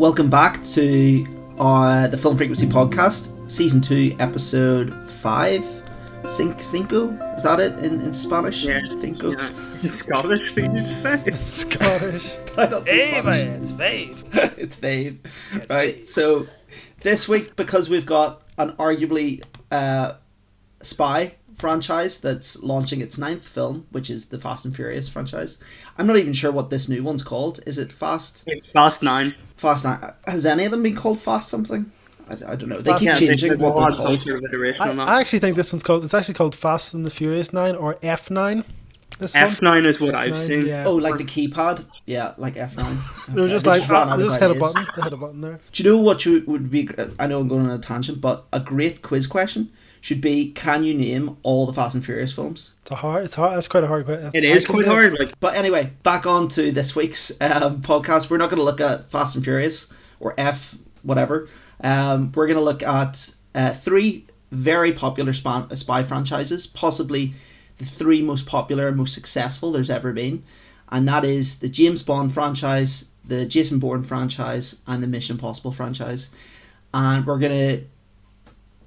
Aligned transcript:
Welcome 0.00 0.30
back 0.30 0.64
to 0.64 1.26
uh, 1.58 2.06
the 2.08 2.16
Film 2.16 2.34
Frequency 2.34 2.66
Podcast, 2.66 3.50
Season 3.50 3.82
2, 3.82 4.16
Episode 4.18 5.10
5. 5.20 5.82
Cinco, 6.26 6.62
cinco? 6.62 7.08
Is 7.36 7.42
that 7.42 7.60
it 7.60 7.78
in, 7.84 8.00
in 8.00 8.14
Spanish? 8.14 8.64
Yeah, 8.64 8.80
Cinco. 8.98 9.32
yeah. 9.32 9.88
Scottish, 9.90 10.54
did 10.54 10.72
you 10.72 10.86
say? 10.86 11.22
It's 11.26 11.50
Scottish. 11.50 12.38
I 12.56 12.64
don't 12.64 12.86
say 12.86 13.10
Hey, 13.10 13.20
Spanish. 13.20 13.24
man, 13.26 13.60
it's 13.60 13.72
Fave. 13.72 14.34
it's 14.58 14.76
Fave. 14.78 15.18
It's 15.52 15.74
right. 15.74 15.96
Fave. 15.96 16.06
So 16.06 16.46
this 17.00 17.28
week, 17.28 17.54
because 17.56 17.90
we've 17.90 18.06
got 18.06 18.40
an 18.56 18.72
arguably 18.72 19.42
uh, 19.70 20.14
spy 20.80 21.34
franchise 21.60 22.18
that's 22.20 22.62
launching 22.62 23.00
its 23.00 23.18
ninth 23.18 23.46
film, 23.46 23.86
which 23.90 24.10
is 24.10 24.26
the 24.26 24.38
Fast 24.38 24.64
and 24.64 24.74
Furious 24.74 25.08
franchise. 25.08 25.58
I'm 25.98 26.06
not 26.06 26.16
even 26.16 26.32
sure 26.32 26.50
what 26.50 26.70
this 26.70 26.88
new 26.88 27.02
one's 27.02 27.22
called. 27.22 27.60
Is 27.66 27.78
it 27.78 27.92
Fast? 27.92 28.48
Fast 28.72 29.02
Nine. 29.02 29.34
Fast 29.56 29.84
Nine? 29.84 30.12
Has 30.26 30.46
any 30.46 30.64
of 30.64 30.70
them 30.72 30.82
been 30.82 30.96
called 30.96 31.20
Fast 31.20 31.48
something? 31.48 31.90
I, 32.28 32.32
I 32.34 32.56
don't 32.56 32.68
know. 32.68 32.78
They 32.78 32.90
Fast- 32.92 33.00
keep 33.02 33.08
Yeah, 33.08 33.18
changing 33.18 33.58
what 33.58 33.76
they're 33.76 33.96
called. 33.96 34.22
sort 34.22 34.42
iteration 34.44 35.00
I. 35.00 35.16
I 35.16 35.20
actually 35.20 35.40
think 35.40 35.56
this 35.56 35.72
one's 35.72 35.82
called. 35.82 36.04
It's 36.04 36.14
actually 36.14 36.34
called 36.34 36.54
Fast 36.54 36.94
and 36.94 37.04
the 37.06 37.10
Furious 37.10 37.52
Nine 37.52 37.74
or 37.76 37.98
F 38.02 38.30
Nine. 38.30 38.64
This 39.18 39.34
F 39.36 39.60
one. 39.60 39.74
nine 39.82 39.86
is 39.92 40.00
what 40.00 40.14
I've 40.14 40.32
F9, 40.32 40.46
seen. 40.46 40.66
yeah. 40.66 40.84
Oh, 40.86 40.94
like 40.94 41.18
the 41.18 41.24
keypad? 41.24 41.84
Yeah, 42.06 42.32
like 42.38 42.54
F9. 42.54 43.26
They 43.34 43.40
were 43.42 43.46
Okay, 43.46 43.52
just 43.52 43.64
they 43.64 43.70
like, 43.80 43.88
ran 43.90 44.08
ah, 44.08 44.16
they 44.16 44.22
of 44.22 44.28
just 44.30 44.40
hit 44.40 44.50
a 44.50 44.54
button. 44.54 44.86
They 44.96 45.02
hit 45.02 45.12
a 45.12 45.16
button 45.16 45.40
there. 45.42 45.60
Do 45.72 45.82
you 45.82 45.90
know 45.90 45.98
what 45.98 46.24
you 46.24 46.42
would 46.46 46.70
be? 46.70 46.88
I 47.18 47.26
know 47.26 47.40
I'm 47.40 47.48
going 47.48 47.66
on 47.66 47.72
a 47.72 47.78
tangent, 47.78 48.20
but 48.20 48.44
a 48.52 48.60
great 48.60 49.02
quiz 49.02 49.26
question 49.26 49.70
should 50.00 50.20
be: 50.20 50.52
Can 50.52 50.84
you 50.84 50.94
name 50.94 51.36
all 51.42 51.66
the 51.66 51.72
Fast 51.72 51.94
and 51.94 52.04
Furious 52.04 52.32
films? 52.32 52.74
It's 52.82 52.90
a 52.90 52.96
hard. 52.96 53.24
It's 53.24 53.34
hard. 53.34 53.56
That's 53.56 53.68
quite 53.68 53.84
a 53.84 53.86
hard 53.86 54.06
question. 54.06 54.30
It 54.34 54.44
is 54.44 54.66
quite 54.66 54.86
hard. 54.86 55.18
Like 55.18 55.38
But 55.40 55.54
anyway, 55.54 55.92
back 56.02 56.26
on 56.26 56.48
to 56.50 56.72
this 56.72 56.96
week's 56.96 57.30
um, 57.40 57.82
podcast. 57.82 58.30
We're 58.30 58.38
not 58.38 58.50
going 58.50 58.58
to 58.58 58.64
look 58.64 58.80
at 58.80 59.10
Fast 59.10 59.34
and 59.34 59.44
Furious 59.44 59.92
or 60.18 60.34
F 60.38 60.76
whatever. 61.02 61.48
Um, 61.82 62.32
we're 62.34 62.46
going 62.46 62.58
to 62.58 62.64
look 62.64 62.82
at 62.82 63.34
uh, 63.54 63.72
three 63.72 64.26
very 64.50 64.92
popular 64.92 65.32
spy, 65.32 65.64
spy 65.74 66.02
franchises, 66.02 66.66
possibly 66.66 67.34
the 67.78 67.84
three 67.84 68.20
most 68.20 68.46
popular 68.46 68.88
and 68.88 68.96
most 68.96 69.14
successful 69.14 69.72
there's 69.72 69.90
ever 69.90 70.12
been, 70.12 70.44
and 70.90 71.08
that 71.08 71.24
is 71.24 71.60
the 71.60 71.68
James 71.68 72.02
Bond 72.02 72.34
franchise, 72.34 73.06
the 73.24 73.46
Jason 73.46 73.78
Bourne 73.78 74.02
franchise, 74.02 74.76
and 74.86 75.02
the 75.02 75.06
Mission 75.06 75.36
Impossible 75.36 75.72
franchise. 75.72 76.30
And 76.92 77.24
we're 77.24 77.38
going 77.38 77.52
to 77.52 77.84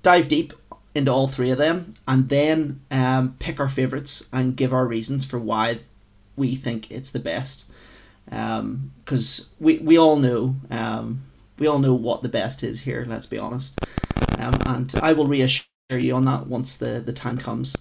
dive 0.03 0.27
deep 0.27 0.53
into 0.95 1.11
all 1.11 1.27
three 1.27 1.49
of 1.49 1.57
them 1.57 1.95
and 2.07 2.29
then 2.29 2.81
um, 2.91 3.35
pick 3.39 3.59
our 3.59 3.69
favorites 3.69 4.27
and 4.31 4.55
give 4.55 4.73
our 4.73 4.85
reasons 4.85 5.25
for 5.25 5.39
why 5.39 5.79
we 6.35 6.55
think 6.55 6.91
it's 6.91 7.11
the 7.11 7.19
best. 7.19 7.65
Because 8.25 9.47
we, 9.59 9.79
we 9.79 9.97
all 9.97 10.17
know 10.17 10.55
um, 10.69 11.23
we 11.59 11.67
all 11.67 11.79
know 11.79 11.93
what 11.93 12.21
the 12.21 12.29
best 12.29 12.63
is 12.63 12.81
here 12.81 13.05
let's 13.07 13.25
be 13.25 13.37
honest. 13.37 13.79
Um, 14.39 14.53
and 14.65 14.93
i 15.01 15.13
will 15.13 15.27
reassure 15.27 15.65
you 15.91 16.15
on 16.15 16.25
that 16.25 16.47
once 16.47 16.75
the, 16.75 17.01
the 17.05 17.13
time 17.13 17.37
comes. 17.37 17.75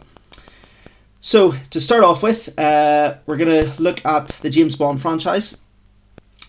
So 1.20 1.54
to 1.70 1.80
start 1.80 2.02
off 2.02 2.22
with 2.22 2.58
uh, 2.58 3.16
we're 3.26 3.36
going 3.36 3.66
to 3.66 3.82
look 3.82 4.04
at 4.04 4.28
the 4.42 4.50
james 4.50 4.76
bond 4.76 5.00
franchise. 5.00 5.60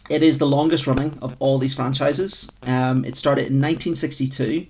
It 0.09 0.21
is 0.21 0.37
the 0.37 0.47
longest 0.47 0.85
running 0.85 1.17
of 1.21 1.37
all 1.39 1.59
these 1.59 1.73
franchises. 1.73 2.49
Um, 2.63 3.05
it 3.05 3.15
started 3.15 3.47
in 3.47 3.61
1962 3.61 4.67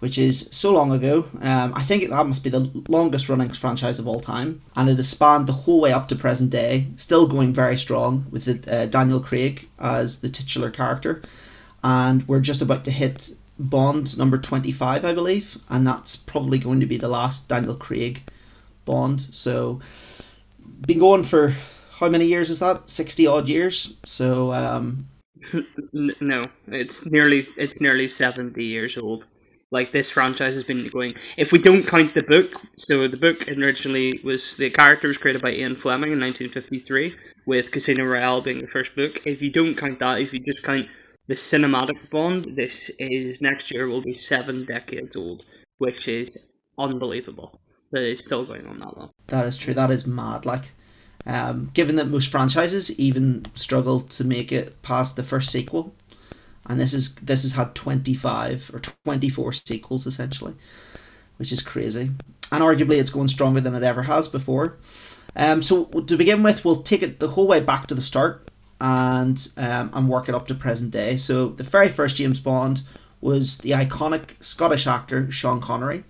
which 0.00 0.18
is 0.18 0.48
so 0.52 0.72
long 0.72 0.92
ago. 0.92 1.24
Um, 1.40 1.72
I 1.74 1.82
think 1.82 2.08
that 2.08 2.26
must 2.26 2.44
be 2.44 2.50
the 2.50 2.70
longest 2.88 3.28
running 3.28 3.48
franchise 3.48 3.98
of 3.98 4.06
all 4.06 4.20
time, 4.20 4.60
and 4.74 4.88
it 4.90 4.96
has 4.96 5.08
spanned 5.08 5.46
the 5.46 5.52
whole 5.52 5.80
way 5.80 5.92
up 5.92 6.08
to 6.08 6.16
present 6.16 6.50
day, 6.50 6.86
still 6.96 7.26
going 7.26 7.54
very 7.54 7.78
strong 7.78 8.26
with 8.30 8.44
the, 8.44 8.74
uh, 8.74 8.86
Daniel 8.86 9.20
Craig 9.20 9.68
as 9.78 10.20
the 10.20 10.28
titular 10.28 10.70
character, 10.70 11.22
and 11.82 12.26
we're 12.28 12.40
just 12.40 12.62
about 12.62 12.84
to 12.84 12.90
hit 12.90 13.30
Bond 13.58 14.18
number 14.18 14.36
twenty 14.36 14.70
five, 14.70 15.04
I 15.04 15.14
believe, 15.14 15.56
and 15.70 15.86
that's 15.86 16.14
probably 16.14 16.58
going 16.58 16.80
to 16.80 16.86
be 16.86 16.98
the 16.98 17.08
last 17.08 17.48
Daniel 17.48 17.74
Craig 17.74 18.22
Bond. 18.84 19.26
So, 19.32 19.80
been 20.86 20.98
going 20.98 21.24
for 21.24 21.54
how 21.92 22.10
many 22.10 22.26
years 22.26 22.50
is 22.50 22.58
that? 22.58 22.90
Sixty 22.90 23.26
odd 23.26 23.48
years. 23.48 23.94
So. 24.04 24.52
Um, 24.52 25.08
no, 25.92 26.48
it's 26.66 27.06
nearly 27.06 27.46
it's 27.56 27.80
nearly 27.80 28.08
seventy 28.08 28.64
years 28.64 28.98
old. 28.98 29.26
Like 29.72 29.92
this 29.92 30.10
franchise 30.10 30.54
has 30.54 30.64
been 30.64 30.88
going. 30.88 31.14
If 31.36 31.50
we 31.50 31.58
don't 31.58 31.82
count 31.82 32.14
the 32.14 32.22
book, 32.22 32.62
so 32.76 33.08
the 33.08 33.16
book 33.16 33.48
originally 33.48 34.20
was 34.22 34.56
the 34.56 34.70
character 34.70 35.08
was 35.08 35.18
created 35.18 35.42
by 35.42 35.52
Ian 35.52 35.74
Fleming 35.74 36.12
in 36.12 36.20
1953, 36.20 37.14
with 37.46 37.72
Casino 37.72 38.04
Royale 38.04 38.40
being 38.40 38.60
the 38.60 38.68
first 38.68 38.94
book. 38.94 39.18
If 39.24 39.42
you 39.42 39.50
don't 39.50 39.74
count 39.74 39.98
that, 39.98 40.20
if 40.20 40.32
you 40.32 40.38
just 40.38 40.62
count 40.62 40.86
the 41.26 41.34
cinematic 41.34 42.10
Bond, 42.10 42.56
this 42.56 42.90
is 42.98 43.40
next 43.40 43.72
year 43.72 43.88
will 43.88 44.02
be 44.02 44.14
seven 44.14 44.64
decades 44.64 45.16
old, 45.16 45.44
which 45.78 46.06
is 46.06 46.46
unbelievable. 46.78 47.60
That 47.92 48.02
it's 48.02 48.24
still 48.24 48.44
going 48.44 48.66
on 48.66 48.78
that 48.80 48.96
long. 48.96 49.10
That 49.28 49.46
is 49.46 49.56
true. 49.56 49.74
That 49.74 49.90
is 49.90 50.06
mad. 50.06 50.44
Like, 50.44 50.70
um, 51.24 51.70
given 51.74 51.96
that 51.96 52.08
most 52.08 52.30
franchises 52.30 52.96
even 52.98 53.46
struggle 53.54 54.00
to 54.00 54.24
make 54.24 54.52
it 54.52 54.80
past 54.82 55.16
the 55.16 55.22
first 55.22 55.50
sequel, 55.50 55.94
and 56.68 56.80
this 56.80 56.92
is 56.92 57.14
this 57.16 57.42
has 57.42 57.52
had 57.52 57.74
twenty 57.74 58.14
five 58.14 58.70
or 58.72 58.80
twenty 58.80 59.28
four 59.28 59.52
sequels 59.52 60.06
essentially, 60.06 60.54
which 61.36 61.52
is 61.52 61.62
crazy. 61.62 62.10
And 62.52 62.62
arguably, 62.62 62.98
it's 62.98 63.10
going 63.10 63.28
stronger 63.28 63.60
than 63.60 63.74
it 63.74 63.82
ever 63.82 64.02
has 64.04 64.28
before. 64.28 64.76
Um, 65.34 65.62
so 65.62 65.84
to 65.84 66.16
begin 66.16 66.42
with, 66.42 66.64
we'll 66.64 66.82
take 66.82 67.02
it 67.02 67.20
the 67.20 67.28
whole 67.28 67.46
way 67.46 67.60
back 67.60 67.86
to 67.88 67.94
the 67.94 68.02
start 68.02 68.48
and 68.80 69.48
um, 69.56 69.90
and 69.92 70.08
work 70.08 70.28
it 70.28 70.34
up 70.34 70.46
to 70.48 70.54
present 70.54 70.90
day. 70.90 71.16
So 71.16 71.48
the 71.48 71.64
very 71.64 71.88
first 71.88 72.16
James 72.16 72.40
Bond 72.40 72.82
was 73.20 73.58
the 73.58 73.70
iconic 73.70 74.42
Scottish 74.42 74.86
actor 74.86 75.30
Sean 75.30 75.60
Connery, 75.60 76.04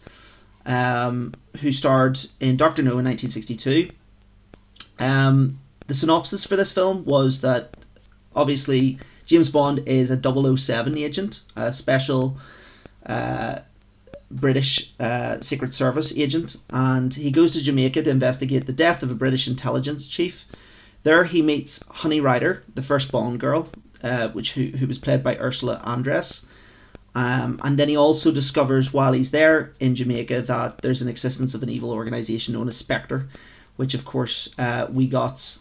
um, 0.64 1.32
who 1.60 1.72
starred 1.72 2.18
in 2.40 2.56
Doctor 2.56 2.82
No 2.82 2.98
in 2.98 3.04
1962. 3.04 3.90
Um, 4.98 5.60
the 5.86 5.94
synopsis 5.94 6.44
for 6.44 6.56
this 6.56 6.72
film 6.72 7.04
was 7.04 7.40
that 7.40 7.76
obviously 8.34 8.98
James 9.26 9.50
Bond 9.50 9.82
is 9.86 10.10
a 10.10 10.56
007 10.56 10.96
agent, 10.96 11.42
a 11.56 11.72
special 11.72 12.38
uh, 13.04 13.58
British 14.30 14.94
uh, 14.98 15.40
Secret 15.40 15.74
Service 15.74 16.16
agent, 16.16 16.56
and 16.70 17.12
he 17.12 17.30
goes 17.30 17.52
to 17.52 17.62
Jamaica 17.62 18.02
to 18.04 18.10
investigate 18.10 18.66
the 18.66 18.72
death 18.72 19.02
of 19.02 19.10
a 19.10 19.14
British 19.14 19.46
intelligence 19.48 20.08
chief. 20.08 20.44
There 21.02 21.24
he 21.24 21.42
meets 21.42 21.84
Honey 21.88 22.20
Ryder, 22.20 22.62
the 22.74 22.82
first 22.82 23.12
Bond 23.12 23.38
girl, 23.38 23.68
uh, 24.02 24.28
which 24.30 24.54
who, 24.54 24.66
who 24.78 24.86
was 24.86 24.98
played 24.98 25.22
by 25.22 25.36
Ursula 25.36 25.82
Andress. 25.84 26.44
Um, 27.14 27.60
and 27.64 27.78
then 27.78 27.88
he 27.88 27.96
also 27.96 28.30
discovers 28.30 28.92
while 28.92 29.12
he's 29.12 29.30
there 29.30 29.72
in 29.80 29.94
Jamaica 29.94 30.42
that 30.42 30.78
there's 30.78 31.00
an 31.02 31.08
existence 31.08 31.54
of 31.54 31.62
an 31.62 31.68
evil 31.70 31.90
organization 31.90 32.54
known 32.54 32.68
as 32.68 32.76
Spectre, 32.76 33.28
which 33.76 33.94
of 33.94 34.04
course 34.04 34.54
uh, 34.58 34.86
we 34.90 35.06
got 35.06 35.56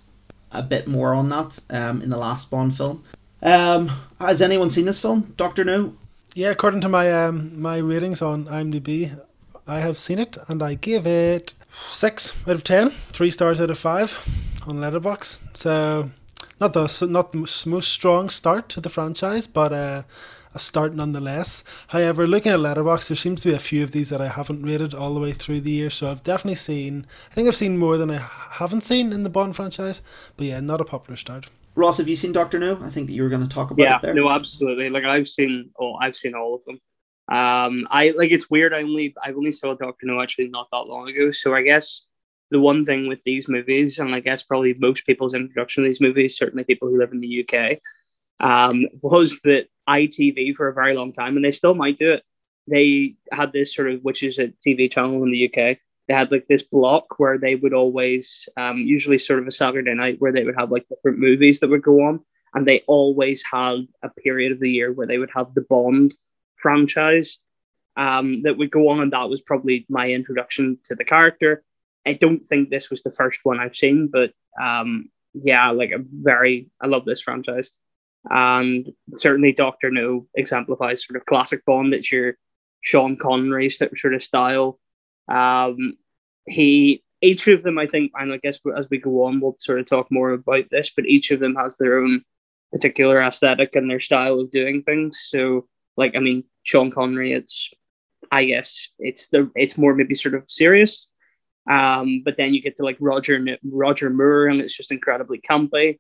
a 0.52 0.62
bit 0.62 0.88
more 0.88 1.14
on 1.14 1.30
that 1.30 1.60
um, 1.70 2.02
in 2.02 2.10
the 2.10 2.18
last 2.18 2.52
Bond 2.52 2.76
film. 2.76 3.04
Um, 3.46 3.92
has 4.20 4.42
anyone 4.42 4.72
seen 4.72 4.86
this 4.86 4.98
film, 4.98 5.36
Doctor 5.38 5.64
No? 5.64 5.94
Yeah, 6.34 6.50
according 6.50 6.82
to 6.82 6.90
my 6.90 7.12
um 7.12 7.62
my 7.62 7.78
ratings 7.78 8.22
on 8.22 8.46
IMDb, 8.46 9.20
I 9.68 9.82
have 9.82 10.00
seen 10.00 10.18
it 10.18 10.38
and 10.48 10.64
I 10.64 10.74
give 10.74 11.06
it 11.06 11.54
six 11.90 12.36
out 12.48 12.56
of 12.56 12.64
ten, 12.64 12.90
three 12.90 13.30
stars 13.30 13.62
out 13.62 13.70
of 13.70 13.78
five 13.78 14.18
on 14.66 14.82
Letterbox. 14.82 15.40
So 15.54 16.10
not 16.60 16.74
the 16.74 17.08
not 17.08 17.34
the 17.34 17.38
most 17.68 17.90
strong 17.90 18.30
start 18.30 18.68
to 18.70 18.82
the 18.82 18.90
franchise, 18.90 19.46
but 19.46 19.72
uh, 19.72 20.04
a 20.56 20.60
start 20.60 20.96
nonetheless. 20.96 21.64
However, 21.90 22.26
looking 22.26 22.52
at 22.52 22.60
Letterbox, 22.60 23.10
there 23.10 23.16
seems 23.16 23.42
to 23.44 23.50
be 23.50 23.54
a 23.54 23.60
few 23.60 23.84
of 23.84 23.92
these 23.92 24.10
that 24.10 24.22
I 24.22 24.30
haven't 24.30 24.64
rated 24.64 24.96
all 24.96 25.14
the 25.14 25.20
way 25.20 25.34
through 25.34 25.62
the 25.62 25.72
year. 25.72 25.92
So 25.92 26.10
I've 26.10 26.24
definitely 26.24 26.56
seen. 26.56 27.06
I 27.32 27.36
think 27.36 27.48
I've 27.48 27.56
seen 27.56 27.78
more 27.78 27.98
than 27.98 28.10
I 28.10 28.28
haven't 28.54 28.82
seen 28.82 29.14
in 29.14 29.24
the 29.24 29.30
Bond 29.30 29.56
franchise. 29.56 30.02
But 30.36 30.48
yeah, 30.48 30.60
not 30.62 30.82
a 30.82 30.86
popular 30.86 31.18
start. 31.18 31.52
Ross, 31.76 31.98
have 31.98 32.08
you 32.08 32.16
seen 32.16 32.32
Doctor 32.32 32.58
No? 32.58 32.80
I 32.82 32.90
think 32.90 33.08
that 33.08 33.14
you 33.14 33.24
were 33.24 33.30
going 33.30 33.44
to 33.44 33.54
talk 33.54 33.72
about 33.72 33.84
yeah, 33.84 33.98
it 33.98 34.02
there. 34.02 34.14
no, 34.14 34.30
absolutely. 34.30 34.90
Like 34.90 35.04
I've 35.04 35.28
seen, 35.28 35.72
oh, 35.80 35.96
I've 35.96 36.16
seen 36.16 36.34
all 36.34 36.56
of 36.56 36.66
them. 36.66 36.80
Um, 37.28 37.88
I 37.90 38.12
like 38.12 38.32
it's 38.32 38.50
weird. 38.50 38.74
I 38.74 38.84
only 38.84 39.16
I 39.24 39.32
only 39.32 39.52
saw 39.52 39.74
Doctor 39.74 40.06
No 40.06 40.22
actually 40.22 40.48
not 40.48 40.68
that 40.72 40.88
long 40.88 41.10
ago. 41.10 41.32
So 41.32 41.54
I 41.56 41.64
guess 41.64 42.04
the 42.52 42.60
one 42.60 42.86
thing 42.86 43.08
with 43.08 43.20
these 43.26 43.48
movies, 43.48 44.00
and 44.00 44.14
I 44.14 44.20
guess 44.20 44.44
probably 44.44 44.74
most 44.76 45.06
people's 45.06 45.34
introduction 45.34 45.84
to 45.84 45.90
these 45.90 46.02
movies, 46.02 46.38
certainly 46.38 46.64
people 46.64 46.88
who 46.88 47.00
live 47.00 47.12
in 47.12 47.20
the 47.20 47.46
UK, 47.50 47.80
um, 48.40 48.86
was 49.02 49.40
that 49.44 49.68
ITV 49.90 50.56
for 50.56 50.68
a 50.68 50.74
very 50.74 50.96
long 50.96 51.14
time, 51.14 51.36
and 51.36 51.44
they 51.44 51.52
still 51.52 51.74
might 51.74 52.00
do 52.00 52.14
it. 52.14 52.24
They 52.68 53.16
had 53.32 53.52
this 53.52 53.76
sort 53.76 53.92
of, 53.92 54.02
which 54.02 54.24
is 54.24 54.38
a 54.38 54.54
TV 54.66 54.92
channel 54.92 55.24
in 55.24 55.32
the 55.32 55.52
UK. 55.52 55.78
They 56.08 56.14
had 56.14 56.32
like 56.32 56.46
this 56.48 56.62
block 56.64 57.20
where 57.20 57.38
they 57.38 57.56
would 57.56 57.74
always, 57.74 58.48
um, 58.58 58.78
usually 58.78 59.18
sort 59.18 59.40
of 59.40 59.48
a 59.48 59.52
Saturday 59.52 59.94
night, 59.94 60.18
where 60.20 60.32
they 60.32 60.44
would 60.44 60.56
have 60.58 60.72
like 60.72 60.88
different 60.88 61.20
movies 61.20 61.60
that 61.60 61.70
would 61.70 61.82
go 61.82 62.02
on, 62.02 62.20
and 62.54 62.68
they 62.68 62.84
always 62.88 63.44
had 63.52 63.88
a 64.04 64.10
period 64.10 64.52
of 64.52 64.60
the 64.60 64.70
year 64.70 64.92
where 64.92 65.08
they 65.08 65.18
would 65.18 65.32
have 65.36 65.54
the 65.54 65.66
Bond 65.70 66.14
franchise 66.58 67.40
um, 67.98 68.44
that 68.44 68.58
would 68.58 68.72
go 68.72 68.90
on, 68.90 69.00
and 69.00 69.14
that 69.14 69.30
was 69.30 69.42
probably 69.42 69.86
my 69.90 70.10
introduction 70.10 70.78
to 70.86 70.96
the 70.96 71.06
character. 71.06 71.64
I 72.06 72.14
don't 72.14 72.46
think 72.46 72.70
this 72.70 72.90
was 72.90 73.02
the 73.02 73.12
first 73.12 73.40
one 73.44 73.60
I've 73.60 73.76
seen, 73.76 74.10
but 74.12 74.32
um, 74.62 75.10
yeah, 75.34 75.72
like 75.72 75.92
a 75.92 76.00
very, 76.00 76.70
I 76.80 76.88
love 76.88 77.06
this 77.06 77.22
franchise. 77.22 77.72
and 78.30 78.88
certainly 79.16 79.52
Doctor 79.52 79.92
No 79.92 80.28
exemplifies 80.36 81.06
sort 81.06 81.18
of 81.18 81.26
classic 81.26 81.64
Bond. 81.66 81.94
It's 81.94 82.12
your 82.12 82.38
Sean 82.82 83.18
Connery 83.18 83.70
sort 83.70 84.14
of 84.14 84.24
style. 84.24 84.80
Um, 85.28 85.98
he 86.48 87.04
each 87.22 87.48
of 87.48 87.64
them, 87.64 87.80
I 87.80 87.88
think, 87.88 88.12
and 88.16 88.32
I 88.32 88.38
guess 88.38 88.60
as 88.78 88.88
we 88.90 89.00
go 89.00 89.24
on, 89.26 89.40
we'll 89.40 89.56
sort 89.60 89.80
of 89.80 89.86
talk 89.86 90.08
more 90.12 90.32
about 90.32 90.66
this. 90.70 90.92
But 90.96 91.06
each 91.08 91.32
of 91.32 91.40
them 91.40 91.56
has 91.56 91.78
their 91.78 92.00
own 92.00 92.24
particular 92.72 93.22
aesthetic 93.22 93.76
and 93.76 93.90
their 93.90 94.00
style 94.00 94.40
of 94.40 94.52
doing 94.52 94.84
things. 94.84 95.28
So, 95.30 95.68
like, 95.98 96.16
I 96.16 96.20
mean, 96.20 96.44
Sean 96.64 96.92
Connery, 96.92 97.34
it's, 97.34 97.70
I 98.32 98.46
guess, 98.46 98.90
it's 99.00 99.28
the 99.30 99.50
it's 99.56 99.78
more 99.78 99.96
maybe 99.96 100.16
sort 100.16 100.36
of 100.36 100.44
serious. 100.48 101.10
Um, 101.70 102.22
but 102.24 102.38
then 102.38 102.54
you 102.54 102.62
get 102.62 102.78
to 102.78 102.84
like 102.84 102.98
Roger 103.00 103.44
Roger 103.64 104.10
Moore, 104.10 104.48
and 104.48 104.62
it's 104.62 104.76
just 104.76 104.92
incredibly 104.92 105.40
campy. 105.40 105.98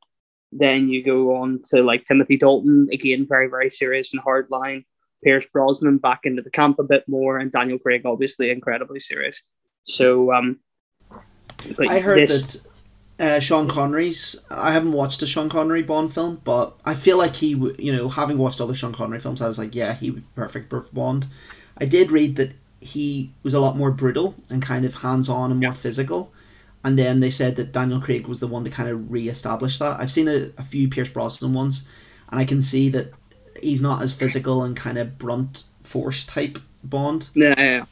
Then 0.51 0.89
you 0.89 1.03
go 1.03 1.35
on 1.37 1.61
to 1.71 1.81
like 1.81 2.05
Timothy 2.05 2.37
Dalton, 2.37 2.87
again, 2.91 3.25
very, 3.27 3.49
very 3.49 3.69
serious 3.69 4.13
and 4.13 4.21
hard 4.21 4.47
line. 4.49 4.85
Pierce 5.23 5.45
Brosnan 5.51 5.97
back 5.97 6.21
into 6.23 6.41
the 6.41 6.49
camp 6.49 6.79
a 6.79 6.83
bit 6.83 7.03
more, 7.07 7.37
and 7.37 7.51
Daniel 7.51 7.79
Craig, 7.79 8.03
obviously, 8.05 8.49
incredibly 8.49 8.99
serious. 8.99 9.41
So, 9.83 10.33
um, 10.33 10.59
I 11.87 11.99
heard 11.99 12.27
this... 12.27 12.61
that 13.17 13.37
uh, 13.37 13.39
Sean 13.39 13.67
Connery's. 13.67 14.35
I 14.49 14.71
haven't 14.71 14.91
watched 14.91 15.21
a 15.23 15.27
Sean 15.27 15.49
Connery 15.49 15.83
Bond 15.83 16.13
film, 16.13 16.41
but 16.43 16.77
I 16.85 16.95
feel 16.95 17.17
like 17.17 17.35
he 17.35 17.49
you 17.49 17.91
know, 17.91 18.09
having 18.09 18.37
watched 18.37 18.61
other 18.61 18.75
Sean 18.75 18.93
Connery 18.93 19.19
films, 19.19 19.41
I 19.41 19.47
was 19.47 19.57
like, 19.57 19.73
yeah, 19.73 19.93
he 19.93 20.11
would 20.11 20.23
be 20.23 20.29
perfect 20.35 20.69
for 20.69 20.81
Bond. 20.93 21.27
I 21.77 21.85
did 21.85 22.11
read 22.11 22.35
that 22.37 22.51
he 22.79 23.33
was 23.43 23.53
a 23.53 23.59
lot 23.59 23.77
more 23.77 23.91
brutal 23.91 24.35
and 24.49 24.61
kind 24.61 24.85
of 24.85 24.95
hands 24.95 25.27
on 25.27 25.51
and 25.51 25.59
more 25.59 25.71
yeah. 25.71 25.75
physical 25.75 26.31
and 26.85 26.99
then 26.99 27.19
they 27.19 27.31
said 27.31 27.55
that 27.55 27.71
Daniel 27.71 27.99
Craig 27.99 28.27
was 28.27 28.39
the 28.39 28.47
one 28.47 28.63
to 28.63 28.69
kind 28.69 28.87
of 28.87 29.11
re-establish 29.11 29.79
that. 29.79 29.99
I've 29.99 30.11
seen 30.11 30.27
a, 30.27 30.51
a 30.59 30.63
few 30.63 30.87
Pierce 30.87 31.09
Brosnan 31.09 31.51
ones, 31.51 31.87
and 32.29 32.39
I 32.39 32.45
can 32.45 32.61
see 32.61 32.89
that 32.89 33.11
he's 33.61 33.81
not 33.81 34.01
as 34.01 34.13
physical 34.13 34.63
and 34.63 34.75
kind 34.75 34.97
of 34.97 35.17
brunt 35.17 35.63
force 35.83 36.23
type 36.23 36.59
Bond. 36.83 37.29
Yeah, 37.33 37.55
yeah. 37.57 37.85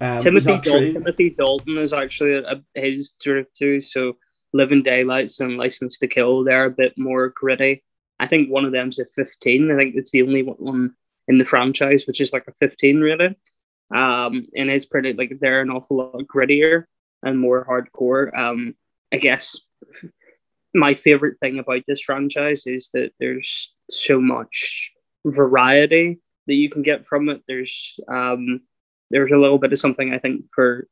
Um, 0.00 0.20
Timothy, 0.20 0.58
Dalton, 0.60 0.92
Timothy 0.92 1.30
Dalton 1.30 1.78
is 1.78 1.92
actually 1.92 2.34
a, 2.34 2.62
his 2.74 3.14
sort 3.20 3.38
of 3.38 3.52
too. 3.52 3.80
So 3.80 4.16
Living 4.52 4.82
Daylights 4.82 5.40
and 5.40 5.56
License 5.56 5.98
to 5.98 6.06
Kill, 6.06 6.44
they're 6.44 6.66
a 6.66 6.70
bit 6.70 6.96
more 6.96 7.30
gritty. 7.30 7.82
I 8.18 8.26
think 8.26 8.48
one 8.48 8.64
of 8.64 8.72
them's 8.72 8.98
a 8.98 9.06
15. 9.06 9.70
I 9.70 9.76
think 9.76 9.94
it's 9.96 10.10
the 10.10 10.22
only 10.22 10.42
one 10.42 10.94
in 11.28 11.38
the 11.38 11.44
franchise 11.44 12.04
which 12.06 12.20
is 12.20 12.32
like 12.32 12.46
a 12.46 12.52
15 12.60 13.00
rated. 13.00 13.36
Um, 13.94 14.48
and 14.56 14.70
it's 14.70 14.86
pretty 14.86 15.12
like 15.12 15.38
they're 15.40 15.60
an 15.60 15.70
awful 15.70 15.96
lot 15.98 16.14
grittier 16.26 16.84
and 17.22 17.38
more 17.38 17.64
hardcore. 17.64 18.36
Um, 18.36 18.74
I 19.12 19.16
guess 19.16 19.56
my 20.74 20.94
favorite 20.94 21.38
thing 21.40 21.58
about 21.58 21.82
this 21.86 22.02
franchise 22.02 22.66
is 22.66 22.90
that 22.92 23.12
there's 23.18 23.72
so 23.90 24.20
much 24.20 24.90
variety 25.24 26.20
that 26.46 26.54
you 26.54 26.70
can 26.70 26.82
get 26.82 27.06
from 27.06 27.28
it. 27.28 27.42
There's 27.48 27.98
um, 28.08 28.60
there's 29.10 29.32
a 29.32 29.38
little 29.38 29.58
bit 29.58 29.72
of 29.72 29.78
something 29.78 30.12
I 30.12 30.18
think 30.18 30.44
for 30.54 30.88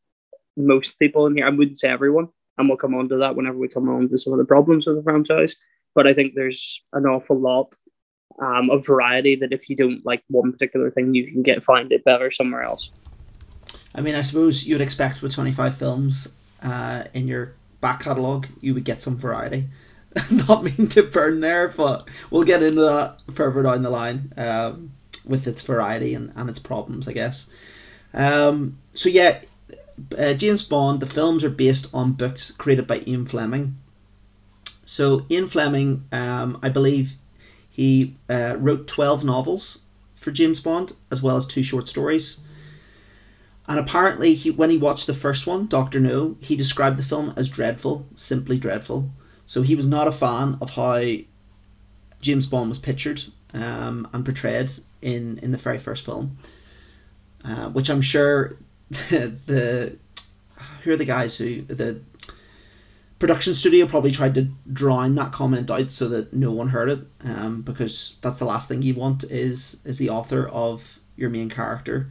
most 0.56 0.99
people 0.99 1.26
in 1.26 1.37
here. 1.37 1.46
I 1.46 1.50
wouldn't 1.50 1.79
say 1.79 1.88
everyone, 1.88 2.29
and 2.58 2.69
we'll 2.69 2.79
come 2.79 2.94
on 2.94 3.08
to 3.08 3.17
that 3.19 3.37
whenever 3.37 3.58
we 3.58 3.69
come 3.69 3.88
on 3.88 4.08
to 4.08 4.19
some 4.19 4.32
of 4.32 4.38
the 4.38 4.44
problems 4.44 4.87
with 4.87 4.96
the 4.96 5.02
franchise. 5.02 5.56
But 5.94 6.06
I 6.06 6.14
think 6.14 6.35
there's 6.35 6.82
an 6.93 7.06
awful 7.06 7.38
lot 7.38 7.75
um, 8.43 8.70
of 8.70 8.85
variety 8.85 9.37
that 9.37 9.52
if 9.52 9.69
you 9.69 9.76
don't 9.76 10.05
like 10.05 10.23
one 10.29 10.52
particular 10.52 10.90
thing, 10.90 11.14
you 11.14 11.31
can 11.31 11.43
get 11.43 11.64
find 11.64 11.93
it 11.93 12.05
better 12.05 12.31
somewhere 12.31 12.62
else. 12.62 12.90
I 13.94 14.00
mean, 14.00 14.14
I 14.14 14.23
suppose 14.23 14.67
you'd 14.67 14.81
expect 14.81 15.23
with 15.23 15.35
25 15.35 15.76
films 15.76 16.29
uh, 16.62 17.05
in 17.14 17.29
your 17.29 17.55
back 17.81 18.00
catalogue, 18.00 18.49
you 18.61 18.75
would 18.75 18.85
get 18.85 19.02
some 19.02 19.17
variety. 19.17 19.67
Not 20.31 20.64
mean 20.64 20.88
to 20.88 21.02
burn 21.02 21.40
there, 21.40 21.69
but 21.69 22.08
we'll 22.31 22.44
get 22.44 22.62
into 22.62 22.82
that 22.82 23.19
further 23.32 23.62
down 23.62 23.82
the 23.82 23.90
line 23.90 24.32
um, 24.37 24.93
with 25.26 25.46
its 25.46 25.62
variety 25.62 26.14
and, 26.14 26.32
and 26.37 26.49
its 26.49 26.58
problems, 26.58 27.08
I 27.08 27.12
guess. 27.12 27.49
Um, 28.12 28.78
so, 28.93 29.08
yeah, 29.08 29.40
uh, 30.16 30.34
James 30.34 30.62
Bond, 30.62 31.00
the 31.00 31.06
films 31.06 31.43
are 31.43 31.50
based 31.50 31.88
on 31.93 32.12
books 32.12 32.52
created 32.52 32.87
by 32.87 33.00
Ian 33.06 33.26
Fleming. 33.26 33.76
So, 34.87 35.26
Ian 35.31 35.49
Fleming, 35.49 36.05
um, 36.12 36.58
I 36.62 36.69
believe 36.69 37.14
he 37.69 38.16
uh, 38.28 38.56
wrote 38.58 38.87
12 38.87 39.25
novels 39.25 39.81
for 40.14 40.31
James 40.31 40.61
Bond, 40.61 40.93
as 41.11 41.22
well 41.22 41.37
as 41.37 41.46
two 41.46 41.62
short 41.62 41.88
stories. 41.88 42.38
And 43.66 43.78
apparently, 43.78 44.34
he 44.34 44.50
when 44.50 44.70
he 44.70 44.76
watched 44.76 45.06
the 45.06 45.14
first 45.14 45.46
one, 45.46 45.66
Doctor 45.66 45.99
No, 45.99 46.37
he 46.40 46.55
described 46.55 46.99
the 46.99 47.02
film 47.02 47.32
as 47.37 47.49
dreadful, 47.49 48.06
simply 48.14 48.58
dreadful. 48.58 49.11
So 49.46 49.62
he 49.62 49.75
was 49.75 49.87
not 49.87 50.08
a 50.08 50.12
fan 50.12 50.58
of 50.61 50.70
how 50.70 51.02
James 52.20 52.46
Bond 52.46 52.69
was 52.69 52.79
pictured 52.79 53.23
um, 53.52 54.08
and 54.12 54.25
portrayed 54.25 54.70
in 55.02 55.38
in 55.38 55.52
the 55.52 55.58
very 55.58 55.79
first 55.79 56.05
film, 56.05 56.38
uh, 57.44 57.69
which 57.70 57.91
I'm 57.91 58.00
sure 58.00 58.56
the, 58.91 59.35
the 59.46 59.96
who 60.82 60.93
are 60.93 60.96
the 60.96 61.05
guys 61.05 61.37
who 61.37 61.62
the 61.62 62.00
production 63.19 63.55
studio 63.55 63.87
probably 63.87 64.11
tried 64.11 64.35
to 64.35 64.49
drown 64.73 65.14
that 65.14 65.32
comment 65.32 65.70
out 65.70 65.90
so 65.90 66.08
that 66.08 66.32
no 66.35 66.50
one 66.50 66.69
heard 66.69 66.90
it 66.90 67.00
um, 67.25 67.62
because 67.62 68.17
that's 68.20 68.38
the 68.38 68.44
last 68.44 68.69
thing 68.69 68.82
you 68.82 68.94
want 68.94 69.25
is 69.25 69.79
is 69.85 69.99
the 69.99 70.11
author 70.11 70.49
of 70.49 70.99
your 71.17 71.31
main 71.31 71.49
character 71.49 72.08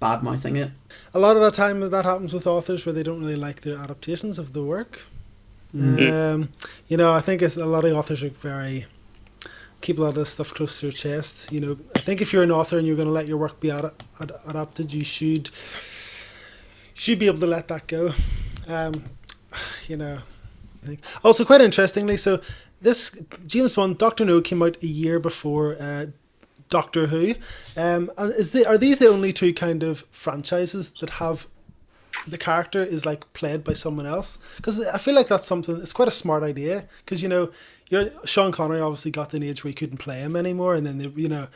bad 0.00 0.22
mouthing 0.22 0.56
it. 0.56 0.70
A 1.14 1.18
lot 1.18 1.36
of 1.36 1.42
the 1.42 1.50
time 1.50 1.80
that 1.80 2.04
happens 2.04 2.32
with 2.32 2.46
authors 2.46 2.84
where 2.84 2.92
they 2.92 3.02
don't 3.02 3.20
really 3.20 3.36
like 3.36 3.60
their 3.60 3.76
adaptations 3.76 4.38
of 4.38 4.54
the 4.54 4.64
work. 4.64 5.04
Mm-hmm. 5.74 6.42
Um, 6.42 6.48
you 6.88 6.96
know, 6.96 7.12
I 7.12 7.20
think 7.20 7.42
it's, 7.42 7.56
a 7.56 7.66
lot 7.66 7.84
of 7.84 7.92
authors 7.92 8.22
are 8.22 8.30
very 8.30 8.86
keep 9.80 9.98
a 9.98 10.02
lot 10.02 10.10
of 10.10 10.14
this 10.16 10.30
stuff 10.30 10.52
close 10.52 10.80
to 10.80 10.86
your 10.86 10.92
chest. 10.92 11.50
You 11.50 11.60
know, 11.60 11.78
I 11.94 12.00
think 12.00 12.20
if 12.20 12.32
you're 12.32 12.42
an 12.42 12.50
author 12.50 12.78
and 12.78 12.86
you're 12.86 12.96
going 12.96 13.08
to 13.08 13.12
let 13.12 13.26
your 13.26 13.38
work 13.38 13.60
be 13.60 13.70
ad- 13.70 13.92
ad- 14.20 14.32
adapted, 14.46 14.92
you 14.92 15.04
should 15.04 15.50
should 16.94 17.18
be 17.18 17.26
able 17.26 17.40
to 17.40 17.46
let 17.46 17.68
that 17.68 17.86
go. 17.86 18.12
Um, 18.68 19.04
you 19.88 19.96
know, 19.96 20.18
also 21.24 21.44
quite 21.44 21.60
interestingly, 21.60 22.16
so 22.16 22.40
this 22.80 23.18
James 23.46 23.74
Bond 23.74 23.98
Doctor 23.98 24.24
No 24.24 24.40
came 24.40 24.62
out 24.62 24.76
a 24.82 24.86
year 24.86 25.18
before 25.18 25.76
uh, 25.80 26.06
Doctor 26.68 27.06
Who. 27.06 27.34
Um, 27.76 28.10
is 28.18 28.52
the, 28.52 28.66
are 28.66 28.78
these 28.78 28.98
the 28.98 29.08
only 29.08 29.32
two 29.32 29.52
kind 29.52 29.82
of 29.82 30.04
franchises 30.10 30.90
that 31.00 31.10
have 31.10 31.46
the 32.26 32.38
character 32.38 32.82
is 32.82 33.06
like 33.06 33.30
played 33.32 33.64
by 33.64 33.72
someone 33.72 34.06
else? 34.06 34.38
Because 34.56 34.86
I 34.86 34.98
feel 34.98 35.14
like 35.14 35.28
that's 35.28 35.46
something. 35.46 35.76
It's 35.80 35.92
quite 35.92 36.08
a 36.08 36.12
smart 36.12 36.42
idea. 36.42 36.88
Because 37.04 37.22
you 37.22 37.28
know, 37.28 37.50
you're, 37.88 38.10
Sean 38.24 38.52
Connery 38.52 38.80
obviously 38.80 39.10
got 39.10 39.30
to 39.30 39.36
an 39.36 39.42
age 39.42 39.64
where 39.64 39.70
he 39.70 39.74
couldn't 39.74 39.98
play 39.98 40.20
him 40.20 40.36
anymore, 40.36 40.74
and 40.74 40.86
then 40.86 40.98
they, 40.98 41.08
you 41.08 41.28
know, 41.28 41.48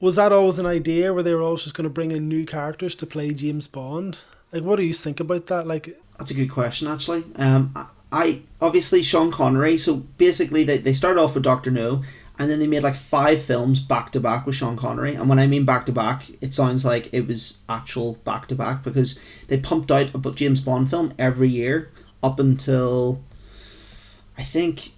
was 0.00 0.16
that 0.16 0.32
always 0.32 0.58
an 0.58 0.66
idea 0.66 1.12
where 1.12 1.22
they 1.22 1.34
were 1.34 1.42
always 1.42 1.64
just 1.64 1.74
going 1.74 1.88
to 1.88 1.92
bring 1.92 2.12
in 2.12 2.28
new 2.28 2.46
characters 2.46 2.94
to 2.96 3.06
play 3.06 3.34
James 3.34 3.66
Bond? 3.66 4.18
Like, 4.52 4.62
what 4.62 4.76
do 4.76 4.84
you 4.84 4.94
think 4.94 5.20
about 5.20 5.46
that? 5.48 5.66
Like, 5.66 5.98
that's 6.16 6.30
a 6.30 6.34
good 6.34 6.48
question, 6.48 6.88
actually. 6.88 7.24
Um, 7.36 7.74
I 8.10 8.42
obviously 8.60 9.02
Sean 9.02 9.30
Connery. 9.30 9.78
So 9.78 9.96
basically, 9.96 10.64
they 10.64 10.78
they 10.78 10.94
start 10.94 11.18
off 11.18 11.34
with 11.34 11.44
Doctor 11.44 11.70
No, 11.70 12.02
and 12.38 12.48
then 12.48 12.60
they 12.60 12.66
made 12.66 12.84
like 12.84 12.96
five 12.96 13.42
films 13.42 13.80
back 13.80 14.12
to 14.12 14.20
back 14.20 14.46
with 14.46 14.54
Sean 14.54 14.76
Connery. 14.76 15.14
And 15.14 15.28
when 15.28 15.40
I 15.40 15.46
mean 15.46 15.64
back 15.64 15.86
to 15.86 15.92
back, 15.92 16.24
it 16.40 16.54
sounds 16.54 16.84
like 16.84 17.12
it 17.12 17.26
was 17.26 17.58
actual 17.68 18.14
back 18.24 18.46
to 18.48 18.54
back 18.54 18.84
because 18.84 19.18
they 19.48 19.58
pumped 19.58 19.90
out 19.90 20.14
a 20.14 20.30
James 20.32 20.60
Bond 20.60 20.88
film 20.88 21.12
every 21.18 21.48
year 21.48 21.90
up 22.22 22.38
until 22.38 23.20
I 24.36 24.44
think, 24.44 24.92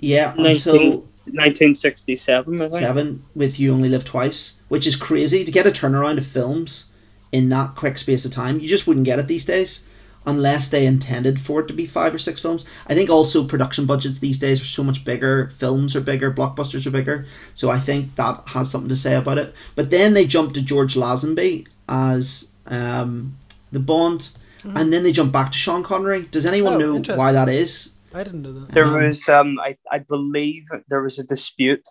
yeah, 0.00 0.34
19, 0.36 0.50
until 0.50 0.90
1967. 1.24 2.72
Seven 2.72 3.24
with 3.34 3.58
You 3.58 3.72
Only 3.72 3.88
Live 3.88 4.04
Twice, 4.04 4.54
which 4.68 4.86
is 4.86 4.96
crazy 4.96 5.44
to 5.44 5.52
get 5.52 5.66
a 5.66 5.70
turnaround 5.70 6.18
of 6.18 6.26
films 6.26 6.86
in 7.32 7.48
that 7.48 7.74
quick 7.74 7.96
space 7.96 8.26
of 8.26 8.32
time. 8.32 8.60
You 8.60 8.68
just 8.68 8.86
wouldn't 8.86 9.06
get 9.06 9.18
it 9.18 9.28
these 9.28 9.46
days 9.46 9.85
unless 10.26 10.68
they 10.68 10.86
intended 10.86 11.40
for 11.40 11.60
it 11.60 11.68
to 11.68 11.74
be 11.74 11.86
five 11.86 12.14
or 12.14 12.18
six 12.18 12.40
films. 12.40 12.66
I 12.86 12.94
think 12.94 13.08
also 13.08 13.46
production 13.46 13.86
budgets 13.86 14.18
these 14.18 14.38
days 14.38 14.60
are 14.60 14.66
so 14.66 14.82
much 14.82 15.04
bigger, 15.04 15.50
films 15.50 15.94
are 15.94 16.00
bigger, 16.00 16.32
blockbusters 16.32 16.86
are 16.86 16.90
bigger. 16.90 17.26
So 17.54 17.70
I 17.70 17.78
think 17.78 18.16
that 18.16 18.42
has 18.48 18.70
something 18.70 18.88
to 18.88 18.96
say 18.96 19.14
about 19.14 19.38
it. 19.38 19.54
But 19.76 19.90
then 19.90 20.14
they 20.14 20.26
jumped 20.26 20.54
to 20.56 20.62
George 20.62 20.94
Lazenby 20.94 21.66
as 21.88 22.52
um, 22.66 23.36
the 23.70 23.80
Bond, 23.80 24.30
mm-hmm. 24.62 24.76
and 24.76 24.92
then 24.92 25.04
they 25.04 25.12
jump 25.12 25.32
back 25.32 25.52
to 25.52 25.58
Sean 25.58 25.82
Connery. 25.82 26.22
Does 26.22 26.44
anyone 26.44 26.74
oh, 26.82 26.98
know 26.98 27.16
why 27.16 27.32
that 27.32 27.48
is? 27.48 27.92
I 28.12 28.24
didn't 28.24 28.42
know 28.42 28.52
that. 28.52 28.72
There 28.72 28.84
um, 28.84 28.94
was, 28.94 29.28
um, 29.28 29.58
I, 29.60 29.76
I 29.92 29.98
believe, 29.98 30.64
there 30.88 31.02
was 31.02 31.18
a 31.18 31.24
dispute. 31.24 31.86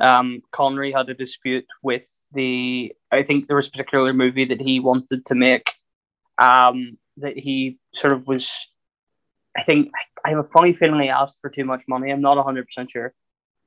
Um, 0.00 0.40
Connery 0.52 0.92
had 0.92 1.08
a 1.08 1.14
dispute 1.14 1.66
with 1.82 2.04
the. 2.32 2.92
I 3.12 3.22
think 3.22 3.46
there 3.46 3.56
was 3.56 3.68
a 3.68 3.70
particular 3.70 4.12
movie 4.12 4.44
that 4.46 4.60
he 4.60 4.80
wanted 4.80 5.26
to 5.26 5.34
make. 5.34 5.70
Um, 6.38 6.98
that 7.18 7.38
he 7.38 7.78
sort 7.94 8.12
of 8.12 8.26
was. 8.26 8.50
I 9.56 9.62
think 9.62 9.90
I 10.24 10.30
have 10.30 10.38
a 10.38 10.44
funny 10.44 10.72
feeling 10.72 11.00
he 11.00 11.08
asked 11.08 11.38
for 11.40 11.50
too 11.50 11.64
much 11.64 11.84
money. 11.88 12.10
I'm 12.10 12.20
not 12.20 12.36
100 12.36 12.66
percent 12.66 12.90
sure, 12.90 13.14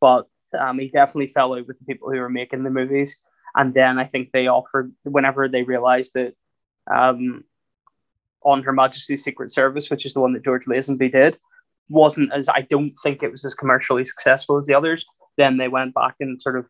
but 0.02 0.28
um, 0.58 0.80
he 0.80 0.90
definitely 0.90 1.28
fell 1.28 1.54
out 1.54 1.68
with 1.68 1.80
the 1.80 1.86
people 1.86 2.12
who 2.12 2.20
were 2.20 2.30
making 2.30 2.64
the 2.64 2.70
movies. 2.70 3.16
And 3.56 3.74
then 3.74 3.98
I 3.98 4.06
think 4.06 4.32
they 4.32 4.48
offered 4.48 4.94
whenever 5.04 5.48
they 5.48 5.64
realized 5.64 6.14
that 6.14 6.34
um, 6.94 7.44
on 8.44 8.64
Her 8.64 8.74
Majesty's 8.74 9.24
Secret 9.24 9.52
Service, 9.52 9.90
which 9.90 10.06
is 10.06 10.14
the 10.14 10.20
one 10.20 10.34
that 10.34 10.44
George 10.44 10.66
Lazenby 10.66 11.12
did, 11.12 11.38
wasn't 11.90 12.32
as 12.34 12.50
I 12.50 12.62
don't 12.62 12.94
think 13.02 13.24
it 13.24 13.32
was 13.32 13.46
as 13.46 13.56
commercially 13.56 14.06
successful 14.06 14.58
as 14.58 14.66
the 14.66 14.74
others. 14.74 15.06
then 15.38 15.58
they 15.58 15.68
went 15.68 15.94
back 15.94 16.16
and 16.20 16.42
sort 16.42 16.58
of 16.58 16.66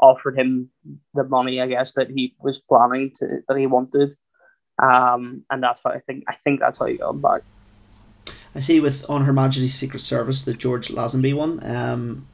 offered 0.00 0.38
him 0.38 0.70
the 1.14 1.24
money, 1.24 1.60
I 1.60 1.66
guess, 1.66 1.92
that 1.94 2.10
he 2.10 2.34
was 2.40 2.58
planning 2.58 3.12
to 3.16 3.40
that 3.48 3.58
he 3.58 3.66
wanted. 3.66 4.16
Um, 4.78 5.44
and 5.50 5.62
that's 5.62 5.82
why 5.82 5.94
I 5.94 6.00
think 6.00 6.24
I 6.28 6.34
think 6.34 6.60
that's 6.60 6.78
how 6.78 6.86
you 6.86 6.98
got 6.98 7.10
him 7.10 7.20
back. 7.20 7.42
I 8.54 8.60
see 8.60 8.80
with 8.80 9.04
on 9.08 9.24
Her 9.24 9.32
Majesty's 9.32 9.74
Secret 9.74 10.00
Service, 10.00 10.42
the 10.42 10.54
George 10.54 10.88
Lazenby 10.88 11.34
one, 11.34 11.64
um, 11.64 12.26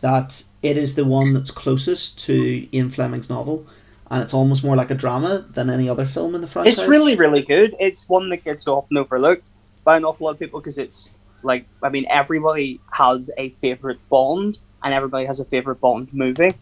that 0.00 0.42
it 0.62 0.76
is 0.76 0.94
the 0.94 1.04
one 1.04 1.32
that's 1.32 1.50
closest 1.50 2.18
to 2.20 2.68
Ian 2.74 2.90
Fleming's 2.90 3.30
novel, 3.30 3.66
and 4.10 4.22
it's 4.22 4.34
almost 4.34 4.64
more 4.64 4.76
like 4.76 4.90
a 4.90 4.94
drama 4.94 5.46
than 5.50 5.70
any 5.70 5.88
other 5.88 6.06
film 6.06 6.34
in 6.34 6.40
the 6.40 6.46
franchise. 6.46 6.78
It's 6.78 6.88
really, 6.88 7.16
really 7.16 7.42
good. 7.42 7.74
It's 7.80 8.08
one 8.08 8.28
that 8.30 8.44
gets 8.44 8.66
often 8.66 8.96
overlooked 8.96 9.50
by 9.84 9.96
an 9.96 10.04
awful 10.04 10.26
lot 10.26 10.32
of 10.32 10.38
people 10.38 10.60
because 10.60 10.78
it's 10.78 11.10
like, 11.42 11.64
I 11.82 11.88
mean, 11.88 12.06
everybody 12.10 12.80
has 12.92 13.30
a 13.38 13.50
favorite 13.50 13.98
Bond, 14.08 14.58
and 14.82 14.92
everybody 14.92 15.26
has 15.26 15.40
a 15.40 15.44
favorite 15.44 15.80
Bond 15.80 16.12
movie, 16.12 16.54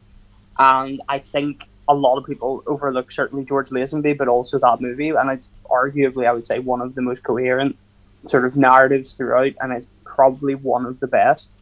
and 0.58 1.02
I 1.08 1.18
think 1.18 1.64
a 1.88 1.94
lot 1.94 2.18
of 2.18 2.24
people 2.24 2.62
overlook 2.66 3.12
certainly 3.12 3.44
George 3.44 3.70
Lazenby, 3.70 4.16
but 4.18 4.28
also 4.28 4.58
that 4.58 4.80
movie, 4.80 5.10
and 5.10 5.30
it's 5.30 5.50
arguably, 5.70 6.26
I 6.26 6.32
would 6.32 6.46
say, 6.46 6.58
one 6.58 6.80
of 6.80 6.94
the 6.94 7.02
most 7.02 7.22
coherent 7.22 7.76
sort 8.26 8.44
of 8.44 8.56
narratives 8.56 9.12
throughout, 9.12 9.52
and 9.60 9.72
it's 9.72 9.88
probably 10.04 10.54
one 10.54 10.86
of 10.86 10.98
the 11.00 11.06
best. 11.06 11.52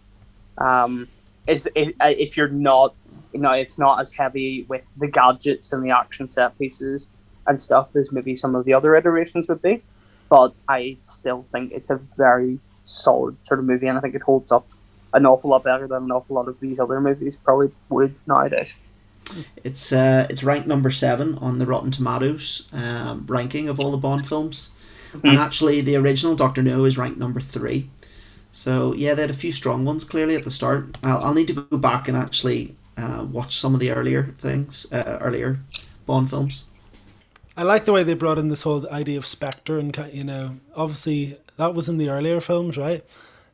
Um, 0.58 1.08
is 1.46 1.68
it, 1.74 1.94
uh, 2.00 2.14
if 2.16 2.36
you're 2.36 2.48
not, 2.48 2.94
you 3.32 3.40
know, 3.40 3.52
it's 3.52 3.78
not 3.78 4.00
as 4.00 4.12
heavy 4.12 4.64
with 4.68 4.90
the 4.96 5.08
gadgets 5.08 5.72
and 5.72 5.84
the 5.84 5.90
action 5.90 6.30
set 6.30 6.58
pieces 6.58 7.10
and 7.46 7.60
stuff 7.60 7.94
as 7.94 8.10
maybe 8.10 8.34
some 8.34 8.54
of 8.54 8.64
the 8.64 8.72
other 8.72 8.96
iterations 8.96 9.48
would 9.48 9.60
be, 9.60 9.82
but 10.30 10.54
I 10.68 10.96
still 11.02 11.44
think 11.52 11.72
it's 11.72 11.90
a 11.90 11.96
very 12.16 12.58
solid 12.82 13.36
sort 13.42 13.60
of 13.60 13.66
movie, 13.66 13.88
and 13.88 13.98
I 13.98 14.00
think 14.00 14.14
it 14.14 14.22
holds 14.22 14.52
up 14.52 14.66
an 15.12 15.26
awful 15.26 15.50
lot 15.50 15.64
better 15.64 15.86
than 15.86 16.04
an 16.04 16.10
awful 16.10 16.34
lot 16.36 16.48
of 16.48 16.58
these 16.60 16.80
other 16.80 17.00
movies 17.00 17.36
probably 17.44 17.70
would 17.88 18.14
nowadays. 18.26 18.74
It's 19.62 19.92
uh, 19.92 20.26
it's 20.30 20.42
ranked 20.42 20.66
number 20.66 20.90
seven 20.90 21.36
on 21.38 21.58
the 21.58 21.66
Rotten 21.66 21.90
Tomatoes 21.90 22.68
um, 22.72 23.24
ranking 23.28 23.68
of 23.68 23.80
all 23.80 23.90
the 23.90 23.96
Bond 23.96 24.28
films, 24.28 24.70
mm-hmm. 25.12 25.26
and 25.26 25.38
actually 25.38 25.80
the 25.80 25.96
original 25.96 26.34
Doctor 26.34 26.62
No 26.62 26.84
is 26.84 26.98
ranked 26.98 27.18
number 27.18 27.40
three. 27.40 27.90
So 28.52 28.94
yeah, 28.94 29.14
they 29.14 29.22
had 29.22 29.30
a 29.30 29.34
few 29.34 29.52
strong 29.52 29.84
ones 29.84 30.04
clearly 30.04 30.36
at 30.36 30.44
the 30.44 30.50
start. 30.50 30.96
I'll, 31.02 31.18
I'll 31.24 31.34
need 31.34 31.48
to 31.48 31.54
go 31.54 31.76
back 31.76 32.06
and 32.06 32.16
actually 32.16 32.76
uh, 32.96 33.26
watch 33.30 33.58
some 33.58 33.74
of 33.74 33.80
the 33.80 33.90
earlier 33.90 34.34
things, 34.38 34.86
uh, 34.92 35.18
earlier 35.20 35.58
Bond 36.06 36.30
films. 36.30 36.64
I 37.56 37.62
like 37.62 37.84
the 37.84 37.92
way 37.92 38.02
they 38.02 38.14
brought 38.14 38.38
in 38.38 38.48
this 38.48 38.62
whole 38.62 38.88
idea 38.90 39.16
of 39.16 39.26
Spectre, 39.26 39.78
and 39.78 39.96
you 40.12 40.24
know, 40.24 40.58
obviously 40.74 41.38
that 41.56 41.74
was 41.74 41.88
in 41.88 41.98
the 41.98 42.10
earlier 42.10 42.40
films, 42.40 42.76
right? 42.76 43.04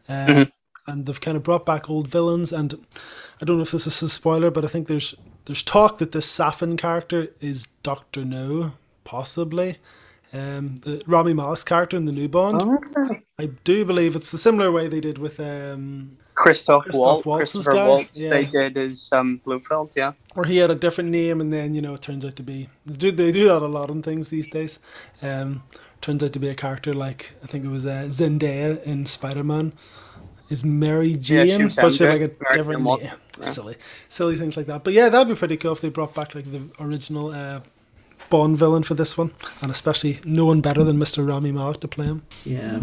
Uh, 0.09 0.27
mm-hmm. 0.27 0.91
And 0.91 1.07
they've 1.07 1.21
kind 1.21 1.37
of 1.37 1.43
brought 1.43 1.67
back 1.67 1.89
old 1.89 2.09
villains, 2.09 2.53
and 2.53 2.75
I 3.41 3.45
don't 3.45 3.59
know 3.59 3.63
if 3.63 3.71
this 3.71 3.87
is 3.87 4.03
a 4.03 4.09
spoiler, 4.09 4.51
but 4.51 4.65
I 4.65 4.69
think 4.69 4.89
there's 4.89 5.15
there's 5.51 5.65
talk 5.65 5.99
that 5.99 6.13
this 6.13 6.27
Safin 6.27 6.79
character 6.79 7.27
is 7.41 7.67
Doctor 7.83 8.25
No, 8.25 8.75
possibly. 9.03 9.79
Um, 10.33 10.81
the 10.85 11.03
Rami 11.09 11.33
Malek's 11.33 11.65
character 11.65 11.97
in 11.97 12.05
the 12.05 12.13
new 12.13 12.29
Bond. 12.29 12.63
Okay. 12.63 13.23
I 13.37 13.47
do 13.65 13.85
believe 13.85 14.15
it's 14.15 14.31
the 14.31 14.39
similar 14.39 14.71
way 14.71 14.87
they 14.87 15.01
did 15.01 15.19
with 15.19 15.41
um, 15.41 16.19
Christoph, 16.37 16.85
Christoph 16.85 17.27
Waltz, 17.27 17.51
Christopher 17.51 17.73
guy. 17.73 17.89
Waltz. 17.89 18.17
Yeah. 18.17 18.31
They 18.31 18.45
did 18.45 18.77
his 18.77 19.13
um, 19.13 19.41
Blofeld, 19.45 19.91
yeah. 19.97 20.13
Or 20.37 20.45
he 20.45 20.59
had 20.59 20.71
a 20.71 20.77
different 20.77 21.11
name, 21.11 21.41
and 21.41 21.53
then 21.53 21.75
you 21.75 21.83
know 21.83 21.95
it 21.95 22.03
turns 22.03 22.25
out 22.25 22.37
to 22.37 22.45
be 22.45 22.69
they 22.87 22.95
do 22.95 23.11
they 23.11 23.33
do 23.33 23.49
that 23.49 23.61
a 23.61 23.67
lot 23.67 23.91
on 23.91 24.03
things 24.03 24.31
these 24.31 24.47
days. 24.47 24.79
Um, 25.21 25.65
turns 26.01 26.23
out 26.23 26.33
to 26.35 26.39
be 26.39 26.49
a 26.49 26.55
character 26.55 26.95
like 26.95 27.33
I 27.43 27.49
think 27.49 27.65
it 27.65 27.71
was 27.71 27.87
uh, 27.87 28.05
Zendaya 28.07 28.81
in 28.85 29.05
Spider 29.07 29.43
Man 29.43 29.73
is 30.49 30.65
Mary 30.65 31.15
Jane, 31.15 31.61
yeah, 31.61 31.69
she 31.69 31.77
but 31.81 31.91
she's 31.91 32.01
like 32.03 32.21
a 32.21 32.31
different 32.53 32.83
name. 32.83 33.11
Yeah. 33.43 33.51
Silly, 33.51 33.77
silly 34.09 34.37
things 34.37 34.57
like 34.57 34.67
that. 34.67 34.85
But 34.85 34.93
yeah, 34.93 35.09
that'd 35.09 35.29
be 35.29 35.35
pretty 35.35 35.57
cool 35.57 35.73
if 35.73 35.81
they 35.81 35.89
brought 35.89 36.15
back 36.15 36.35
like 36.35 36.51
the 36.51 36.63
original 36.79 37.33
uh, 37.33 37.61
Bond 38.29 38.57
villain 38.59 38.83
for 38.83 38.95
this 38.95 39.19
one, 39.19 39.33
and 39.61 39.71
especially 39.71 40.21
no 40.25 40.47
one 40.47 40.61
better 40.61 40.85
than 40.85 40.97
Mr. 40.97 41.27
Rami 41.27 41.53
Malek 41.53 41.81
to 41.81 41.89
play 41.89 42.07
him. 42.07 42.23
Yeah, 42.45 42.81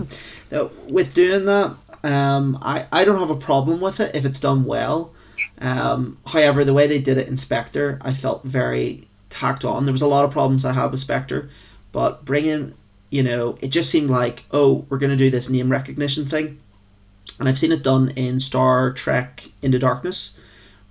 now, 0.52 0.70
with 0.88 1.14
doing 1.14 1.46
that, 1.46 1.76
um, 2.04 2.58
I 2.62 2.86
I 2.92 3.06
don't 3.06 3.20
have 3.20 3.30
a 3.30 3.36
problem 3.36 3.80
with 3.80 4.00
it 4.00 4.16
if 4.16 4.26
it's 4.26 4.40
done 4.40 4.66
well. 4.66 5.14
Um, 5.60 6.18
however, 6.26 6.64
the 6.66 6.74
way 6.74 6.88
they 6.88 7.00
did 7.00 7.18
it 7.18 7.28
in 7.28 7.38
Spectre, 7.38 8.00
I 8.02 8.14
felt 8.14 8.44
very 8.44 9.08
tacked 9.30 9.64
on. 9.66 9.86
There 9.86 9.92
was 9.92 10.02
a 10.02 10.08
lot 10.08 10.26
of 10.26 10.32
problems 10.32 10.66
I 10.66 10.74
had 10.74 10.92
with 10.92 11.00
Spectre, 11.00 11.50
but 11.92 12.26
bringing, 12.26 12.74
you 13.10 13.24
know, 13.24 13.58
it 13.62 13.70
just 13.70 13.90
seemed 13.90 14.10
like, 14.10 14.46
oh, 14.52 14.86
we're 14.90 14.98
going 14.98 15.12
to 15.12 15.16
do 15.16 15.30
this 15.30 15.50
name 15.50 15.72
recognition 15.72 16.28
thing 16.28 16.60
and 17.40 17.48
I've 17.48 17.60
seen 17.60 17.72
it 17.72 17.84
done 17.84 18.10
in 18.16 18.40
Star 18.40 18.92
Trek 18.92 19.50
Into 19.62 19.80
Darkness, 19.80 20.38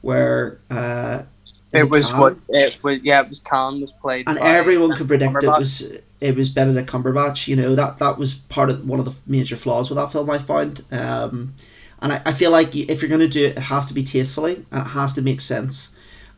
where 0.07 0.61
uh, 0.71 1.25
it 1.73 1.91
was 1.91 2.11
Khan? 2.11 2.21
what 2.21 2.37
it 2.49 2.83
was. 2.83 3.01
Yeah, 3.03 3.23
it 3.23 3.29
was 3.29 3.41
Khan 3.41 3.81
was 3.81 3.93
played, 3.93 4.29
and 4.29 4.39
everyone 4.39 4.97
could 4.97 5.09
predict 5.09 5.43
it 5.43 5.49
was 5.49 5.93
it 6.21 6.37
was 6.37 6.49
Benedict 6.49 6.89
Cumberbatch. 6.89 7.49
You 7.49 7.57
know 7.57 7.75
that 7.75 7.99
that 7.99 8.17
was 8.17 8.35
part 8.35 8.71
of 8.71 8.87
one 8.87 9.01
of 9.01 9.05
the 9.05 9.15
major 9.27 9.57
flaws 9.57 9.91
with 9.91 9.97
that 9.97 10.13
film. 10.13 10.31
I 10.31 10.39
found, 10.39 10.85
um, 10.93 11.55
and 12.01 12.13
I, 12.13 12.23
I 12.25 12.33
feel 12.33 12.53
like 12.53 12.75
if 12.77 13.03
you're 13.03 13.09
going 13.09 13.21
to 13.21 13.29
do 13.29 13.47
it, 13.47 13.59
it 13.59 13.63
has 13.65 13.87
to 13.87 13.95
be 13.95 14.05
tastefully 14.05 14.65
and 14.71 14.87
it 14.87 14.91
has 14.91 15.13
to 15.15 15.23
make 15.23 15.41
sense. 15.41 15.93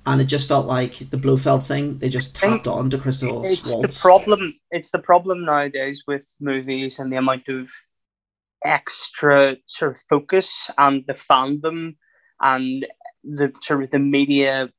And 0.06 0.22
it 0.22 0.24
just 0.24 0.48
felt 0.48 0.66
like 0.66 1.10
the 1.10 1.18
Blofeld 1.18 1.66
thing 1.66 1.98
they 1.98 2.08
just 2.08 2.34
tapped 2.34 2.66
on 2.66 2.88
to 2.90 2.98
Christoph 2.98 3.30
Waltz. 3.30 3.74
the 3.74 4.00
problem. 4.00 4.58
It's 4.70 4.90
the 4.90 5.00
problem 5.00 5.44
nowadays 5.44 6.04
with 6.06 6.26
movies 6.40 6.98
and 6.98 7.12
the 7.12 7.18
amount 7.18 7.48
of 7.48 7.68
extra 8.64 9.56
sort 9.66 9.92
of 9.92 10.00
focus 10.08 10.70
and 10.78 11.04
the 11.06 11.12
fandom 11.12 11.96
and 12.40 12.86
the 13.24 13.52
sort 13.62 13.82
of 13.82 13.90
the 13.90 13.98
media 13.98 14.70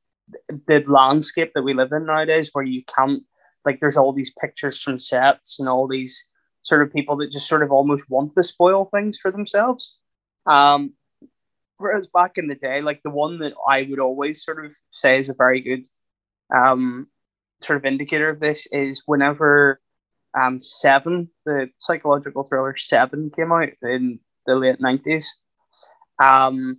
the 0.66 0.84
landscape 0.86 1.52
that 1.54 1.62
we 1.62 1.74
live 1.74 1.92
in 1.92 2.06
nowadays 2.06 2.50
where 2.52 2.64
you 2.64 2.82
can't 2.96 3.22
like 3.64 3.80
there's 3.80 3.96
all 3.96 4.12
these 4.12 4.32
pictures 4.40 4.80
from 4.80 4.98
sets 4.98 5.58
and 5.58 5.68
all 5.68 5.88
these 5.88 6.24
sort 6.62 6.82
of 6.82 6.92
people 6.92 7.16
that 7.16 7.32
just 7.32 7.48
sort 7.48 7.62
of 7.62 7.72
almost 7.72 8.08
want 8.08 8.34
to 8.36 8.42
spoil 8.42 8.84
things 8.86 9.18
for 9.18 9.30
themselves 9.30 9.98
um 10.46 10.92
whereas 11.78 12.06
back 12.06 12.38
in 12.38 12.46
the 12.46 12.54
day 12.54 12.80
like 12.80 13.00
the 13.02 13.10
one 13.10 13.38
that 13.38 13.52
i 13.68 13.82
would 13.90 13.98
always 13.98 14.44
sort 14.44 14.64
of 14.64 14.72
say 14.90 15.18
is 15.18 15.28
a 15.28 15.34
very 15.34 15.60
good 15.60 15.84
um 16.54 17.08
sort 17.60 17.76
of 17.76 17.84
indicator 17.84 18.28
of 18.28 18.40
this 18.40 18.66
is 18.72 19.02
whenever 19.06 19.80
um, 20.34 20.60
Seven, 20.60 21.28
the 21.44 21.70
psychological 21.78 22.44
thriller 22.44 22.76
Seven, 22.76 23.30
came 23.34 23.52
out 23.52 23.70
in 23.82 24.20
the 24.46 24.54
late 24.54 24.80
nineties. 24.80 25.32
Um, 26.22 26.78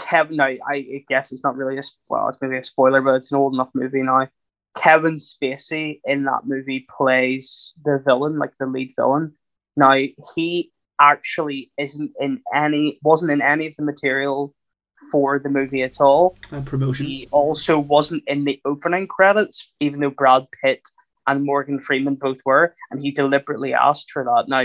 Kevin, 0.00 0.36
now 0.36 0.44
I 0.44 1.04
guess 1.08 1.32
it's 1.32 1.44
not 1.44 1.56
really 1.56 1.78
a 1.78 1.82
well, 2.08 2.28
it's 2.28 2.38
maybe 2.40 2.56
a 2.56 2.64
spoiler, 2.64 3.00
but 3.00 3.14
it's 3.14 3.30
an 3.30 3.38
old 3.38 3.54
enough 3.54 3.70
movie 3.74 4.02
now. 4.02 4.28
Kevin 4.76 5.16
Spacey 5.16 6.00
in 6.04 6.24
that 6.24 6.46
movie 6.46 6.86
plays 6.96 7.72
the 7.84 8.02
villain, 8.04 8.38
like 8.38 8.52
the 8.58 8.66
lead 8.66 8.94
villain. 8.96 9.34
Now 9.76 9.96
he 10.34 10.72
actually 11.00 11.72
isn't 11.78 12.12
in 12.20 12.40
any, 12.54 12.98
wasn't 13.02 13.32
in 13.32 13.42
any 13.42 13.66
of 13.66 13.74
the 13.76 13.84
material 13.84 14.54
for 15.10 15.38
the 15.38 15.48
movie 15.48 15.82
at 15.82 16.00
all. 16.00 16.36
And 16.52 16.64
promotion. 16.66 17.06
He 17.06 17.28
also 17.32 17.78
wasn't 17.78 18.22
in 18.26 18.44
the 18.44 18.60
opening 18.64 19.06
credits, 19.06 19.72
even 19.80 20.00
though 20.00 20.10
Brad 20.10 20.46
Pitt 20.62 20.82
and 21.26 21.44
Morgan 21.44 21.80
Freeman 21.80 22.14
both 22.14 22.38
were, 22.44 22.74
and 22.90 23.00
he 23.00 23.10
deliberately 23.10 23.74
asked 23.74 24.10
for 24.10 24.24
that. 24.24 24.44
Now, 24.48 24.64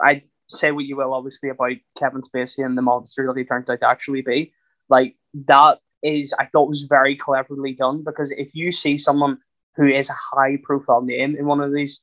I 0.00 0.22
say 0.48 0.72
what 0.72 0.84
you 0.84 0.96
will, 0.96 1.14
obviously, 1.14 1.48
about 1.48 1.72
Kevin 1.98 2.22
Spacey 2.22 2.64
and 2.64 2.76
the 2.76 2.82
monster 2.82 3.26
that 3.26 3.36
he 3.36 3.44
turned 3.44 3.68
out 3.70 3.80
to 3.80 3.88
actually 3.88 4.22
be. 4.22 4.52
Like 4.88 5.16
that 5.46 5.78
is, 6.02 6.34
I 6.38 6.46
thought 6.46 6.68
was 6.68 6.82
very 6.82 7.16
cleverly 7.16 7.74
done 7.74 8.04
because 8.04 8.30
if 8.30 8.54
you 8.54 8.72
see 8.72 8.96
someone 8.96 9.38
who 9.76 9.86
is 9.86 10.08
a 10.08 10.14
high 10.14 10.58
profile 10.62 11.02
name 11.02 11.36
in 11.36 11.46
one 11.46 11.60
of 11.60 11.74
these 11.74 12.00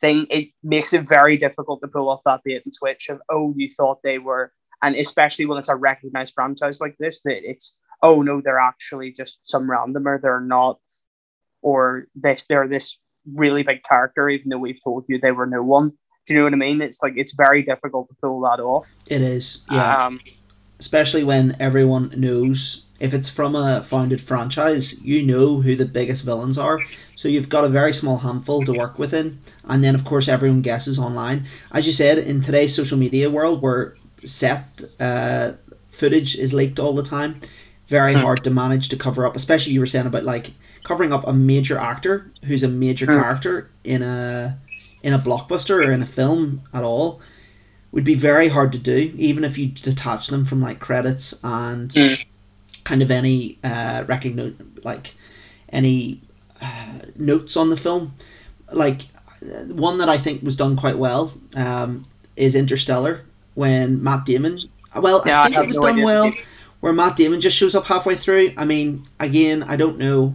thing, 0.00 0.26
it 0.30 0.48
makes 0.62 0.92
it 0.92 1.08
very 1.08 1.36
difficult 1.36 1.80
to 1.80 1.88
pull 1.88 2.08
off 2.08 2.22
that 2.24 2.40
bait 2.44 2.62
and 2.64 2.74
switch 2.74 3.08
of 3.08 3.20
oh, 3.30 3.54
you 3.56 3.68
thought 3.70 4.02
they 4.02 4.18
were, 4.18 4.52
and 4.82 4.96
especially 4.96 5.46
when 5.46 5.58
it's 5.58 5.68
a 5.68 5.76
recognized 5.76 6.34
franchise 6.34 6.80
like 6.80 6.96
this, 6.98 7.20
that 7.22 7.48
it's 7.48 7.78
oh 8.02 8.22
no, 8.22 8.40
they're 8.40 8.58
actually 8.58 9.12
just 9.12 9.38
some 9.46 9.68
randomer, 9.68 10.20
they're 10.20 10.40
not, 10.40 10.80
or 11.62 12.08
this 12.14 12.44
they're 12.46 12.68
this 12.68 12.98
really 13.32 13.62
big 13.62 13.82
character, 13.84 14.28
even 14.28 14.48
though 14.48 14.58
we've 14.58 14.82
told 14.82 15.04
you 15.08 15.18
they 15.18 15.32
were 15.32 15.46
no 15.46 15.62
one. 15.62 15.92
Do 16.26 16.34
you 16.34 16.38
know 16.38 16.44
what 16.44 16.52
I 16.52 16.56
mean? 16.56 16.80
It's 16.80 17.02
like 17.02 17.14
it's 17.16 17.32
very 17.32 17.62
difficult 17.62 18.08
to 18.08 18.14
pull 18.20 18.40
that 18.42 18.60
off. 18.60 18.88
It 19.06 19.22
is, 19.22 19.62
yeah. 19.70 20.06
Um, 20.06 20.20
Especially 20.78 21.22
when 21.22 21.56
everyone 21.60 22.12
knows 22.16 22.82
if 23.02 23.12
it's 23.12 23.28
from 23.28 23.56
a 23.56 23.82
founded 23.82 24.20
franchise, 24.20 25.00
you 25.00 25.22
know 25.22 25.60
who 25.60 25.74
the 25.74 25.84
biggest 25.84 26.24
villains 26.24 26.56
are. 26.56 26.80
So 27.16 27.28
you've 27.28 27.48
got 27.48 27.64
a 27.64 27.68
very 27.68 27.92
small 27.92 28.18
handful 28.18 28.64
to 28.64 28.72
work 28.72 28.98
within, 28.98 29.40
and 29.64 29.82
then 29.82 29.96
of 29.96 30.04
course 30.04 30.28
everyone 30.28 30.62
guesses 30.62 30.98
online. 30.98 31.46
As 31.72 31.86
you 31.86 31.92
said, 31.92 32.18
in 32.18 32.42
today's 32.42 32.74
social 32.74 32.96
media 32.96 33.28
world, 33.28 33.60
where 33.60 33.96
set 34.24 34.82
uh, 35.00 35.52
footage 35.90 36.36
is 36.36 36.54
leaked 36.54 36.78
all 36.78 36.94
the 36.94 37.02
time, 37.02 37.40
very 37.88 38.14
hmm. 38.14 38.20
hard 38.20 38.44
to 38.44 38.50
manage 38.50 38.88
to 38.90 38.96
cover 38.96 39.26
up. 39.26 39.34
Especially 39.34 39.72
you 39.72 39.80
were 39.80 39.86
saying 39.86 40.06
about 40.06 40.24
like 40.24 40.52
covering 40.84 41.12
up 41.12 41.26
a 41.26 41.32
major 41.32 41.78
actor 41.78 42.30
who's 42.44 42.62
a 42.62 42.68
major 42.68 43.06
mm. 43.06 43.20
character 43.20 43.70
in 43.84 44.02
a 44.02 44.58
in 45.02 45.12
a 45.12 45.18
blockbuster 45.18 45.86
or 45.86 45.92
in 45.92 46.02
a 46.02 46.06
film 46.06 46.62
at 46.72 46.82
all 46.84 47.20
would 47.90 48.04
be 48.04 48.14
very 48.14 48.48
hard 48.48 48.72
to 48.72 48.78
do, 48.78 49.12
even 49.16 49.44
if 49.44 49.58
you 49.58 49.66
detach 49.66 50.28
them 50.28 50.44
from 50.44 50.62
like 50.62 50.80
credits 50.80 51.34
and 51.44 51.90
mm. 51.90 52.24
kind 52.84 53.02
of 53.02 53.10
any 53.10 53.58
uh, 53.62 54.04
recogni- 54.04 54.56
like 54.84 55.14
any 55.68 56.20
uh, 56.60 57.00
notes 57.16 57.56
on 57.56 57.70
the 57.70 57.76
film. 57.76 58.14
Like 58.70 59.02
one 59.66 59.98
that 59.98 60.08
I 60.08 60.16
think 60.18 60.42
was 60.42 60.56
done 60.56 60.76
quite 60.76 60.96
well 60.96 61.34
um, 61.54 62.04
is 62.36 62.54
Interstellar 62.54 63.24
when 63.54 64.02
Matt 64.02 64.24
Damon. 64.24 64.60
Well, 64.96 65.22
Yeah, 65.26 65.40
I 65.40 65.42
I 65.42 65.44
think 65.44 65.56
have 65.56 65.64
it 65.64 65.68
was 65.68 65.76
no 65.76 65.82
done 65.82 65.92
idea. 65.94 66.04
well 66.06 66.32
where 66.80 66.92
Matt 66.92 67.16
Damon 67.16 67.40
just 67.40 67.56
shows 67.56 67.74
up 67.76 67.86
halfway 67.86 68.16
through. 68.16 68.52
I 68.56 68.64
mean, 68.64 69.06
again, 69.20 69.62
I 69.62 69.76
don't 69.76 69.98
know. 69.98 70.34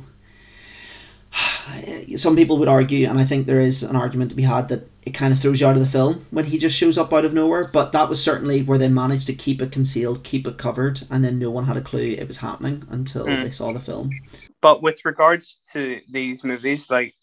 Some 2.17 2.35
people 2.35 2.57
would 2.57 2.67
argue, 2.67 3.07
and 3.07 3.19
I 3.19 3.25
think 3.25 3.45
there 3.45 3.59
is 3.59 3.83
an 3.83 3.95
argument 3.95 4.31
to 4.31 4.35
be 4.35 4.43
had 4.43 4.69
that 4.69 4.89
it 5.05 5.13
kind 5.13 5.31
of 5.31 5.39
throws 5.39 5.61
you 5.61 5.67
out 5.67 5.75
of 5.75 5.81
the 5.81 5.87
film 5.87 6.25
when 6.31 6.45
he 6.45 6.57
just 6.57 6.75
shows 6.75 6.97
up 6.97 7.13
out 7.13 7.25
of 7.25 7.33
nowhere. 7.33 7.69
But 7.71 7.91
that 7.91 8.09
was 8.09 8.21
certainly 8.21 8.63
where 8.63 8.77
they 8.77 8.89
managed 8.89 9.27
to 9.27 9.33
keep 9.33 9.61
it 9.61 9.71
concealed, 9.71 10.23
keep 10.23 10.47
it 10.47 10.57
covered, 10.57 11.01
and 11.09 11.23
then 11.23 11.39
no 11.39 11.49
one 11.49 11.65
had 11.65 11.77
a 11.77 11.81
clue 11.81 12.15
it 12.17 12.27
was 12.27 12.37
happening 12.37 12.83
until 12.89 13.25
Mm. 13.25 13.43
they 13.43 13.51
saw 13.51 13.71
the 13.71 13.79
film. 13.79 14.11
But 14.61 14.81
with 14.81 15.05
regards 15.05 15.61
to 15.73 16.01
these 16.09 16.43
movies, 16.43 16.89
like 16.89 17.13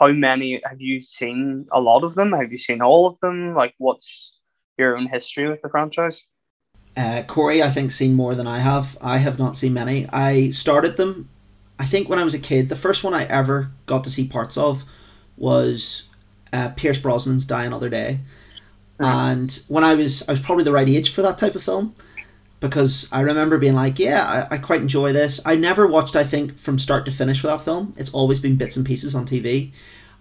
how 0.00 0.08
many 0.08 0.60
have 0.64 0.80
you 0.80 1.02
seen? 1.02 1.66
A 1.72 1.80
lot 1.80 2.04
of 2.04 2.14
them? 2.14 2.32
Have 2.32 2.50
you 2.50 2.58
seen 2.58 2.80
all 2.80 3.06
of 3.06 3.18
them? 3.20 3.54
Like, 3.54 3.74
what's 3.78 4.38
your 4.78 4.96
own 4.96 5.06
history 5.06 5.48
with 5.48 5.60
the 5.62 5.68
franchise? 5.68 6.24
Uh, 6.96 7.22
Corey, 7.26 7.62
I 7.62 7.70
think, 7.70 7.92
seen 7.92 8.14
more 8.14 8.34
than 8.34 8.46
I 8.46 8.58
have. 8.58 8.96
I 9.00 9.18
have 9.18 9.38
not 9.38 9.56
seen 9.56 9.74
many. 9.74 10.08
I 10.12 10.50
started 10.50 10.96
them, 10.96 11.28
I 11.80 11.86
think, 11.86 12.10
when 12.10 12.18
I 12.18 12.24
was 12.24 12.34
a 12.34 12.38
kid. 12.38 12.68
The 12.68 12.76
first 12.76 13.02
one 13.02 13.14
I 13.14 13.24
ever 13.24 13.70
got 13.86 14.04
to 14.04 14.10
see 14.10 14.28
parts 14.28 14.58
of 14.58 14.84
was 15.38 16.02
uh, 16.52 16.68
Pierce 16.76 16.98
Brosnan's 16.98 17.46
Die 17.46 17.64
Another 17.64 17.88
Day, 17.88 18.20
and 18.98 19.62
when 19.66 19.82
I 19.82 19.94
was, 19.94 20.22
I 20.28 20.32
was 20.32 20.40
probably 20.40 20.64
the 20.64 20.72
right 20.72 20.86
age 20.86 21.10
for 21.10 21.22
that 21.22 21.38
type 21.38 21.54
of 21.54 21.64
film, 21.64 21.94
because 22.60 23.08
I 23.10 23.22
remember 23.22 23.56
being 23.56 23.74
like, 23.74 23.98
yeah, 23.98 24.46
I, 24.50 24.56
I 24.56 24.58
quite 24.58 24.82
enjoy 24.82 25.14
this. 25.14 25.40
I 25.46 25.56
never 25.56 25.86
watched, 25.86 26.16
I 26.16 26.22
think, 26.22 26.58
from 26.58 26.78
start 26.78 27.06
to 27.06 27.12
finish 27.12 27.42
with 27.42 27.50
that 27.50 27.64
film. 27.64 27.94
It's 27.96 28.10
always 28.10 28.40
been 28.40 28.56
bits 28.56 28.76
and 28.76 28.84
pieces 28.84 29.14
on 29.14 29.24
TV, 29.24 29.72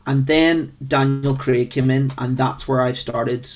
and 0.08 0.28
then 0.28 0.78
Daniel 0.88 1.36
Craig 1.36 1.72
came 1.72 1.92
in, 1.92 2.14
and 2.18 2.38
that's 2.38 2.70
where 2.70 2.80
I've 2.80 2.98
started. 2.98 3.50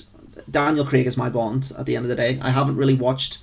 Daniel 0.50 0.84
Craig 0.84 1.06
is 1.06 1.16
my 1.16 1.30
Bond 1.30 1.72
at 1.78 1.86
the 1.86 1.96
end 1.96 2.04
of 2.04 2.10
the 2.10 2.16
day. 2.16 2.38
I 2.42 2.50
haven't 2.50 2.76
really 2.76 2.92
watched 2.92 3.42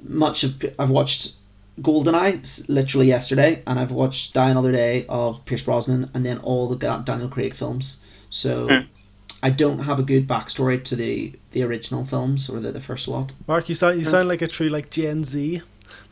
much 0.00 0.44
of. 0.44 0.64
I've 0.78 0.90
watched 0.90 1.34
GoldenEye 1.80 2.40
s- 2.42 2.62
literally 2.68 3.06
yesterday, 3.06 3.62
and 3.66 3.78
I've 3.78 3.92
watched 3.92 4.34
Die 4.34 4.50
Another 4.50 4.72
Day 4.72 5.06
of 5.08 5.44
Pierce 5.46 5.62
Brosnan, 5.62 6.10
and 6.14 6.24
then 6.24 6.38
all 6.38 6.68
the 6.68 6.76
Daniel 6.76 7.28
Craig 7.28 7.54
films. 7.54 7.98
So 8.30 8.68
Hmm. 8.68 8.80
I 9.42 9.50
don't 9.50 9.80
have 9.80 9.98
a 9.98 10.02
good 10.02 10.28
backstory 10.28 10.82
to 10.84 10.96
the 10.96 11.32
the 11.52 11.62
original 11.62 12.04
films 12.04 12.48
or 12.50 12.60
the, 12.60 12.72
the 12.72 12.80
first 12.80 13.08
lot. 13.08 13.32
Mark, 13.48 13.68
you 13.68 13.74
sound 13.74 13.98
you 13.98 14.04
sound 14.04 14.28
like 14.28 14.42
a 14.42 14.48
true 14.48 14.68
like 14.68 14.90
Gen 14.90 15.24
Z. 15.24 15.62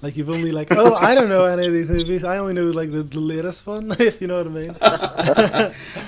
Like 0.00 0.16
you've 0.16 0.30
only 0.30 0.50
like 0.52 0.68
oh 0.70 0.94
I 0.94 1.14
don't 1.14 1.28
know 1.28 1.44
any 1.44 1.66
of 1.66 1.72
these 1.72 1.90
movies. 1.90 2.24
I 2.24 2.38
only 2.38 2.54
know 2.54 2.70
like 2.70 2.90
the, 2.90 3.02
the 3.02 3.20
latest 3.20 3.66
one, 3.66 3.92
if 3.98 4.20
you 4.22 4.28
know 4.28 4.38
what 4.42 4.46
I 4.46 4.50
mean. 4.50 4.76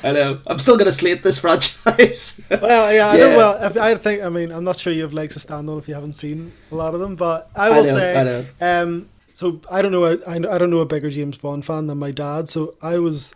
I 0.02 0.12
know. 0.12 0.40
I'm 0.46 0.58
still 0.58 0.76
gonna 0.78 0.92
slate 0.92 1.22
this 1.22 1.38
franchise. 1.38 2.40
Well, 2.50 2.92
yeah, 2.94 3.08
I 3.08 3.16
Yeah. 3.18 3.28
know. 3.30 3.36
Well, 3.36 3.62
if, 3.64 3.76
I 3.76 3.94
think 3.96 4.22
I 4.22 4.28
mean 4.30 4.50
I'm 4.50 4.64
not 4.64 4.76
sure 4.78 4.92
you 4.92 5.02
have 5.02 5.12
legs 5.12 5.34
to 5.34 5.40
stand 5.40 5.68
on 5.68 5.76
if 5.78 5.88
you 5.88 5.94
haven't 5.94 6.14
seen 6.14 6.52
a 6.72 6.74
lot 6.74 6.94
of 6.94 7.00
them, 7.00 7.16
but 7.16 7.50
I 7.54 7.66
I 7.66 7.70
will 7.70 7.84
know, 7.84 7.94
say, 7.94 8.16
I 8.16 8.24
know. 8.24 8.46
um, 8.60 9.08
so 9.40 9.58
I 9.70 9.80
don't 9.80 9.90
know. 9.90 10.04
I, 10.04 10.34
I 10.34 10.58
don't 10.58 10.68
know 10.68 10.80
a 10.80 10.84
bigger 10.84 11.08
James 11.08 11.38
Bond 11.38 11.64
fan 11.64 11.86
than 11.86 11.96
my 11.96 12.10
dad. 12.10 12.50
So 12.50 12.74
I 12.82 12.98
was 12.98 13.34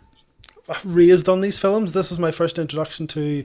raised 0.85 1.27
on 1.27 1.41
these 1.41 1.57
films. 1.57 1.93
This 1.93 2.11
was 2.11 2.19
my 2.19 2.29
first 2.29 2.59
introduction 2.59 3.07
to 3.07 3.43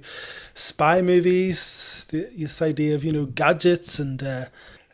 spy 0.52 1.00
movies. 1.00 2.04
The, 2.10 2.30
this 2.36 2.60
idea 2.60 2.94
of 2.96 3.02
you 3.02 3.12
know 3.12 3.24
gadgets 3.24 3.98
and 3.98 4.22
uh, 4.22 4.44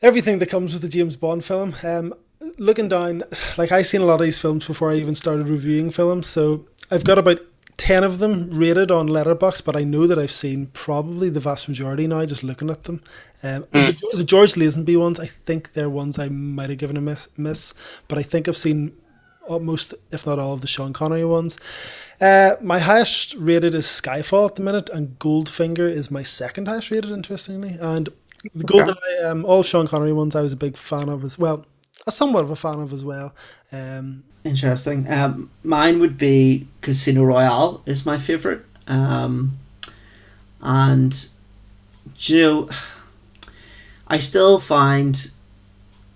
everything 0.00 0.38
that 0.38 0.49
comes 0.49 0.75
with 0.75 0.82
the 0.82 0.88
James 0.88 1.16
Bond 1.16 1.44
film. 1.44 1.75
Um, 1.82 2.14
looking 2.56 2.87
down, 2.87 3.25
like 3.58 3.73
I 3.73 3.82
seen 3.82 4.00
a 4.00 4.04
lot 4.04 4.20
of 4.20 4.26
these 4.26 4.38
films 4.38 4.64
before 4.64 4.92
I 4.92 4.94
even 4.94 5.16
started 5.16 5.49
reviewing 5.49 5.90
films. 5.90 6.28
So 6.28 6.68
I've 6.92 7.02
got 7.02 7.18
about 7.18 7.40
ten 7.76 8.04
of 8.04 8.18
them 8.18 8.50
rated 8.50 8.91
on 8.91 9.06
Letterbox, 9.06 9.60
but 9.60 9.76
I 9.76 9.84
know 9.84 10.06
that 10.06 10.19
I've 10.19 10.30
seen 10.30 10.67
probably 10.67 11.28
the 11.28 11.41
vast 11.41 11.69
majority 11.69 12.06
now. 12.06 12.25
Just 12.25 12.43
looking 12.43 12.71
at 12.71 12.84
them, 12.84 13.02
um, 13.43 13.67
and 13.73 13.89
the, 13.89 14.17
the 14.19 14.25
George 14.25 14.54
Lazenby 14.54 14.99
ones, 14.99 15.21
I 15.21 15.26
think 15.26 15.73
they're 15.73 15.91
ones 15.91 16.19
I 16.19 16.28
might 16.28 16.71
have 16.71 16.78
given 16.78 16.97
a 16.97 17.00
miss, 17.00 17.28
miss, 17.36 17.75
but 18.08 18.19
I 18.19 18.23
think 18.23 18.49
I've 18.49 18.56
seen 18.56 18.93
most, 19.49 19.95
if 20.10 20.26
not 20.26 20.39
all, 20.39 20.54
of 20.54 20.60
the 20.60 20.67
Sean 20.67 20.93
Connery 20.93 21.25
ones. 21.25 21.56
Uh, 22.21 22.56
my 22.60 22.78
highest 22.78 23.34
rated 23.34 23.75
is 23.75 23.86
Skyfall 23.86 24.49
at 24.49 24.54
the 24.56 24.62
minute, 24.62 24.89
and 24.91 25.19
Goldfinger 25.19 25.89
is 25.89 26.10
my 26.10 26.23
second 26.23 26.67
highest 26.67 26.91
rated, 26.91 27.10
interestingly. 27.10 27.76
And 27.80 28.08
the 28.54 28.65
Goldeneye, 28.65 29.30
um, 29.30 29.45
all 29.45 29.62
Sean 29.62 29.86
Connery 29.86 30.12
ones, 30.12 30.34
I 30.34 30.43
was 30.43 30.52
a 30.52 30.56
big 30.56 30.76
fan 30.76 31.08
of 31.08 31.25
as 31.25 31.39
well. 31.39 31.65
Somewhat 32.08 32.45
of 32.45 32.50
a 32.50 32.56
fan 32.56 32.78
of 32.78 32.92
as 32.92 33.04
well. 33.04 33.34
Um, 33.73 34.23
Interesting. 34.45 35.10
Um, 35.10 35.50
mine 35.64 35.99
would 35.99 36.16
be 36.16 36.69
Casino 36.80 37.25
Royale 37.25 37.82
is 37.84 38.06
my 38.06 38.19
favorite. 38.19 38.64
Um, 38.86 39.58
and 40.60 41.28
you 42.19 42.38
know, 42.38 42.69
I 44.06 44.19
still 44.19 44.60
find 44.60 45.30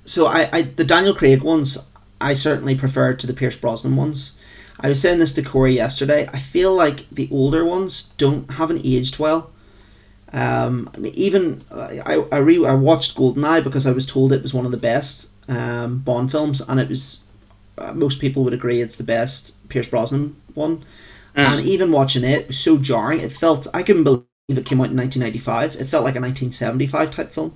so 0.04 0.26
I, 0.26 0.48
I 0.52 0.62
the 0.62 0.84
Daniel 0.84 1.14
Craig 1.14 1.42
ones 1.42 1.76
I 2.20 2.34
certainly 2.34 2.76
prefer 2.76 3.14
to 3.14 3.26
the 3.26 3.32
Pierce 3.32 3.56
Brosnan 3.56 3.96
ones. 3.96 4.32
I 4.78 4.88
was 4.88 5.00
saying 5.00 5.18
this 5.18 5.32
to 5.32 5.42
Corey 5.42 5.74
yesterday. 5.74 6.28
I 6.32 6.38
feel 6.38 6.72
like 6.72 7.08
the 7.10 7.28
older 7.32 7.64
ones 7.64 8.10
don't 8.16 8.48
haven't 8.52 8.86
aged 8.86 9.18
well. 9.18 9.50
Um, 10.32 10.88
I 10.94 10.98
mean, 10.98 11.14
even 11.16 11.64
I 11.72 12.24
I, 12.30 12.38
re- 12.38 12.64
I 12.64 12.74
watched 12.74 13.16
Goldeneye 13.16 13.64
because 13.64 13.88
I 13.88 13.92
was 13.92 14.06
told 14.06 14.32
it 14.32 14.42
was 14.42 14.54
one 14.54 14.64
of 14.64 14.70
the 14.70 14.76
best 14.76 15.30
um, 15.50 15.98
Bond 15.98 16.30
films, 16.30 16.62
and 16.62 16.80
it 16.80 16.88
was 16.88 17.22
uh, 17.76 17.92
most 17.92 18.20
people 18.20 18.44
would 18.44 18.54
agree 18.54 18.80
it's 18.80 18.96
the 18.96 19.02
best 19.02 19.68
Pierce 19.68 19.88
Brosnan 19.88 20.36
one. 20.54 20.84
And 21.34 21.64
even 21.66 21.92
watching 21.92 22.24
it, 22.24 22.40
it 22.40 22.48
was 22.48 22.58
so 22.58 22.76
jarring. 22.76 23.20
It 23.20 23.32
felt 23.32 23.66
I 23.72 23.82
couldn't 23.82 24.04
believe 24.04 24.24
it 24.48 24.66
came 24.66 24.80
out 24.80 24.90
in 24.90 24.96
1995. 24.96 25.76
It 25.76 25.86
felt 25.86 26.04
like 26.04 26.16
a 26.16 26.20
1975 26.20 27.10
type 27.10 27.32
film. 27.32 27.54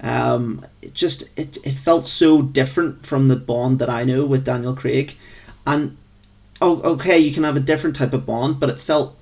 Um, 0.00 0.64
it 0.82 0.94
just 0.94 1.36
it, 1.38 1.56
it 1.66 1.72
felt 1.72 2.06
so 2.06 2.42
different 2.42 3.04
from 3.04 3.28
the 3.28 3.36
Bond 3.36 3.78
that 3.78 3.90
I 3.90 4.04
know 4.04 4.24
with 4.24 4.44
Daniel 4.44 4.74
Craig, 4.74 5.16
and 5.66 5.96
oh 6.60 6.80
okay 6.82 7.18
you 7.18 7.32
can 7.32 7.44
have 7.44 7.56
a 7.56 7.60
different 7.60 7.96
type 7.96 8.12
of 8.12 8.26
Bond, 8.26 8.60
but 8.60 8.70
it 8.70 8.78
felt 8.78 9.16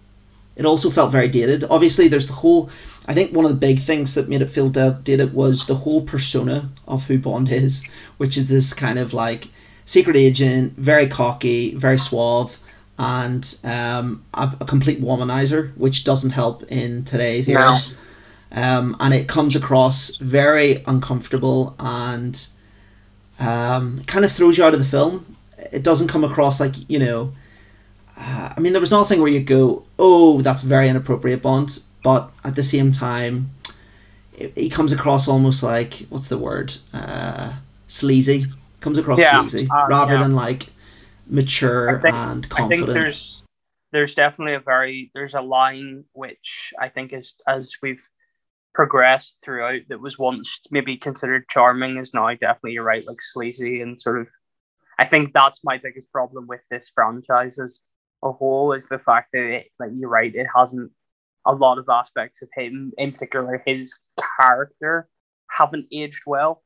it 0.56 0.66
also 0.66 0.90
felt 0.90 1.12
very 1.12 1.28
dated. 1.28 1.64
Obviously, 1.64 2.08
there's 2.08 2.26
the 2.26 2.34
whole. 2.34 2.70
I 3.08 3.14
think 3.14 3.32
one 3.32 3.44
of 3.44 3.50
the 3.50 3.56
big 3.56 3.80
things 3.80 4.14
that 4.14 4.28
made 4.28 4.42
it 4.42 4.50
feel 4.50 4.68
da- 4.68 4.90
dated 4.90 5.32
was 5.32 5.66
the 5.66 5.76
whole 5.76 6.02
persona 6.02 6.70
of 6.88 7.04
who 7.04 7.18
Bond 7.18 7.50
is, 7.50 7.86
which 8.16 8.36
is 8.36 8.48
this 8.48 8.74
kind 8.74 8.98
of 8.98 9.12
like 9.12 9.48
secret 9.84 10.16
agent, 10.16 10.74
very 10.76 11.06
cocky, 11.06 11.74
very 11.74 11.98
suave, 11.98 12.58
and 12.98 13.58
um, 13.62 14.24
a, 14.34 14.56
a 14.60 14.64
complete 14.64 15.00
womanizer, 15.00 15.76
which 15.76 16.04
doesn't 16.04 16.30
help 16.30 16.64
in 16.64 17.04
today's 17.04 17.48
era. 17.48 17.60
No. 17.60 17.78
Um, 18.52 18.96
and 19.00 19.12
it 19.12 19.28
comes 19.28 19.54
across 19.54 20.16
very 20.16 20.82
uncomfortable 20.86 21.74
and 21.78 22.46
um, 23.38 24.02
kind 24.06 24.24
of 24.24 24.32
throws 24.32 24.58
you 24.58 24.64
out 24.64 24.72
of 24.72 24.80
the 24.80 24.86
film. 24.86 25.36
It 25.72 25.82
doesn't 25.82 26.08
come 26.08 26.24
across 26.24 26.58
like 26.60 26.74
you 26.88 26.98
know. 26.98 27.32
Uh, 28.18 28.54
I 28.56 28.60
mean, 28.60 28.72
there 28.72 28.80
was 28.80 28.90
nothing 28.90 29.20
where 29.20 29.30
you 29.30 29.40
go, 29.40 29.84
"Oh, 29.98 30.40
that's 30.40 30.62
very 30.62 30.88
inappropriate, 30.88 31.42
Bond," 31.42 31.80
but 32.06 32.30
at 32.44 32.54
the 32.54 32.62
same 32.62 32.92
time, 32.92 33.50
it, 34.32 34.56
he 34.56 34.70
comes 34.70 34.92
across 34.92 35.26
almost 35.26 35.60
like 35.64 36.06
what's 36.08 36.28
the 36.28 36.38
word? 36.38 36.72
Uh, 36.92 37.54
sleazy. 37.88 38.44
Comes 38.78 38.96
across 38.96 39.18
Yeah, 39.18 39.40
sleazy 39.44 39.68
uh, 39.68 39.88
rather 39.88 40.14
yeah. 40.14 40.20
than 40.20 40.36
like 40.36 40.68
mature 41.26 42.00
think- 42.00 42.14
and 42.14 42.48
confident. 42.48 42.82
I 42.82 42.86
think 42.86 42.94
there's 42.94 43.42
there's 43.90 44.14
definitely 44.14 44.54
a 44.54 44.60
very 44.60 45.10
there's 45.14 45.34
a 45.34 45.40
line 45.40 46.04
which 46.12 46.72
I 46.78 46.90
think 46.90 47.12
is 47.12 47.34
as 47.48 47.72
we've 47.82 48.06
progressed 48.72 49.38
throughout 49.44 49.80
that 49.88 50.00
was 50.00 50.16
once 50.16 50.60
maybe 50.70 50.96
considered 50.96 51.48
charming 51.48 51.96
is 51.96 52.14
now 52.14 52.28
definitely 52.34 52.74
you're 52.74 52.84
right 52.84 53.04
like 53.08 53.20
sleazy 53.20 53.80
and 53.80 54.00
sort 54.00 54.20
of 54.20 54.28
I 54.96 55.06
think 55.06 55.32
that's 55.32 55.64
my 55.64 55.78
biggest 55.78 56.12
problem 56.12 56.46
with 56.46 56.60
this 56.70 56.92
franchise 56.94 57.58
as 57.58 57.80
a 58.22 58.30
whole 58.30 58.74
is 58.74 58.86
the 58.88 59.00
fact 59.00 59.30
that 59.32 59.42
it 59.42 59.66
like 59.80 59.90
you're 59.98 60.08
right 60.08 60.32
it 60.32 60.46
hasn't 60.54 60.92
a 61.46 61.54
lot 61.54 61.78
of 61.78 61.88
aspects 61.88 62.42
of 62.42 62.48
him 62.54 62.92
in 62.98 63.12
particular 63.12 63.62
his 63.66 63.98
character 64.38 65.08
haven't 65.48 65.86
aged 65.92 66.22
well. 66.26 66.62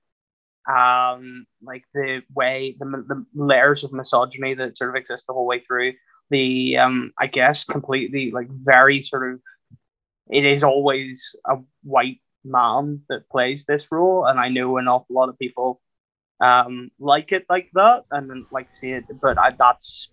Um 0.68 1.46
like 1.62 1.84
the 1.94 2.22
way 2.34 2.76
the, 2.78 2.86
the 3.08 3.24
layers 3.34 3.84
of 3.84 3.92
misogyny 3.92 4.54
that 4.54 4.76
sort 4.76 4.90
of 4.90 4.96
exist 4.96 5.26
the 5.26 5.32
whole 5.32 5.46
way 5.46 5.60
through 5.60 5.94
the 6.30 6.78
um 6.78 7.12
i 7.18 7.26
guess 7.26 7.64
completely 7.64 8.30
like 8.30 8.48
very 8.50 9.02
sort 9.02 9.32
of 9.32 9.40
it 10.30 10.44
is 10.44 10.62
always 10.62 11.34
a 11.46 11.56
white 11.82 12.20
man 12.44 13.00
that 13.08 13.28
plays 13.28 13.64
this 13.64 13.88
role 13.90 14.24
and 14.26 14.40
i 14.40 14.48
know 14.48 14.78
an 14.78 14.88
awful 14.88 15.14
lot 15.14 15.28
of 15.28 15.38
people 15.38 15.80
um 16.40 16.90
like 16.98 17.32
it 17.32 17.44
like 17.50 17.68
that 17.74 18.04
and 18.10 18.46
like 18.50 18.70
see 18.70 18.92
it 18.92 19.04
but 19.20 19.38
I, 19.38 19.50
that's 19.50 20.10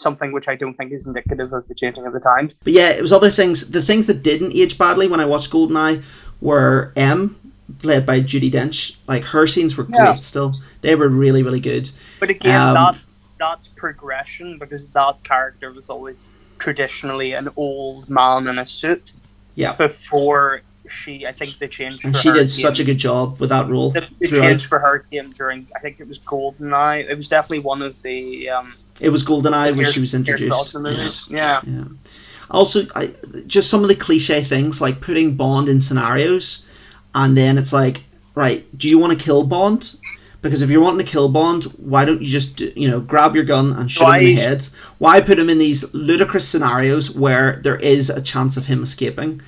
something 0.00 0.32
which 0.32 0.48
i 0.48 0.54
don't 0.54 0.74
think 0.76 0.92
is 0.92 1.06
indicative 1.06 1.52
of 1.52 1.66
the 1.68 1.74
changing 1.74 2.06
of 2.06 2.12
the 2.12 2.20
times 2.20 2.54
But 2.64 2.72
yeah, 2.72 2.88
it 2.90 3.02
was 3.02 3.12
other 3.12 3.30
things. 3.30 3.70
The 3.70 3.82
things 3.82 4.06
that 4.06 4.22
didn't 4.22 4.52
age 4.54 4.76
badly 4.78 5.06
when 5.08 5.20
I 5.20 5.26
watched 5.26 5.50
Goldeneye 5.52 6.02
were 6.40 6.92
M 6.96 7.36
played 7.78 8.04
by 8.06 8.20
Judi 8.20 8.50
Dench. 8.50 8.96
Like 9.06 9.24
her 9.24 9.46
scenes 9.46 9.76
were 9.76 9.86
Yeah. 9.88 10.12
great. 10.12 10.24
Still, 10.24 10.52
they 10.80 10.94
were 10.94 11.08
really 11.08 11.42
really 11.42 11.60
good. 11.60 11.90
But 12.18 12.30
again, 12.30 12.60
Um, 12.60 12.74
that's 12.74 13.06
that's 13.38 13.68
progression 13.68 14.58
because 14.58 14.86
that 14.88 15.14
character 15.24 15.72
was 15.72 15.88
always 15.90 16.22
traditionally 16.58 17.32
an 17.32 17.48
old 17.56 18.08
man 18.10 18.46
in 18.48 18.58
a 18.58 18.66
suit. 18.66 19.12
Yeah. 19.54 19.74
Before 19.76 20.60
she, 20.88 21.26
I 21.26 21.32
think 21.32 21.58
the 21.58 21.68
change. 21.68 22.04
And 22.04 22.16
she 22.16 22.28
did 22.30 22.48
came- 22.48 22.64
such 22.66 22.78
a 22.80 22.84
good 22.84 22.98
job 22.98 23.38
with 23.40 23.50
that 23.50 23.68
role 23.68 23.90
The, 23.90 24.06
the 24.20 24.28
change 24.28 24.66
for 24.66 24.78
her 24.80 24.98
came 24.98 25.30
during. 25.30 25.66
I 25.76 25.78
think 25.78 26.00
it 26.00 26.08
was 26.08 26.18
Goldeneye. 26.18 27.08
It 27.08 27.16
was 27.16 27.28
definitely 27.28 27.60
one 27.72 27.80
of 27.82 28.00
the. 28.02 28.50
Um, 28.50 28.74
It 29.00 29.08
was 29.10 29.24
Goldeneye 29.24 29.74
where 29.74 29.84
she 29.84 30.00
was 30.00 30.14
introduced. 30.14 30.74
Movies. 30.74 31.14
Yeah. 31.28 31.60
Yeah. 31.66 31.84
Also, 32.50 32.82
I, 32.94 33.12
just 33.46 33.70
some 33.70 33.82
of 33.82 33.88
the 33.88 33.94
cliche 33.94 34.42
things 34.42 34.80
like 34.80 35.00
putting 35.00 35.36
Bond 35.36 35.68
in 35.68 35.80
scenarios, 35.80 36.64
and 37.14 37.36
then 37.36 37.56
it's 37.58 37.72
like, 37.72 38.04
right, 38.34 38.66
do 38.76 38.88
you 38.88 38.98
want 38.98 39.16
to 39.16 39.24
kill 39.24 39.44
Bond? 39.44 39.96
Because 40.42 40.62
if 40.62 40.70
you're 40.70 40.80
wanting 40.80 41.04
to 41.04 41.10
kill 41.10 41.28
Bond, 41.28 41.64
why 41.64 42.04
don't 42.04 42.22
you 42.22 42.28
just 42.28 42.60
you 42.60 42.88
know 42.88 43.00
grab 43.00 43.34
your 43.34 43.44
gun 43.44 43.72
and 43.72 43.90
shoot 43.90 44.04
him 44.04 44.14
in 44.14 44.20
the 44.20 44.34
head? 44.36 44.66
Why 44.98 45.20
put 45.20 45.38
him 45.38 45.50
in 45.50 45.58
these 45.58 45.92
ludicrous 45.94 46.48
scenarios 46.48 47.14
where 47.14 47.60
there 47.62 47.76
is 47.76 48.10
a 48.10 48.22
chance 48.22 48.56
of 48.56 48.66
him 48.66 48.82
escaping? 48.82 49.42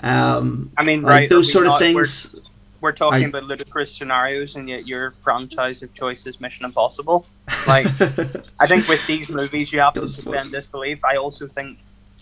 Um, 0.00 0.72
I 0.76 0.84
mean, 0.84 1.02
like 1.02 1.10
right? 1.10 1.30
those 1.30 1.52
sort 1.52 1.66
of 1.66 1.78
things. 1.78 2.34
We're 2.80 2.92
talking 2.92 3.24
I- 3.24 3.28
about 3.28 3.44
ludicrous 3.44 3.92
scenarios, 3.94 4.56
and 4.56 4.68
yet 4.68 4.86
your 4.86 5.12
franchise 5.22 5.82
of 5.82 5.92
choice 5.94 6.26
is 6.26 6.40
Mission 6.40 6.64
Impossible. 6.64 7.26
Like, 7.66 7.86
I 8.60 8.66
think 8.66 8.88
with 8.88 9.06
these 9.06 9.28
movies, 9.28 9.72
you 9.72 9.80
have 9.80 9.94
to 9.94 10.08
suspend 10.08 10.52
disbelief. 10.52 11.04
I 11.04 11.16
also 11.16 11.46
think, 11.46 11.78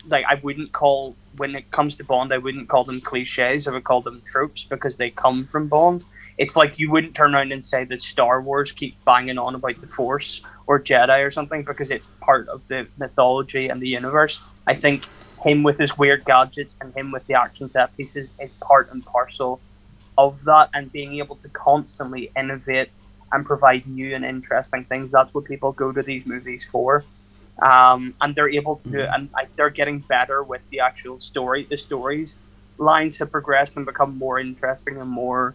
like, 0.07 0.25
I 0.27 0.35
wouldn't 0.43 0.73
call 0.73 1.15
when 1.37 1.55
it 1.55 1.71
comes 1.71 1.97
to 1.97 2.05
Bond, 2.05 2.33
I 2.33 2.39
wouldn't 2.39 2.69
call 2.69 2.85
them 2.85 3.01
cliches. 3.01 3.69
I 3.69 3.73
would 3.73 3.85
call 3.85 4.01
them 4.01 4.23
tropes 4.27 4.65
because 4.65 4.97
they 4.97 5.11
come 5.11 5.47
from 5.47 5.69
Bond. 5.69 6.05
It's 6.37 6.57
like 6.57 6.79
you 6.79 6.91
wouldn't 6.91 7.15
turn 7.15 7.35
around 7.35 7.53
and 7.53 7.65
say 7.65 7.85
that 7.85 8.03
Star 8.03 8.41
Wars 8.41 8.73
keep 8.73 9.03
banging 9.05 9.39
on 9.39 9.55
about 9.55 9.81
the 9.81 9.87
Force 9.87 10.41
or 10.67 10.81
Jedi 10.81 11.25
or 11.25 11.31
something 11.31 11.63
because 11.63 11.91
it's 11.91 12.11
part 12.21 12.49
of 12.49 12.63
the 12.69 12.87
mythology 12.97 13.69
and 13.69 13.81
the 13.81 13.89
universe. 13.89 14.41
I 14.67 14.75
think 14.75 15.05
him 15.45 15.63
with 15.63 15.79
his 15.79 15.97
weird 15.97 16.25
gadgets 16.25 16.75
and 16.81 16.95
him 16.97 17.13
with 17.13 17.27
the 17.27 17.35
action 17.35 17.71
set 17.71 17.97
pieces 17.97 18.33
is 18.41 18.51
part 18.61 18.91
and 18.91 19.05
parcel 19.05 19.61
of 20.19 20.45
that 20.45 20.69
and 20.75 20.93
being 20.93 21.19
able 21.19 21.37
to 21.37 21.49
constantly 21.49 22.31
innovate 22.37 22.91
and 23.33 23.47
provide 23.47 23.87
new 23.87 24.15
and 24.15 24.25
interesting 24.25 24.85
things. 24.85 25.13
That's 25.13 25.33
what 25.33 25.45
people 25.45 25.73
go 25.73 25.93
to 25.93 26.03
these 26.03 26.27
movies 26.27 26.67
for. 26.71 27.05
Um, 27.63 28.15
and 28.21 28.35
they're 28.35 28.51
able 28.51 28.77
to 28.77 28.89
do 28.91 29.01
it, 29.01 29.09
and 29.13 29.31
like, 29.33 29.49
they're 29.57 29.71
getting 29.71 30.01
better 30.01 30.43
with 30.43 30.61
the 30.71 30.81
actual 30.81 31.19
story. 31.19 31.67
The 31.71 31.79
stories 31.79 32.37
lines 32.79 33.17
have 33.19 33.31
progressed 33.31 33.77
and 33.77 33.85
become 33.85 34.17
more 34.17 34.39
interesting 34.39 34.99
and 34.99 35.11
more 35.11 35.55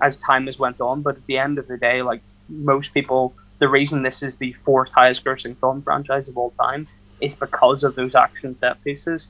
as 0.00 0.16
time 0.16 0.46
has 0.46 0.58
went 0.58 0.80
on. 0.80 1.02
But 1.02 1.16
at 1.16 1.26
the 1.26 1.38
end 1.38 1.58
of 1.58 1.68
the 1.68 1.76
day, 1.76 2.02
like 2.02 2.22
most 2.48 2.94
people, 2.94 3.34
the 3.58 3.68
reason 3.68 4.02
this 4.02 4.22
is 4.22 4.36
the 4.36 4.52
fourth 4.64 4.90
highest 4.90 5.24
grossing 5.24 5.56
film 5.58 5.82
franchise 5.82 6.28
of 6.28 6.36
all 6.36 6.52
time 6.58 6.88
is 7.20 7.34
because 7.34 7.84
of 7.84 7.94
those 7.94 8.14
action 8.14 8.54
set 8.54 8.82
pieces. 8.82 9.28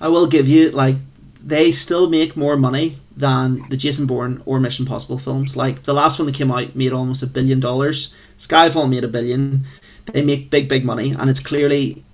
I 0.00 0.08
will 0.08 0.26
give 0.26 0.48
you 0.48 0.70
like 0.70 0.96
they 1.44 1.72
still 1.72 2.08
make 2.08 2.36
more 2.36 2.56
money 2.56 2.98
than 3.16 3.64
the 3.68 3.76
Jason 3.76 4.06
Bourne 4.06 4.42
or 4.46 4.60
Mission 4.60 4.86
Possible 4.86 5.18
films. 5.18 5.56
Like 5.56 5.84
the 5.84 5.92
last 5.92 6.18
one 6.18 6.26
that 6.26 6.34
came 6.34 6.50
out 6.50 6.74
made 6.74 6.92
almost 6.92 7.22
a 7.22 7.26
billion 7.26 7.60
dollars. 7.60 8.14
Skyfall 8.38 8.88
made 8.88 9.04
a 9.04 9.08
billion. 9.08 9.64
They 10.06 10.22
make 10.22 10.50
big, 10.50 10.68
big 10.68 10.84
money, 10.84 11.12
and 11.12 11.30
it's 11.30 11.40
clearly 11.40 12.04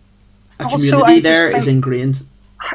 a 0.60 0.64
Also, 0.64 0.76
community 0.76 1.20
there 1.20 1.54
is 1.56 1.66
ingrained. 1.66 2.22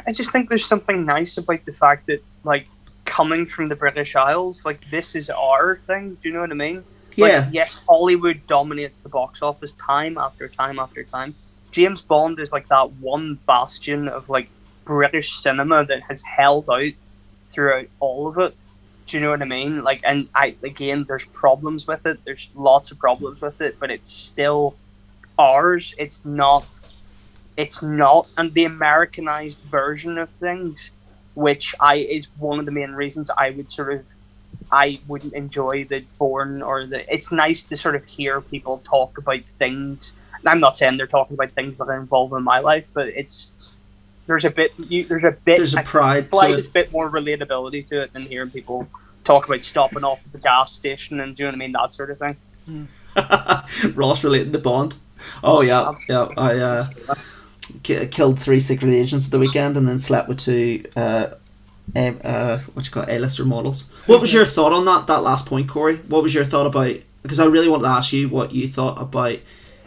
I 0.08 0.12
just 0.12 0.32
think 0.32 0.50
there's 0.50 0.66
something 0.66 1.06
nice 1.06 1.38
about 1.38 1.64
the 1.66 1.74
fact 1.74 2.08
that, 2.08 2.24
like, 2.44 2.68
coming 3.06 3.46
from 3.46 3.68
the 3.68 3.76
British 3.76 4.16
Isles, 4.16 4.66
like, 4.66 4.82
this 4.90 5.14
is 5.14 5.30
our 5.30 5.78
thing. 5.86 6.18
Do 6.22 6.30
you 6.30 6.34
know 6.34 6.42
what 6.42 6.50
I 6.50 6.56
mean? 6.56 6.78
Like, 7.18 7.32
Yeah, 7.32 7.50
yes, 7.52 7.80
Hollywood 7.88 8.42
dominates 8.48 9.00
the 9.02 9.10
box 9.10 9.44
office 9.44 9.74
time 9.74 10.18
after 10.18 10.48
time 10.48 10.80
after 10.80 11.04
time. 11.04 11.36
James 11.70 12.02
Bond 12.02 12.40
is 12.40 12.52
like 12.52 12.68
that 12.70 12.92
one 12.94 13.40
bastion 13.48 14.08
of 14.08 14.30
like 14.30 14.48
British 14.86 15.40
cinema 15.40 15.86
that 15.86 16.02
has 16.04 16.22
held 16.22 16.70
out 16.70 16.94
throughout 17.50 17.88
all 18.00 18.28
of 18.28 18.38
it. 18.38 18.62
Do 19.08 19.18
you 19.18 19.24
know 19.24 19.30
what 19.30 19.42
I 19.42 19.46
mean? 19.46 19.84
Like, 19.84 20.02
and 20.04 20.28
I 20.34 20.56
again, 20.64 21.06
there's 21.08 21.26
problems 21.26 21.88
with 21.88 22.06
it. 22.06 22.24
There's 22.26 22.50
lots 22.56 22.92
of 22.92 23.00
problems 23.00 23.42
with 23.42 23.60
it, 23.62 23.78
but 23.80 23.92
it's 23.92 24.12
still 24.12 24.76
ours. 25.38 25.94
It's 25.98 26.24
not. 26.26 26.66
It's 27.56 27.84
not, 27.84 28.28
and 28.36 28.52
the 28.56 28.66
Americanized 28.66 29.60
version 29.70 30.18
of 30.18 30.30
things, 30.32 30.90
which 31.36 31.76
I 31.80 31.98
is 31.98 32.28
one 32.40 32.58
of 32.58 32.66
the 32.66 32.72
main 32.72 32.94
reasons 32.94 33.30
I 33.38 33.52
would 33.52 33.72
sort 33.72 33.94
of 33.94 34.06
I 34.72 35.00
wouldn't 35.08 35.34
enjoy 35.34 35.86
the 35.86 36.04
Bourne 36.18 36.62
or 36.62 36.86
the. 36.86 37.12
It's 37.14 37.32
nice 37.32 37.64
to 37.64 37.78
sort 37.78 37.96
of 37.96 38.06
hear 38.06 38.42
people 38.42 38.82
talk 38.84 39.18
about 39.18 39.42
things. 39.60 40.14
And 40.40 40.50
I'm 40.50 40.60
not 40.60 40.78
saying 40.78 40.98
they're 40.98 41.08
talking 41.08 41.36
about 41.36 41.52
things 41.52 41.78
that 41.78 41.86
are 41.86 42.00
involved 42.00 42.34
in 42.34 42.44
my 42.44 42.60
life, 42.60 42.86
but 42.94 43.08
it's 43.10 43.50
there's 44.28 44.46
a 44.46 44.50
bit 44.50 44.72
you, 44.78 45.06
there's 45.06 45.24
a 45.24 45.32
bit 45.32 45.58
There's 45.58 45.76
a 45.76 45.84
pride 45.84 46.26
slightest 46.26 46.70
it. 46.70 46.74
bit 46.74 46.92
more 46.92 47.10
relatability 47.10 47.86
to 47.88 48.02
it 48.04 48.14
than 48.14 48.24
hearing 48.24 48.50
people 48.50 48.88
talk 49.24 49.48
about 49.48 49.64
stopping 49.64 50.04
off 50.04 50.26
at 50.26 50.32
the 50.32 50.38
gas 50.38 50.74
station 50.74 51.20
and 51.20 51.36
doing 51.36 51.54
you 51.54 51.58
know 51.58 51.64
I 51.64 51.68
mean 51.68 51.72
that 51.74 51.94
sort 51.94 52.12
of 52.12 52.20
thing. 52.20 52.38
Ross 53.96 54.24
relating 54.24 54.54
to 54.54 54.60
Bond. 54.60 54.98
Oh 55.44 55.62
yeah, 55.62 55.92
yeah. 56.10 56.28
I 56.38 56.58
uh, 56.58 56.86
ki- 57.84 58.08
killed 58.08 58.40
three 58.40 58.60
secret 58.60 58.94
agents 58.94 59.26
at 59.26 59.32
the 59.32 59.40
weekend, 59.40 59.78
and 59.78 59.88
then 59.88 60.00
slept 60.00 60.28
with 60.30 60.40
two. 60.40 60.84
Uh, 60.96 61.36
um, 61.96 62.20
uh, 62.24 62.60
what 62.74 62.86
you 62.86 62.92
call 62.92 63.06
A-lister 63.10 63.44
models. 63.44 63.92
What 64.06 64.22
was 64.22 64.32
your 64.32 64.46
thought 64.46 64.72
on 64.72 64.86
that? 64.86 65.08
That 65.08 65.22
last 65.22 65.46
point, 65.46 65.68
Corey. 65.68 65.98
What 65.98 66.24
was 66.24 66.34
your 66.34 66.46
thought 66.46 66.66
about? 66.66 66.96
Because 67.22 67.40
I 67.40 67.46
really 67.46 67.68
wanted 67.68 67.84
to 67.84 67.90
ask 67.90 68.14
you 68.14 68.30
what 68.30 68.54
you 68.54 68.68
thought 68.70 69.00
about 69.02 69.40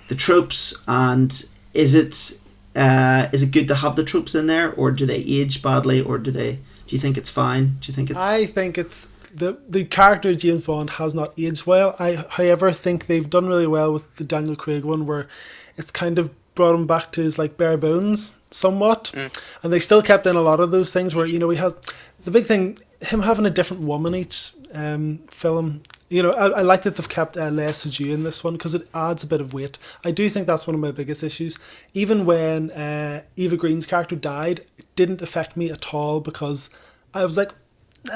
the 0.08 0.14
tropes, 0.14 0.74
and 0.86 1.44
is 1.74 1.94
it 1.94 2.38
uh, 2.76 3.28
is 3.32 3.42
it 3.42 3.50
good 3.50 3.68
to 3.68 3.74
have 3.74 3.96
the 3.96 4.04
tropes 4.04 4.34
in 4.34 4.46
there, 4.46 4.72
or 4.72 4.90
do 4.90 5.06
they 5.06 5.16
age 5.16 5.62
badly, 5.62 6.00
or 6.00 6.18
do 6.18 6.30
they? 6.30 6.52
Do 6.86 6.94
you 6.94 6.98
think 6.98 7.16
it's 7.16 7.30
fine? 7.30 7.78
Do 7.80 7.88
you 7.90 7.94
think 7.94 8.10
it's? 8.10 8.18
I 8.18 8.46
think 8.46 8.76
it's 8.76 9.08
the 9.34 9.58
the 9.68 9.84
character 9.84 10.30
of 10.30 10.38
James 10.38 10.64
Bond 10.64 10.90
has 10.90 11.14
not 11.14 11.32
aged 11.38 11.66
well. 11.66 11.96
I, 11.98 12.24
however, 12.30 12.70
think 12.72 13.06
they've 13.06 13.28
done 13.28 13.46
really 13.46 13.66
well 13.66 13.92
with 13.92 14.16
the 14.16 14.24
Daniel 14.24 14.56
Craig 14.56 14.84
one, 14.84 15.06
where 15.06 15.26
it's 15.76 15.90
kind 15.90 16.18
of 16.18 16.30
brought 16.54 16.74
him 16.74 16.86
back 16.86 17.12
to 17.12 17.22
his 17.22 17.38
like 17.38 17.56
bare 17.56 17.78
bones 17.78 18.32
somewhat, 18.50 19.12
and 19.62 19.72
they 19.72 19.80
still 19.80 20.02
kept 20.02 20.26
in 20.26 20.36
a 20.36 20.42
lot 20.42 20.60
of 20.60 20.70
those 20.70 20.92
things 20.92 21.14
where 21.14 21.26
you 21.26 21.38
know 21.38 21.50
he 21.50 21.56
has 21.58 21.76
the 22.24 22.30
big 22.30 22.46
thing 22.46 22.78
him 23.00 23.22
having 23.22 23.46
a 23.46 23.50
different 23.50 23.82
woman 23.82 24.14
each 24.14 24.52
um, 24.74 25.18
film. 25.28 25.82
You 26.08 26.22
know, 26.22 26.30
I, 26.32 26.60
I 26.60 26.62
like 26.62 26.82
that 26.82 26.96
they've 26.96 27.08
kept 27.08 27.36
uh, 27.36 27.48
Lea 27.48 27.72
Seydoux 27.72 28.12
in 28.12 28.22
this 28.22 28.44
one 28.44 28.54
because 28.54 28.74
it 28.74 28.88
adds 28.94 29.24
a 29.24 29.26
bit 29.26 29.40
of 29.40 29.52
weight. 29.52 29.78
I 30.04 30.12
do 30.12 30.28
think 30.28 30.46
that's 30.46 30.66
one 30.66 30.74
of 30.74 30.80
my 30.80 30.92
biggest 30.92 31.24
issues. 31.24 31.58
Even 31.94 32.24
when 32.24 32.70
uh, 32.70 33.22
Eva 33.34 33.56
Green's 33.56 33.86
character 33.86 34.14
died, 34.14 34.60
it 34.78 34.86
didn't 34.94 35.20
affect 35.20 35.56
me 35.56 35.70
at 35.70 35.92
all 35.92 36.20
because 36.20 36.70
I 37.12 37.24
was 37.24 37.36
like, 37.36 37.52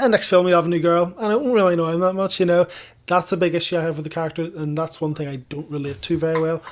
eh, 0.01 0.07
next 0.07 0.29
film 0.29 0.45
we 0.45 0.53
have 0.53 0.67
a 0.67 0.69
new 0.69 0.79
girl, 0.79 1.15
and 1.19 1.27
I 1.27 1.31
don't 1.31 1.53
really 1.53 1.75
know 1.75 1.89
him 1.89 2.01
that 2.01 2.15
much. 2.15 2.39
You 2.39 2.47
know, 2.47 2.67
that's 3.07 3.33
a 3.33 3.37
big 3.37 3.55
issue 3.55 3.77
I 3.77 3.81
have 3.81 3.97
with 3.97 4.05
the 4.05 4.11
character, 4.11 4.43
and 4.57 4.79
that's 4.79 5.01
one 5.01 5.15
thing 5.15 5.27
I 5.27 5.37
don't 5.37 5.69
relate 5.69 6.01
to 6.03 6.19
very 6.19 6.41
well. 6.41 6.63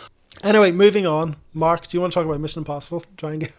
Anyway, 0.44 0.70
moving 0.70 1.06
on. 1.06 1.36
Mark, 1.52 1.88
do 1.88 1.96
you 1.96 2.00
want 2.00 2.12
to 2.12 2.14
talk 2.14 2.26
about 2.26 2.40
Mission 2.40 2.60
Impossible? 2.60 3.02
Try 3.16 3.32
and 3.32 3.40
get. 3.40 3.52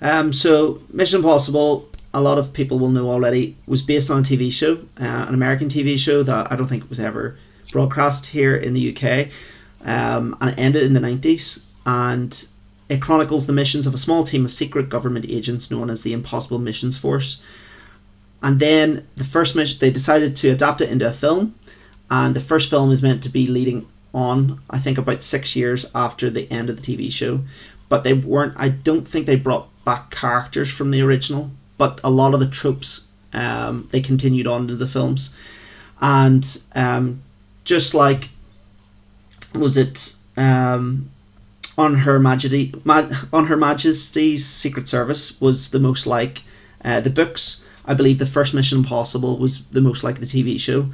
Um, 0.00 0.32
so 0.32 0.82
Mission 0.92 1.18
Impossible, 1.18 1.88
a 2.16 2.20
lot 2.20 2.38
of 2.38 2.54
people 2.54 2.78
will 2.78 2.88
know 2.88 3.10
already, 3.10 3.58
was 3.66 3.82
based 3.82 4.10
on 4.10 4.20
a 4.20 4.22
TV 4.22 4.50
show, 4.50 4.76
uh, 4.98 5.26
an 5.28 5.34
American 5.34 5.68
TV 5.68 5.98
show 5.98 6.22
that 6.22 6.50
I 6.50 6.56
don't 6.56 6.66
think 6.66 6.88
was 6.88 6.98
ever 6.98 7.36
broadcast 7.72 8.28
here 8.28 8.56
in 8.56 8.72
the 8.72 8.96
UK, 8.96 9.28
um, 9.84 10.34
and 10.40 10.48
it 10.48 10.58
ended 10.58 10.84
in 10.84 10.94
the 10.94 11.00
nineties, 11.00 11.66
and 11.84 12.46
it 12.88 13.02
chronicles 13.02 13.46
the 13.46 13.52
missions 13.52 13.86
of 13.86 13.92
a 13.92 13.98
small 13.98 14.24
team 14.24 14.46
of 14.46 14.52
secret 14.52 14.88
government 14.88 15.26
agents 15.28 15.70
known 15.70 15.90
as 15.90 16.02
the 16.02 16.14
Impossible 16.14 16.58
Missions 16.58 16.96
Force. 16.96 17.42
And 18.42 18.60
then 18.60 19.06
the 19.16 19.24
first 19.24 19.54
mission, 19.54 19.78
they 19.78 19.90
decided 19.90 20.34
to 20.36 20.48
adapt 20.48 20.80
it 20.80 20.88
into 20.88 21.06
a 21.06 21.12
film, 21.12 21.54
and 22.10 22.34
the 22.34 22.40
first 22.40 22.70
film 22.70 22.92
is 22.92 23.02
meant 23.02 23.22
to 23.24 23.28
be 23.28 23.46
leading 23.46 23.86
on, 24.14 24.58
I 24.70 24.78
think, 24.78 24.96
about 24.96 25.22
six 25.22 25.54
years 25.54 25.84
after 25.94 26.30
the 26.30 26.50
end 26.50 26.70
of 26.70 26.80
the 26.80 26.96
TV 26.96 27.12
show 27.12 27.40
but 27.88 28.04
they 28.04 28.12
weren't. 28.12 28.54
I 28.56 28.68
don't 28.68 29.06
think 29.06 29.26
they 29.26 29.36
brought 29.36 29.68
back 29.84 30.10
characters 30.10 30.70
from 30.70 30.90
the 30.90 31.02
original, 31.02 31.50
but 31.78 32.00
a 32.02 32.10
lot 32.10 32.34
of 32.34 32.40
the 32.40 32.48
tropes 32.48 33.06
um, 33.32 33.88
they 33.92 34.00
continued 34.00 34.46
on 34.46 34.68
to 34.68 34.76
the 34.76 34.88
films, 34.88 35.34
and 36.00 36.60
um, 36.74 37.22
just 37.64 37.94
like 37.94 38.30
was 39.54 39.76
it 39.76 40.14
um, 40.36 41.10
on 41.78 41.94
her 41.94 42.18
Majesty 42.18 42.74
Ma- 42.84 43.08
on 43.32 43.46
her 43.46 43.56
Majesty's 43.56 44.46
Secret 44.46 44.88
Service 44.88 45.40
was 45.40 45.70
the 45.70 45.78
most 45.78 46.06
like 46.06 46.42
uh, 46.84 47.00
the 47.00 47.10
books. 47.10 47.60
I 47.84 47.94
believe 47.94 48.18
the 48.18 48.26
first 48.26 48.54
Mission 48.54 48.78
Impossible 48.78 49.38
was 49.38 49.64
the 49.66 49.80
most 49.80 50.02
like 50.02 50.20
the 50.20 50.26
TV 50.26 50.58
show. 50.58 50.90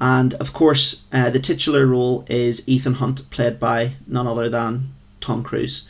And 0.00 0.32
of 0.34 0.54
course, 0.54 1.04
uh, 1.12 1.28
the 1.28 1.38
titular 1.38 1.86
role 1.86 2.24
is 2.28 2.66
Ethan 2.66 2.94
Hunt, 2.94 3.28
played 3.30 3.60
by 3.60 3.96
none 4.06 4.26
other 4.26 4.48
than 4.48 4.94
Tom 5.20 5.42
Cruise. 5.42 5.86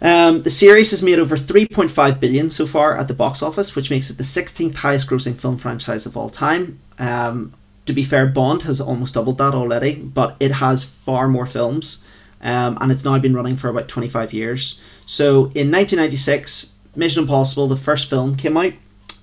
Um, 0.00 0.42
the 0.42 0.50
series 0.50 0.90
has 0.92 1.02
made 1.02 1.18
over 1.18 1.36
3.5 1.36 2.20
billion 2.20 2.50
so 2.50 2.66
far 2.66 2.96
at 2.96 3.08
the 3.08 3.14
box 3.14 3.42
office, 3.42 3.74
which 3.74 3.90
makes 3.90 4.10
it 4.10 4.16
the 4.16 4.22
16th 4.22 4.76
highest 4.76 5.08
grossing 5.08 5.36
film 5.36 5.58
franchise 5.58 6.06
of 6.06 6.16
all 6.16 6.30
time. 6.30 6.78
Um, 6.98 7.52
to 7.86 7.92
be 7.92 8.04
fair, 8.04 8.26
Bond 8.26 8.62
has 8.64 8.80
almost 8.80 9.14
doubled 9.14 9.38
that 9.38 9.54
already, 9.54 9.96
but 9.96 10.36
it 10.38 10.52
has 10.52 10.84
far 10.84 11.26
more 11.26 11.46
films, 11.46 12.04
um, 12.42 12.78
and 12.80 12.92
it's 12.92 13.04
now 13.04 13.18
been 13.18 13.34
running 13.34 13.56
for 13.56 13.68
about 13.68 13.88
25 13.88 14.32
years. 14.32 14.78
So 15.06 15.46
in 15.54 15.72
1996, 15.72 16.74
Mission 16.94 17.22
Impossible, 17.22 17.66
the 17.66 17.76
first 17.76 18.08
film, 18.10 18.36
came 18.36 18.56
out, 18.56 18.74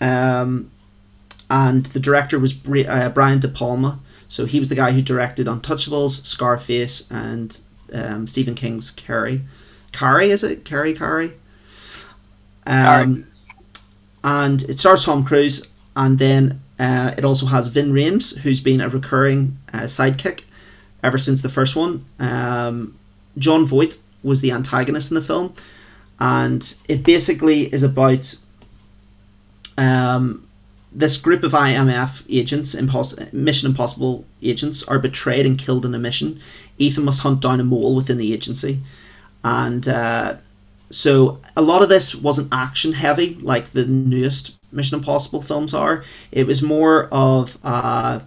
um, 0.02 0.72
and 1.50 1.86
the 1.88 2.00
director 2.00 2.40
was 2.40 2.54
uh, 2.88 3.10
Brian 3.10 3.40
De 3.40 3.48
Palma. 3.48 4.00
So 4.28 4.46
he 4.46 4.60
was 4.60 4.70
the 4.70 4.76
guy 4.76 4.92
who 4.92 5.02
directed 5.02 5.46
Untouchables, 5.48 6.26
Scarface, 6.26 7.10
and 7.12 7.60
um, 7.94 8.28
Stephen 8.28 8.56
King's 8.56 8.92
Carrie. 8.92 9.42
Carrie, 9.96 10.30
is 10.30 10.44
it? 10.44 10.66
Carrie, 10.66 10.94
Carrie? 10.94 11.34
Um, 12.68 13.28
and 14.24 14.62
it 14.64 14.78
stars 14.80 15.06
Tom 15.06 15.24
Cruise, 15.24 15.68
and 15.96 16.20
then 16.20 16.62
uh, 16.80 17.14
it 17.18 17.24
also 17.24 17.46
has 17.46 17.68
Ving 17.68 17.92
Rhames, 17.92 18.38
who's 18.40 18.60
been 18.60 18.82
a 18.82 18.90
recurring 18.90 19.58
uh, 19.74 19.84
sidekick 19.84 20.44
ever 21.02 21.18
since 21.18 21.42
the 21.42 21.50
first 21.50 21.76
one. 21.76 22.06
Um, 22.20 22.98
Jon 23.38 23.66
Voight 23.66 23.98
was 24.24 24.42
the 24.42 24.52
antagonist 24.52 25.12
in 25.12 25.16
the 25.16 25.22
film, 25.22 25.54
and 26.20 26.76
it 26.90 27.04
basically 27.04 27.74
is 27.74 27.84
about 27.84 28.36
um, 29.78 30.46
this 30.92 31.16
group 31.18 31.44
of 31.44 31.52
IMF 31.54 32.26
agents, 32.30 32.76
Impos- 32.76 33.32
Mission 33.32 33.70
Impossible 33.70 34.26
agents, 34.42 34.84
are 34.84 35.00
betrayed 35.00 35.46
and 35.46 35.58
killed 35.58 35.86
in 35.86 35.94
a 35.96 36.00
mission. 36.00 36.42
Ethan 36.78 37.06
must 37.06 37.22
hunt 37.22 37.42
down 37.42 37.60
a 37.60 37.64
mole 37.64 37.96
within 37.96 38.18
the 38.18 38.34
agency, 38.34 38.80
and 39.46 39.88
uh, 39.88 40.36
so 40.90 41.40
a 41.56 41.62
lot 41.62 41.84
of 41.84 41.90
this 41.90 42.16
wasn't 42.16 42.50
action 42.52 42.94
heavy 42.94 43.36
like 43.36 43.72
the 43.74 43.86
newest 43.86 44.58
Mission 44.72 44.98
Impossible 44.98 45.42
films 45.42 45.74
are. 45.74 46.04
It 46.32 46.48
was 46.48 46.64
more 46.64 47.08
of 47.12 47.58
uh, 47.64 48.22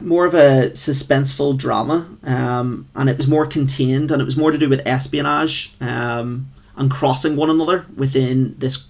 more 0.00 0.26
of 0.26 0.34
a 0.34 0.70
suspenseful 0.72 1.56
drama, 1.56 2.08
um, 2.24 2.88
and 2.96 3.08
it 3.08 3.16
was 3.16 3.28
more 3.28 3.46
contained, 3.46 4.10
and 4.10 4.20
it 4.20 4.24
was 4.24 4.36
more 4.36 4.50
to 4.50 4.58
do 4.58 4.68
with 4.68 4.84
espionage 4.84 5.72
um, 5.80 6.48
and 6.76 6.90
crossing 6.90 7.36
one 7.36 7.50
another 7.50 7.86
within 7.96 8.56
this 8.58 8.84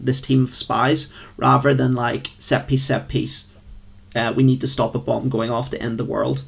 this 0.00 0.22
team 0.22 0.44
of 0.44 0.56
spies, 0.56 1.12
rather 1.36 1.74
than 1.74 1.94
like 1.94 2.30
set 2.38 2.66
piece, 2.66 2.84
set 2.84 3.08
piece. 3.08 3.48
Uh, 4.16 4.32
we 4.34 4.42
need 4.42 4.60
to 4.62 4.66
stop 4.66 4.94
a 4.94 4.98
bomb 4.98 5.28
going 5.28 5.50
off 5.50 5.68
to 5.68 5.80
end 5.82 5.98
the 5.98 6.04
world. 6.04 6.44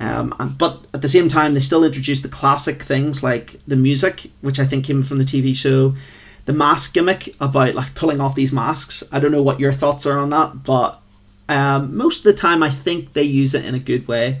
Um, 0.00 0.56
but 0.58 0.84
at 0.94 1.02
the 1.02 1.08
same 1.08 1.28
time, 1.28 1.54
they 1.54 1.60
still 1.60 1.84
introduced 1.84 2.22
the 2.22 2.28
classic 2.28 2.82
things 2.82 3.22
like 3.22 3.60
the 3.66 3.76
music, 3.76 4.30
which 4.40 4.60
I 4.60 4.66
think 4.66 4.84
came 4.84 5.02
from 5.02 5.18
the 5.18 5.24
TV 5.24 5.54
show, 5.54 5.94
the 6.44 6.52
mask 6.52 6.94
gimmick 6.94 7.34
about 7.40 7.74
like 7.74 7.94
pulling 7.94 8.20
off 8.20 8.34
these 8.34 8.52
masks. 8.52 9.02
I 9.10 9.18
don't 9.18 9.32
know 9.32 9.42
what 9.42 9.60
your 9.60 9.72
thoughts 9.72 10.06
are 10.06 10.18
on 10.18 10.30
that, 10.30 10.62
but 10.62 11.00
um, 11.48 11.96
most 11.96 12.18
of 12.18 12.24
the 12.24 12.34
time 12.34 12.62
I 12.62 12.70
think 12.70 13.12
they 13.12 13.22
use 13.22 13.54
it 13.54 13.64
in 13.64 13.74
a 13.74 13.80
good 13.80 14.06
way. 14.06 14.40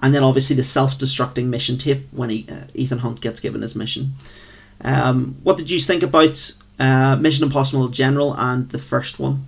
And 0.00 0.14
then 0.14 0.24
obviously 0.24 0.56
the 0.56 0.64
self-destructing 0.64 1.46
mission 1.46 1.78
tape 1.78 2.08
when 2.10 2.30
he, 2.30 2.46
uh, 2.50 2.64
Ethan 2.74 2.98
Hunt 2.98 3.20
gets 3.20 3.40
given 3.40 3.62
his 3.62 3.76
mission. 3.76 4.14
Um, 4.80 5.36
what 5.42 5.58
did 5.58 5.70
you 5.70 5.78
think 5.78 6.02
about 6.02 6.52
uh, 6.78 7.16
Mission 7.16 7.44
Impossible 7.44 7.88
general 7.88 8.34
and 8.34 8.68
the 8.70 8.78
first 8.78 9.18
one? 9.18 9.46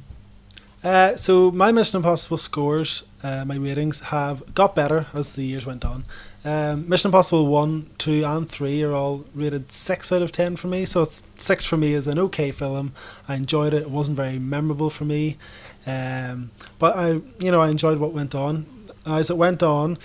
Uh, 0.83 1.17
so 1.17 1.51
my 1.51 1.73
Mission 1.73 1.99
Impossible 1.99 2.37
scores, 2.37 3.03
uh, 3.25 3.43
my 3.47 3.57
ratings 3.57 4.01
have 4.01 4.55
got 4.55 4.77
better 4.77 5.07
as 5.15 5.35
the 5.35 5.43
years 5.43 5.65
went 5.65 5.83
on. 5.83 6.05
Um, 6.45 6.87
Mission 6.87 7.09
Impossible 7.09 7.47
1, 7.47 7.91
2, 7.97 8.23
and 8.23 8.47
3 8.47 8.83
are 8.85 8.93
all 8.93 9.25
rated 9.35 9.73
6 9.73 10.13
out 10.13 10.21
of 10.21 10.31
10 10.31 10.57
for 10.57 10.67
me. 10.67 10.85
So 10.85 11.03
it's 11.03 11.23
6 11.37 11.65
for 11.65 11.79
me 11.79 11.95
is 11.95 12.07
an 12.07 12.19
okay 12.19 12.51
film. 12.51 12.93
I 13.27 13.37
enjoyed 13.37 13.73
it. 13.73 13.83
It 13.83 13.91
wasn't 13.91 14.19
very 14.19 14.39
memorable 14.39 14.91
for 14.91 15.07
me. 15.07 15.39
Um, 15.87 16.51
but 16.79 16.97
I, 16.97 17.23
you 17.39 17.51
know, 17.51 17.63
I 17.63 17.71
enjoyed 17.71 17.99
what 17.99 18.13
went 18.13 18.35
on. 18.35 18.67
As 19.07 19.31
it 19.31 19.39
went 19.39 19.63
on, 19.63 19.97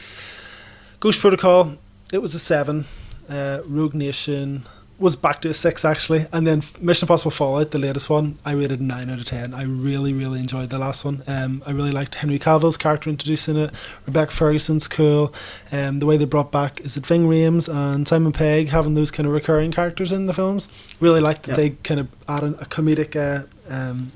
Ghost 1.02 1.20
Protocol, 1.20 1.74
it 2.14 2.22
was 2.22 2.34
a 2.34 2.40
7. 2.40 2.86
Uh, 3.30 3.60
Rogue 3.66 3.96
Nation, 3.96 4.64
was 5.00 5.16
back 5.16 5.42
to 5.42 5.50
a 5.50 5.54
six 5.54 5.86
actually, 5.86 6.26
and 6.34 6.46
then 6.46 6.62
Mission 6.82 7.06
Impossible 7.06 7.32
Fallout, 7.32 7.72
the 7.72 7.80
latest 7.80 8.10
one, 8.10 8.38
I 8.44 8.54
rated 8.54 8.82
nine 8.82 9.10
out 9.10 9.20
of 9.20 9.26
ten. 9.26 9.54
I 9.54 9.64
really, 9.64 10.14
really 10.14 10.40
enjoyed 10.40 10.70
the 10.70 10.78
last 10.78 11.06
one. 11.06 11.24
Um, 11.28 11.64
I 11.66 11.72
really 11.72 11.92
liked 11.92 12.16
Henry 12.16 12.38
Cavill's 12.38 12.78
character 12.78 13.10
introduced 13.10 13.48
in 13.48 13.58
it. 13.58 13.72
Rebecca 14.06 14.32
Ferguson's 14.32 14.88
cool. 14.88 15.34
Um, 15.72 16.00
the 16.00 16.06
way 16.06 16.18
they 16.18 16.26
brought 16.26 16.52
back 16.52 16.82
is 16.82 16.98
it 16.98 17.06
Ving 17.06 17.28
Rhames 17.28 17.74
and 17.74 18.08
Simon 18.08 18.34
Pegg 18.34 18.70
having 18.70 18.94
those 18.94 19.10
kind 19.10 19.26
of 19.26 19.34
recurring 19.34 19.72
characters 19.72 20.12
in 20.12 20.28
the 20.28 20.34
films. 20.34 20.68
Really 21.00 21.22
liked 21.22 21.44
that 21.44 21.52
yep. 21.52 21.58
they 21.58 21.70
kind 21.84 22.02
of 22.02 22.08
add 22.28 22.44
a 22.44 22.66
comedic 22.66 23.16
uh, 23.16 23.46
um, 23.70 24.12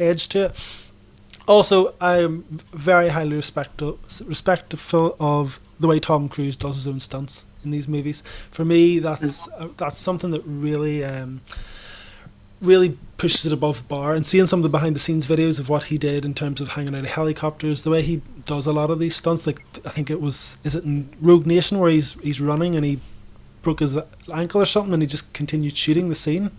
edge 0.00 0.28
to 0.28 0.46
it. 0.46 0.78
Also, 1.48 1.94
I 2.00 2.18
am 2.18 2.44
very 2.72 3.08
highly 3.08 3.36
respectful 3.36 3.98
respectful 4.26 5.16
of 5.18 5.60
the 5.82 5.88
way 5.88 6.00
Tom 6.00 6.28
Cruise 6.28 6.56
does 6.56 6.76
his 6.76 6.88
own 6.88 7.00
stunts 7.00 7.44
in 7.64 7.70
these 7.70 7.86
movies. 7.86 8.22
For 8.50 8.64
me, 8.64 8.98
that's 8.98 9.48
uh, 9.48 9.68
that's 9.76 9.98
something 9.98 10.30
that 10.30 10.42
really. 10.46 11.04
Um, 11.04 11.42
really 12.60 12.96
pushes 13.16 13.44
it 13.44 13.52
above 13.52 13.88
bar 13.88 14.14
and 14.14 14.24
seeing 14.24 14.46
some 14.46 14.60
of 14.60 14.62
the 14.62 14.68
behind 14.68 14.94
the 14.94 15.00
scenes 15.00 15.26
videos 15.26 15.58
of 15.58 15.68
what 15.68 15.84
he 15.84 15.98
did 15.98 16.24
in 16.24 16.32
terms 16.32 16.60
of 16.60 16.70
hanging 16.70 16.94
out 16.94 17.02
of 17.02 17.10
helicopters 17.10 17.82
the 17.82 17.90
way 17.90 18.02
he 18.02 18.22
does 18.44 18.66
a 18.66 18.72
lot 18.72 18.88
of 18.88 19.00
these 19.00 19.16
stunts 19.16 19.48
like 19.48 19.60
I 19.84 19.90
think 19.90 20.10
it 20.10 20.20
was 20.20 20.58
is 20.62 20.76
it 20.76 20.84
in 20.84 21.08
Rogue 21.20 21.44
Nation 21.44 21.80
where 21.80 21.90
he's 21.90 22.14
he's 22.20 22.40
running 22.40 22.76
and 22.76 22.84
he 22.84 23.00
broke 23.62 23.80
his 23.80 23.98
ankle 24.32 24.60
or 24.60 24.66
something 24.66 24.92
and 24.92 25.02
he 25.02 25.06
just 25.06 25.32
continued 25.32 25.76
shooting 25.76 26.08
the 26.08 26.14
scene 26.14 26.50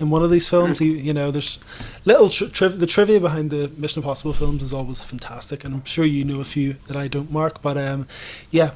in 0.00 0.10
one 0.10 0.22
of 0.22 0.30
these 0.30 0.48
films 0.48 0.78
he 0.78 0.98
you 0.98 1.12
know 1.12 1.30
there's 1.30 1.58
little 2.04 2.28
tri- 2.28 2.48
tri- 2.48 2.68
the 2.68 2.86
trivia 2.86 3.20
behind 3.20 3.50
the 3.50 3.70
Mission 3.76 4.02
Impossible 4.02 4.32
films 4.32 4.62
is 4.62 4.72
always 4.72 5.04
fantastic 5.04 5.64
and 5.64 5.74
I'm 5.74 5.84
sure 5.84 6.04
you 6.04 6.24
know 6.24 6.40
a 6.40 6.44
few 6.44 6.74
that 6.88 6.96
I 6.96 7.08
don't 7.08 7.30
mark 7.30 7.62
but 7.62 7.78
um 7.78 8.06
yeah 8.50 8.72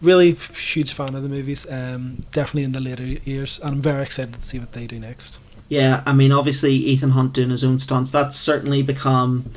really 0.00 0.32
huge 0.32 0.92
fan 0.92 1.14
of 1.14 1.22
the 1.22 1.28
movies. 1.28 1.66
Um, 1.70 2.18
definitely 2.32 2.64
in 2.64 2.72
the 2.72 2.80
later 2.80 3.04
years, 3.04 3.58
and 3.62 3.76
I'm 3.76 3.82
very 3.82 4.02
excited 4.02 4.34
to 4.34 4.42
see 4.42 4.58
what 4.58 4.72
they 4.72 4.86
do 4.86 4.98
next. 4.98 5.40
Yeah, 5.68 6.02
I 6.06 6.12
mean, 6.12 6.32
obviously 6.32 6.72
Ethan 6.72 7.10
Hunt 7.10 7.34
doing 7.34 7.50
his 7.50 7.62
own 7.62 7.78
stunts. 7.78 8.10
That's 8.10 8.36
certainly 8.36 8.82
become 8.82 9.50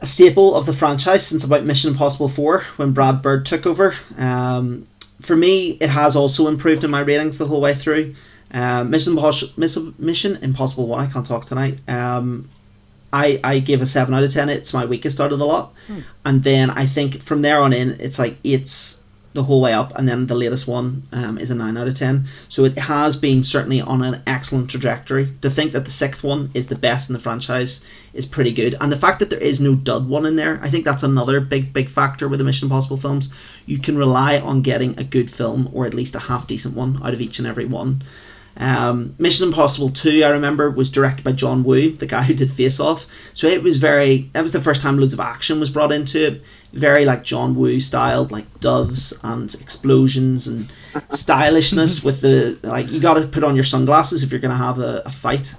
a 0.00 0.06
staple 0.06 0.54
of 0.54 0.66
the 0.66 0.72
franchise 0.72 1.26
since 1.26 1.44
about 1.44 1.64
Mission 1.64 1.90
Impossible 1.90 2.28
Four 2.28 2.64
when 2.76 2.92
Brad 2.92 3.22
Bird 3.22 3.46
took 3.46 3.66
over. 3.66 3.94
Um, 4.16 4.86
for 5.22 5.36
me, 5.36 5.70
it 5.80 5.90
has 5.90 6.16
also 6.16 6.48
improved 6.48 6.84
in 6.84 6.90
my 6.90 7.00
ratings 7.00 7.38
the 7.38 7.46
whole 7.46 7.60
way 7.60 7.74
through. 7.74 8.14
Um, 8.52 8.90
Mission, 8.90 9.14
Impossible, 9.14 9.94
Mission 9.98 10.36
Impossible 10.36 10.86
One, 10.86 11.06
I 11.06 11.10
can't 11.10 11.26
talk 11.26 11.46
tonight. 11.46 11.78
Um, 11.88 12.48
I, 13.12 13.40
I 13.44 13.58
gave 13.58 13.82
a 13.82 13.86
7 13.86 14.14
out 14.14 14.24
of 14.24 14.32
10 14.32 14.48
it's 14.48 14.72
my 14.72 14.86
weakest 14.86 15.20
out 15.20 15.32
of 15.32 15.38
the 15.38 15.46
lot 15.46 15.74
hmm. 15.86 16.00
and 16.24 16.42
then 16.44 16.70
i 16.70 16.86
think 16.86 17.22
from 17.22 17.42
there 17.42 17.60
on 17.60 17.72
in 17.72 17.90
it's 18.00 18.18
like 18.18 18.38
it's 18.42 19.01
the 19.34 19.44
whole 19.44 19.60
way 19.60 19.72
up, 19.72 19.96
and 19.96 20.08
then 20.08 20.26
the 20.26 20.34
latest 20.34 20.66
one 20.66 21.06
um, 21.12 21.38
is 21.38 21.50
a 21.50 21.54
9 21.54 21.76
out 21.76 21.88
of 21.88 21.94
10. 21.94 22.26
So 22.48 22.64
it 22.64 22.78
has 22.78 23.16
been 23.16 23.42
certainly 23.42 23.80
on 23.80 24.02
an 24.02 24.22
excellent 24.26 24.70
trajectory. 24.70 25.32
To 25.42 25.50
think 25.50 25.72
that 25.72 25.84
the 25.84 25.90
sixth 25.90 26.22
one 26.22 26.50
is 26.54 26.66
the 26.66 26.74
best 26.74 27.08
in 27.08 27.14
the 27.14 27.20
franchise 27.20 27.82
is 28.12 28.26
pretty 28.26 28.52
good. 28.52 28.76
And 28.80 28.92
the 28.92 28.98
fact 28.98 29.18
that 29.20 29.30
there 29.30 29.38
is 29.38 29.60
no 29.60 29.74
dud 29.74 30.08
one 30.08 30.26
in 30.26 30.36
there, 30.36 30.60
I 30.62 30.70
think 30.70 30.84
that's 30.84 31.02
another 31.02 31.40
big, 31.40 31.72
big 31.72 31.88
factor 31.88 32.28
with 32.28 32.38
the 32.38 32.44
Mission 32.44 32.66
Impossible 32.66 32.98
films. 32.98 33.32
You 33.66 33.78
can 33.78 33.96
rely 33.96 34.38
on 34.38 34.62
getting 34.62 34.98
a 34.98 35.04
good 35.04 35.30
film, 35.30 35.70
or 35.72 35.86
at 35.86 35.94
least 35.94 36.14
a 36.14 36.20
half 36.20 36.46
decent 36.46 36.76
one, 36.76 37.00
out 37.02 37.14
of 37.14 37.20
each 37.20 37.38
and 37.38 37.48
every 37.48 37.64
one. 37.64 38.02
Um, 38.56 39.14
Mission 39.18 39.48
Impossible 39.48 39.90
2, 39.90 40.24
I 40.24 40.28
remember, 40.28 40.70
was 40.70 40.90
directed 40.90 41.24
by 41.24 41.32
John 41.32 41.64
Woo, 41.64 41.90
the 41.90 42.06
guy 42.06 42.22
who 42.22 42.34
did 42.34 42.52
Face 42.52 42.80
Off. 42.80 43.06
So 43.34 43.46
it 43.46 43.62
was 43.62 43.78
very, 43.78 44.30
that 44.34 44.42
was 44.42 44.52
the 44.52 44.60
first 44.60 44.82
time 44.82 44.98
loads 44.98 45.14
of 45.14 45.20
action 45.20 45.58
was 45.58 45.70
brought 45.70 45.92
into 45.92 46.26
it. 46.26 46.42
Very 46.72 47.04
like 47.04 47.22
John 47.22 47.54
Woo 47.54 47.80
style, 47.80 48.24
like 48.30 48.60
doves 48.60 49.12
and 49.22 49.54
explosions 49.56 50.48
and 50.48 50.70
stylishness 51.10 52.02
with 52.02 52.20
the, 52.20 52.58
like, 52.62 52.90
you 52.90 53.00
gotta 53.00 53.26
put 53.26 53.44
on 53.44 53.54
your 53.54 53.64
sunglasses 53.64 54.22
if 54.22 54.30
you're 54.30 54.40
gonna 54.40 54.56
have 54.56 54.78
a, 54.78 55.02
a 55.04 55.12
fight, 55.12 55.54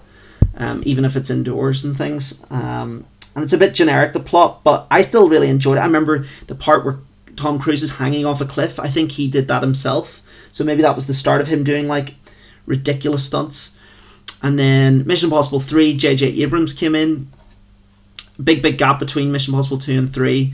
um, 0.57 0.81
even 0.85 1.05
if 1.05 1.15
it's 1.15 1.29
indoors 1.29 1.83
and 1.83 1.97
things. 1.97 2.43
Um, 2.49 3.05
and 3.35 3.43
it's 3.43 3.53
a 3.53 3.57
bit 3.57 3.73
generic, 3.73 4.13
the 4.13 4.19
plot, 4.19 4.61
but 4.63 4.87
I 4.91 5.01
still 5.01 5.29
really 5.29 5.49
enjoyed 5.49 5.77
it. 5.77 5.81
I 5.81 5.85
remember 5.85 6.25
the 6.47 6.55
part 6.55 6.85
where 6.85 6.99
Tom 7.35 7.59
Cruise 7.59 7.83
is 7.83 7.95
hanging 7.95 8.25
off 8.25 8.41
a 8.41 8.45
cliff. 8.45 8.79
I 8.79 8.87
think 8.87 9.13
he 9.13 9.27
did 9.27 9.47
that 9.47 9.63
himself. 9.63 10.21
So 10.51 10.63
maybe 10.63 10.83
that 10.83 10.95
was 10.95 11.07
the 11.07 11.13
start 11.13 11.41
of 11.41 11.47
him 11.47 11.63
doing 11.63 11.87
like 11.87 12.15
ridiculous 12.65 13.25
stunts. 13.25 13.75
And 14.41 14.59
then 14.59 15.05
Mission 15.07 15.27
Impossible 15.27 15.61
3, 15.61 15.95
J.J. 15.97 16.41
Abrams 16.41 16.73
came 16.73 16.95
in. 16.95 17.31
Big, 18.43 18.61
big 18.61 18.77
gap 18.77 18.99
between 18.99 19.31
Mission 19.31 19.53
Impossible 19.53 19.77
2 19.79 19.97
and 19.97 20.13
3. 20.13 20.53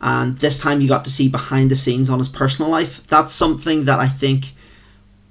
And 0.00 0.38
this 0.38 0.60
time 0.60 0.80
you 0.80 0.88
got 0.88 1.04
to 1.04 1.10
see 1.10 1.28
behind 1.28 1.70
the 1.70 1.76
scenes 1.76 2.10
on 2.10 2.18
his 2.18 2.28
personal 2.28 2.70
life. 2.70 3.00
That's 3.08 3.32
something 3.32 3.84
that 3.86 3.98
I 4.00 4.08
think 4.08 4.52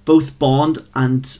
both 0.06 0.38
Bond 0.39 0.80
and 0.95 1.38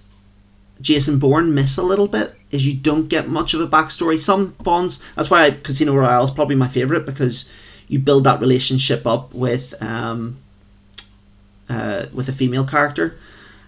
Jason 0.82 1.20
Bourne 1.20 1.54
miss 1.54 1.78
a 1.78 1.84
little 1.84 2.08
bit 2.08 2.36
is 2.52 2.66
you 2.66 2.76
don't 2.76 3.08
get 3.08 3.28
much 3.30 3.54
of 3.54 3.62
a 3.62 3.68
backstory. 3.68 4.20
Some 4.22 4.56
Bonds, 4.62 5.02
that's 5.16 5.30
why 5.30 5.46
I, 5.46 5.52
Casino 5.52 5.96
Royale 5.96 6.26
is 6.26 6.32
probably 6.32 6.56
my 6.56 6.68
favourite 6.68 7.06
because 7.06 7.50
you 7.88 8.00
build 8.00 8.24
that 8.26 8.40
relationship 8.40 9.06
up 9.08 9.34
with 9.34 9.74
um, 9.82 10.38
uh, 11.70 12.06
with 12.14 12.30
a 12.30 12.34
female 12.34 12.66
character. 12.66 13.18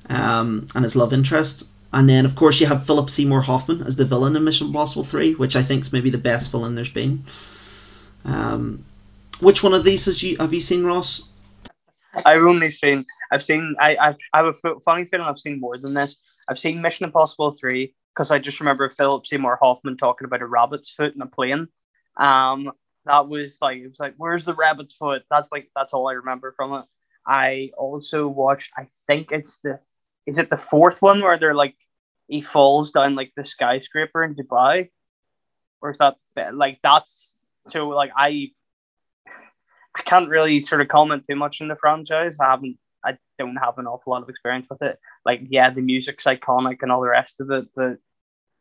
um, 0.10 0.68
and 0.76 0.84
his 0.84 0.96
love 0.96 1.14
interest. 1.14 1.68
And 1.94 2.10
then, 2.10 2.26
of 2.26 2.36
course, 2.36 2.60
you 2.60 2.68
have 2.68 2.86
Philip 2.86 3.10
Seymour 3.10 3.42
Hoffman 3.42 3.82
as 3.84 3.96
the 3.96 4.06
villain 4.06 4.36
in 4.36 4.44
Mission 4.44 4.68
Impossible 4.68 5.04
3, 5.04 5.36
which 5.36 5.56
I 5.56 5.64
think 5.64 5.82
is 5.84 5.94
maybe 5.94 6.10
the 6.10 6.18
best 6.18 6.52
villain 6.52 6.76
there's 6.76 6.90
been. 6.90 7.24
Um, 8.26 8.84
which 9.40 9.64
one 9.64 9.74
of 9.74 9.84
these 9.84 10.06
has 10.06 10.22
you, 10.24 10.38
have 10.38 10.54
you 10.54 10.62
seen, 10.62 10.84
Ross? 10.84 11.30
I've 12.26 12.44
only 12.44 12.70
seen, 12.70 13.06
I've 13.32 13.44
seen, 13.44 13.76
I, 13.80 13.98
I've, 13.98 14.16
I 14.34 14.38
have 14.38 14.56
a 14.64 14.80
funny 14.80 15.06
feeling 15.06 15.28
I've 15.28 15.40
seen 15.40 15.60
more 15.60 15.78
than 15.78 15.94
this. 15.94 16.18
I've 16.48 16.60
seen 16.60 16.82
Mission 16.82 17.06
Impossible 17.06 17.52
3 17.52 17.94
because 18.14 18.32
I 18.32 18.40
just 18.40 18.60
remember 18.62 18.90
Philip 18.90 19.28
Seymour 19.28 19.60
Hoffman 19.62 19.98
talking 19.98 20.26
about 20.26 20.42
a 20.42 20.46
rabbit's 20.46 20.90
foot 20.90 21.14
in 21.14 21.22
a 21.22 21.28
plane. 21.28 21.68
Um, 22.18 22.72
that 23.06 23.28
was 23.28 23.58
like, 23.62 23.80
it 23.80 23.90
was 23.90 24.00
like, 24.00 24.14
where's 24.18 24.46
the 24.46 24.54
rabbit's 24.54 24.96
foot? 24.96 25.24
That's 25.30 25.52
like, 25.52 25.70
that's 25.76 25.94
all 25.94 26.08
I 26.08 26.14
remember 26.14 26.54
from 26.56 26.74
it. 26.74 26.86
I 27.28 27.72
also 27.78 28.28
watched, 28.28 28.72
I 28.78 28.88
think 29.08 29.32
it's 29.32 29.58
the, 29.58 29.80
is 30.26 30.38
it 30.38 30.50
the 30.50 30.58
fourth 30.58 31.02
one 31.02 31.22
where 31.22 31.38
they're 31.38 31.54
like, 31.54 31.76
he 32.28 32.42
falls 32.42 32.92
down 32.92 33.16
like 33.16 33.34
the 33.36 33.44
skyscraper 33.44 34.24
in 34.24 34.36
Dubai? 34.36 34.90
Or 35.82 35.92
is 35.92 35.98
that 35.98 36.16
like, 36.54 36.80
that's 36.82 37.38
so 37.68 37.90
like, 37.90 38.12
I, 38.16 38.52
I 39.96 40.02
can't 40.02 40.30
really 40.30 40.62
sort 40.62 40.82
of 40.82 40.88
comment 40.88 41.24
too 41.30 41.36
much 41.36 41.62
on 41.62 41.68
the 41.68 41.76
franchise. 41.76 42.38
I 42.40 42.52
haven't, 42.52 42.78
I 43.04 43.18
don't 43.40 43.56
have 43.56 43.78
an 43.78 43.88
awful 43.88 44.12
lot 44.12 44.24
of 44.24 44.30
experience 44.30 44.68
with 44.70 44.82
it. 44.82 45.00
Like, 45.26 45.42
yeah, 45.50 45.70
the 45.70 45.82
music's 45.82 46.26
iconic 46.26 46.78
and 46.82 46.92
all 46.92 47.02
the 47.02 47.10
rest 47.10 47.40
of 47.40 47.50
it, 47.52 47.66
but 47.76 47.98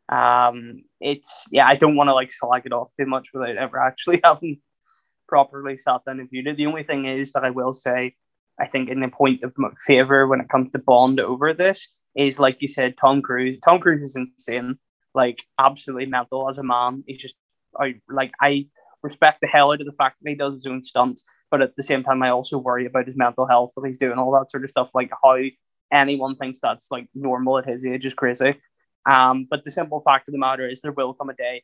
um, 0.09 0.83
it's 1.01 1.47
yeah, 1.51 1.67
I 1.67 1.75
don't 1.75 1.95
want 1.95 2.09
to 2.09 2.13
like 2.13 2.31
slag 2.31 2.63
it 2.65 2.73
off 2.73 2.91
too 2.97 3.05
much 3.05 3.29
without 3.33 3.57
ever 3.57 3.79
actually 3.79 4.21
having 4.23 4.59
properly 5.27 5.77
sat 5.77 6.05
down 6.05 6.19
and 6.19 6.29
viewed 6.29 6.47
it. 6.47 6.57
The 6.57 6.67
only 6.67 6.83
thing 6.83 7.05
is 7.05 7.33
that 7.33 7.43
I 7.43 7.49
will 7.49 7.73
say 7.73 8.15
I 8.59 8.67
think 8.67 8.89
in 8.89 8.99
the 8.99 9.07
point 9.07 9.43
of 9.43 9.53
favor 9.85 10.27
when 10.27 10.41
it 10.41 10.49
comes 10.49 10.71
to 10.71 10.79
Bond 10.79 11.19
over 11.19 11.53
this 11.53 11.89
is 12.15 12.39
like 12.39 12.61
you 12.61 12.67
said, 12.67 12.97
Tom 12.97 13.21
Cruise. 13.21 13.59
Tom 13.65 13.79
Cruise 13.79 14.03
is 14.03 14.15
insane, 14.15 14.77
like 15.13 15.39
absolutely 15.59 16.05
mental 16.05 16.47
as 16.49 16.57
a 16.57 16.63
man. 16.63 17.03
He's 17.07 17.21
just 17.21 17.35
I 17.79 17.95
like 18.07 18.31
I 18.39 18.67
respect 19.03 19.39
the 19.41 19.47
hell 19.47 19.71
out 19.71 19.81
of 19.81 19.85
the 19.85 19.93
fact 19.93 20.17
that 20.21 20.29
he 20.29 20.35
does 20.35 20.53
his 20.53 20.65
own 20.65 20.83
stunts, 20.83 21.25
but 21.51 21.61
at 21.61 21.75
the 21.75 21.83
same 21.83 22.03
time, 22.03 22.21
I 22.23 22.29
also 22.29 22.57
worry 22.57 22.85
about 22.85 23.07
his 23.07 23.15
mental 23.15 23.47
health 23.47 23.71
that 23.75 23.87
he's 23.87 23.97
doing 23.97 24.17
all 24.17 24.31
that 24.33 24.51
sort 24.51 24.63
of 24.63 24.69
stuff. 24.69 24.91
Like 24.93 25.11
how 25.23 25.37
anyone 25.91 26.35
thinks 26.35 26.59
that's 26.59 26.89
like 26.91 27.07
normal 27.13 27.57
at 27.57 27.67
his 27.67 27.85
age 27.85 28.05
is 28.05 28.13
crazy. 28.13 28.55
Um, 29.09 29.47
but 29.49 29.63
the 29.63 29.71
simple 29.71 30.01
fact 30.01 30.27
of 30.27 30.31
the 30.33 30.39
matter 30.39 30.67
is, 30.67 30.81
there 30.81 30.91
will 30.91 31.13
come 31.13 31.29
a 31.29 31.35
day 31.35 31.63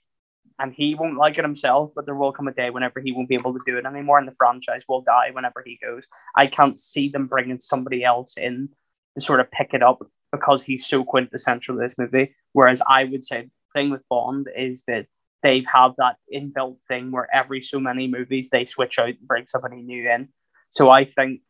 and 0.60 0.74
he 0.74 0.94
won't 0.94 1.18
like 1.18 1.38
it 1.38 1.44
himself, 1.44 1.92
but 1.96 2.06
there 2.06 2.16
will 2.16 2.32
come 2.32 2.48
a 2.48 2.54
day 2.54 2.70
whenever 2.70 3.00
he 3.00 3.12
won't 3.12 3.30
be 3.30 3.36
able 3.36 3.54
to 3.54 3.60
do 3.66 3.78
it 3.78 3.86
anymore, 3.86 4.20
and 4.20 4.28
the 4.28 4.34
franchise 4.34 4.84
will 4.88 5.02
die 5.02 5.32
whenever 5.34 5.64
he 5.66 5.80
goes. 5.82 6.06
I 6.36 6.48
can't 6.48 6.80
see 6.80 7.10
them 7.10 7.28
bringing 7.28 7.60
somebody 7.60 8.04
else 8.04 8.36
in 8.38 8.70
to 9.16 9.22
sort 9.22 9.40
of 9.40 9.50
pick 9.52 9.74
it 9.74 9.82
up 9.82 10.00
because 10.32 10.64
he's 10.64 10.86
so 10.86 11.04
quintessential 11.04 11.76
to 11.76 11.82
this 11.82 11.98
movie. 11.98 12.36
Whereas 12.54 12.82
I 12.88 13.06
would 13.06 13.24
say 13.24 13.42
the 13.42 13.50
thing 13.80 13.90
with 13.90 14.08
Bond 14.08 14.48
is 14.56 14.84
that 14.88 15.08
they 15.44 15.66
have 15.74 15.92
had 15.92 15.94
that 15.98 16.16
inbuilt 16.34 16.78
thing 16.88 17.12
where 17.12 17.28
every 17.34 17.62
so 17.62 17.80
many 17.80 18.08
movies 18.08 18.50
they 18.50 18.66
switch 18.66 19.00
out 19.00 19.10
and 19.10 19.28
bring 19.28 19.48
somebody 19.48 19.82
new 19.82 20.10
in. 20.10 20.30
So 20.70 20.90
I 20.90 21.06
think 21.06 21.42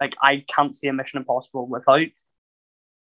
like 0.00 0.14
I 0.22 0.44
can't 0.48 0.76
see 0.76 0.88
a 0.88 0.92
Mission 0.92 1.18
Impossible 1.18 1.66
without 1.66 2.08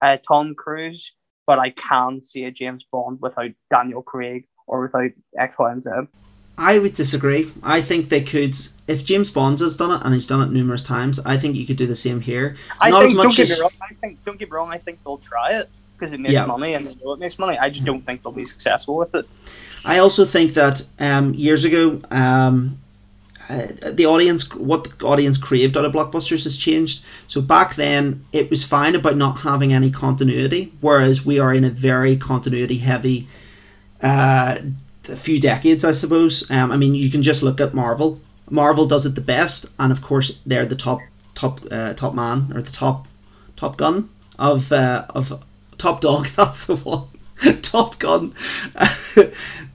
uh, 0.03 0.17
Tom 0.27 0.55
Cruise, 0.55 1.13
but 1.47 1.59
I 1.59 1.71
can 1.71 2.23
see 2.23 2.45
a 2.45 2.51
James 2.51 2.85
Bond 2.91 3.19
without 3.21 3.51
Daniel 3.71 4.03
Craig 4.03 4.47
or 4.67 4.83
without 4.83 5.11
X, 5.39 5.57
Y, 5.59 5.73
and 5.73 5.83
Z. 5.83 5.91
I 6.57 6.79
would 6.79 6.95
disagree. 6.95 7.51
I 7.63 7.83
think 7.83 8.09
they 8.09 8.23
could. 8.23 8.57
If 8.87 9.05
James 9.05 9.31
Bond 9.31 9.59
has 9.61 9.77
done 9.77 9.91
it 9.91 10.05
and 10.05 10.15
he's 10.15 10.27
done 10.27 10.47
it 10.47 10.53
numerous 10.53 10.83
times, 10.83 11.19
I 11.21 11.37
think 11.37 11.57
you 11.57 11.67
could 11.67 11.77
do 11.77 11.87
the 11.87 11.97
same 11.97 12.21
here. 12.21 12.57
I 12.81 12.91
Not 12.91 13.01
think, 13.01 13.11
as 13.11 13.17
much 13.17 13.37
don't 13.37 13.41
as... 13.41 13.49
get 13.49 13.59
me 13.59 13.63
wrong. 13.63 13.71
I 13.83 13.95
think 13.95 14.25
don't 14.25 14.39
get 14.39 14.51
me 14.51 14.57
wrong. 14.57 14.73
I 14.73 14.79
think 14.79 15.03
they'll 15.03 15.19
try 15.19 15.59
it 15.59 15.69
because 15.97 16.13
it 16.13 16.21
makes 16.21 16.35
yeah. 16.35 16.47
money 16.47 16.75
and 16.75 16.87
they 16.87 16.95
know 16.97 17.13
it 17.13 17.19
makes 17.19 17.39
money. 17.39 17.59
I 17.59 17.71
just 17.71 17.85
don't 17.85 18.05
think 18.05 18.23
they'll 18.23 18.33
be 18.33 18.45
successful 18.45 18.97
with 18.97 19.15
it. 19.15 19.27
I 19.85 19.99
also 19.99 20.25
think 20.25 20.55
that 20.55 20.83
um, 20.99 21.35
years 21.35 21.65
ago, 21.65 22.01
um, 22.11 22.79
uh, 23.49 23.67
the 23.93 24.07
audience, 24.07 24.53
what 24.55 24.85
the 24.99 25.05
audience 25.05 25.37
craved 25.37 25.77
out 25.77 25.85
of 25.85 25.93
blockbusters 25.93 26.45
has 26.45 26.57
changed. 26.57 27.05
So 27.29 27.43
back 27.43 27.75
then, 27.75 28.25
it 28.33 28.49
was 28.49 28.65
fine 28.65 28.95
about 28.95 29.17
not 29.17 29.41
having 29.41 29.73
any 29.73 29.91
continuity, 29.91 30.73
whereas 30.81 31.27
we 31.27 31.39
are 31.39 31.53
in 31.53 31.65
a 31.65 31.71
very 31.71 32.17
continuity 32.17 32.79
heavy 32.79 33.29
uh, 34.03 34.59
few 35.03 35.39
decades, 35.39 35.85
I 35.85 35.93
suppose. 35.93 36.51
Um, 36.51 36.73
I 36.73 36.77
mean, 36.77 36.95
you 36.95 37.11
can 37.11 37.23
just 37.23 37.43
look 37.43 37.61
at 37.61 37.75
Marvel. 37.75 38.21
Marvel 38.49 38.87
does 38.87 39.05
it 39.05 39.15
the 39.15 39.21
best, 39.21 39.67
and 39.79 39.93
of 39.93 40.01
course, 40.03 40.41
they're 40.47 40.67
the 40.67 40.77
top 40.77 41.01
top 41.35 41.61
uh, 41.71 41.95
top 41.95 42.15
man 42.15 42.53
or 42.55 42.63
the 42.63 42.71
top 42.71 43.07
top 43.57 43.77
gun 43.77 44.09
of 44.39 44.73
uh, 44.73 45.07
of 45.11 45.43
top 45.77 46.01
dog. 46.01 46.29
That's 46.37 46.65
the 46.65 46.77
one. 46.77 47.09
top 47.63 47.99
Gun. 47.99 48.35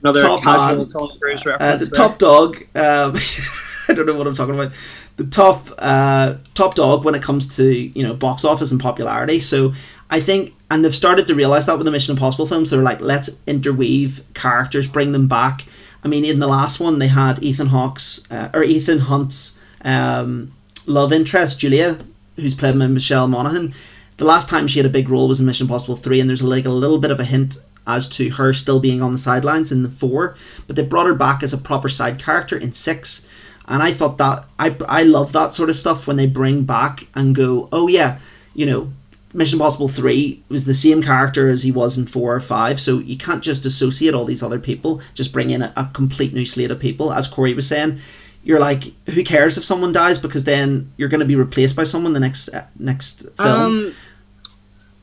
Another 0.02 0.22
top 0.22 0.42
casual 0.42 0.86
Tom 0.86 1.10
Cruise 1.20 1.44
reference. 1.44 1.60
Uh, 1.60 1.76
the 1.76 1.84
there. 1.86 1.90
top 1.90 2.18
dog. 2.18 2.56
Um, 2.74 3.14
I 3.88 3.92
don't 3.94 4.06
know 4.06 4.16
what 4.16 4.26
I'm 4.26 4.34
talking 4.34 4.54
about. 4.54 4.72
The 5.16 5.24
top 5.24 5.68
uh, 5.78 6.36
top 6.54 6.74
dog 6.74 7.04
when 7.04 7.14
it 7.14 7.22
comes 7.22 7.56
to 7.56 7.72
you 7.72 8.02
know 8.02 8.14
box 8.14 8.44
office 8.44 8.70
and 8.70 8.80
popularity. 8.80 9.40
So 9.40 9.74
I 10.10 10.20
think, 10.20 10.54
and 10.70 10.84
they've 10.84 10.94
started 10.94 11.26
to 11.26 11.34
realize 11.34 11.66
that 11.66 11.76
with 11.76 11.84
the 11.84 11.90
Mission 11.90 12.14
Impossible 12.14 12.46
films. 12.46 12.70
They're 12.70 12.82
like, 12.82 13.00
let's 13.00 13.30
interweave 13.46 14.22
characters, 14.34 14.86
bring 14.86 15.12
them 15.12 15.28
back. 15.28 15.64
I 16.02 16.08
mean, 16.08 16.24
in 16.24 16.38
the 16.38 16.46
last 16.46 16.80
one, 16.80 16.98
they 16.98 17.08
had 17.08 17.42
Ethan 17.42 17.66
Hawke's 17.66 18.22
uh, 18.30 18.48
or 18.54 18.64
Ethan 18.64 19.00
Hunt's 19.00 19.58
um, 19.82 20.52
love 20.86 21.12
interest, 21.12 21.58
Julia, 21.58 21.98
who's 22.36 22.54
played 22.54 22.78
by 22.78 22.86
Michelle 22.86 23.28
Monaghan 23.28 23.74
the 24.20 24.26
last 24.26 24.50
time 24.50 24.68
she 24.68 24.78
had 24.78 24.84
a 24.84 24.90
big 24.90 25.08
role 25.08 25.28
was 25.28 25.40
in 25.40 25.46
Mission 25.46 25.64
Impossible 25.64 25.96
3, 25.96 26.20
and 26.20 26.28
there's 26.28 26.42
like 26.42 26.66
a 26.66 26.70
little 26.70 26.98
bit 26.98 27.10
of 27.10 27.20
a 27.20 27.24
hint 27.24 27.56
as 27.86 28.06
to 28.10 28.28
her 28.28 28.52
still 28.52 28.78
being 28.78 29.00
on 29.00 29.14
the 29.14 29.18
sidelines 29.18 29.72
in 29.72 29.82
the 29.82 29.88
4, 29.88 30.36
but 30.66 30.76
they 30.76 30.82
brought 30.82 31.06
her 31.06 31.14
back 31.14 31.42
as 31.42 31.54
a 31.54 31.58
proper 31.58 31.88
side 31.88 32.18
character 32.18 32.58
in 32.58 32.74
6. 32.74 33.26
And 33.66 33.82
I 33.82 33.94
thought 33.94 34.18
that, 34.18 34.44
I, 34.58 34.76
I 34.86 35.04
love 35.04 35.32
that 35.32 35.54
sort 35.54 35.70
of 35.70 35.76
stuff 35.76 36.06
when 36.06 36.18
they 36.18 36.26
bring 36.26 36.64
back 36.64 37.06
and 37.14 37.34
go, 37.34 37.70
oh 37.72 37.88
yeah, 37.88 38.18
you 38.54 38.66
know, 38.66 38.92
Mission 39.32 39.56
Impossible 39.56 39.88
3 39.88 40.42
was 40.50 40.66
the 40.66 40.74
same 40.74 41.02
character 41.02 41.48
as 41.48 41.62
he 41.62 41.72
was 41.72 41.96
in 41.96 42.06
4 42.06 42.36
or 42.36 42.40
5, 42.40 42.78
so 42.78 42.98
you 42.98 43.16
can't 43.16 43.42
just 43.42 43.64
associate 43.64 44.12
all 44.12 44.26
these 44.26 44.42
other 44.42 44.58
people, 44.58 45.00
just 45.14 45.32
bring 45.32 45.48
in 45.48 45.62
a, 45.62 45.72
a 45.78 45.88
complete 45.94 46.34
new 46.34 46.44
slate 46.44 46.70
of 46.70 46.78
people. 46.78 47.10
As 47.10 47.26
Corey 47.26 47.54
was 47.54 47.66
saying, 47.66 47.98
you're 48.42 48.60
like, 48.60 48.84
who 49.08 49.24
cares 49.24 49.56
if 49.56 49.64
someone 49.64 49.92
dies 49.92 50.18
because 50.18 50.44
then 50.44 50.92
you're 50.98 51.08
going 51.08 51.20
to 51.20 51.26
be 51.26 51.36
replaced 51.36 51.74
by 51.74 51.84
someone 51.84 52.12
the 52.12 52.20
next 52.20 52.48
uh, 52.50 52.66
next 52.78 53.28
film. 53.36 53.48
Um, 53.48 53.94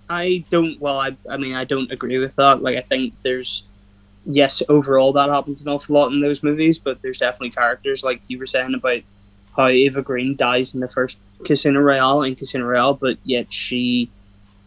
I 0.10 0.43
don't. 0.50 0.80
Well, 0.80 1.00
I, 1.00 1.15
I 1.30 1.38
mean, 1.38 1.54
I 1.54 1.63
don't 1.63 1.91
agree 1.91 2.17
with 2.17 2.36
that. 2.38 2.62
Like, 2.62 2.78
I 2.78 2.82
think 2.82 3.13
there's, 3.24 3.63
yes, 4.26 4.63
overall 4.70 5.12
that 5.13 5.30
happens 5.30 5.63
an 5.63 5.70
awful 5.70 5.96
lot 5.96 6.12
in 6.12 6.22
those 6.22 6.43
movies, 6.43 6.80
but 6.80 7.02
there's 7.02 7.17
definitely 7.17 7.50
characters 7.50 8.04
like 8.04 8.22
you 8.28 8.39
were 8.39 8.46
saying 8.46 8.74
about 8.74 9.02
how 9.56 9.67
Eva 9.67 10.02
Green 10.02 10.36
dies 10.36 10.74
in 10.74 10.80
the 10.80 10.88
first 10.88 11.17
Casino 11.43 11.82
Royale 11.82 12.24
and 12.24 12.38
Casino 12.38 12.65
Royale, 12.65 12.93
but 12.93 13.17
yet 13.24 13.52
she, 13.52 14.10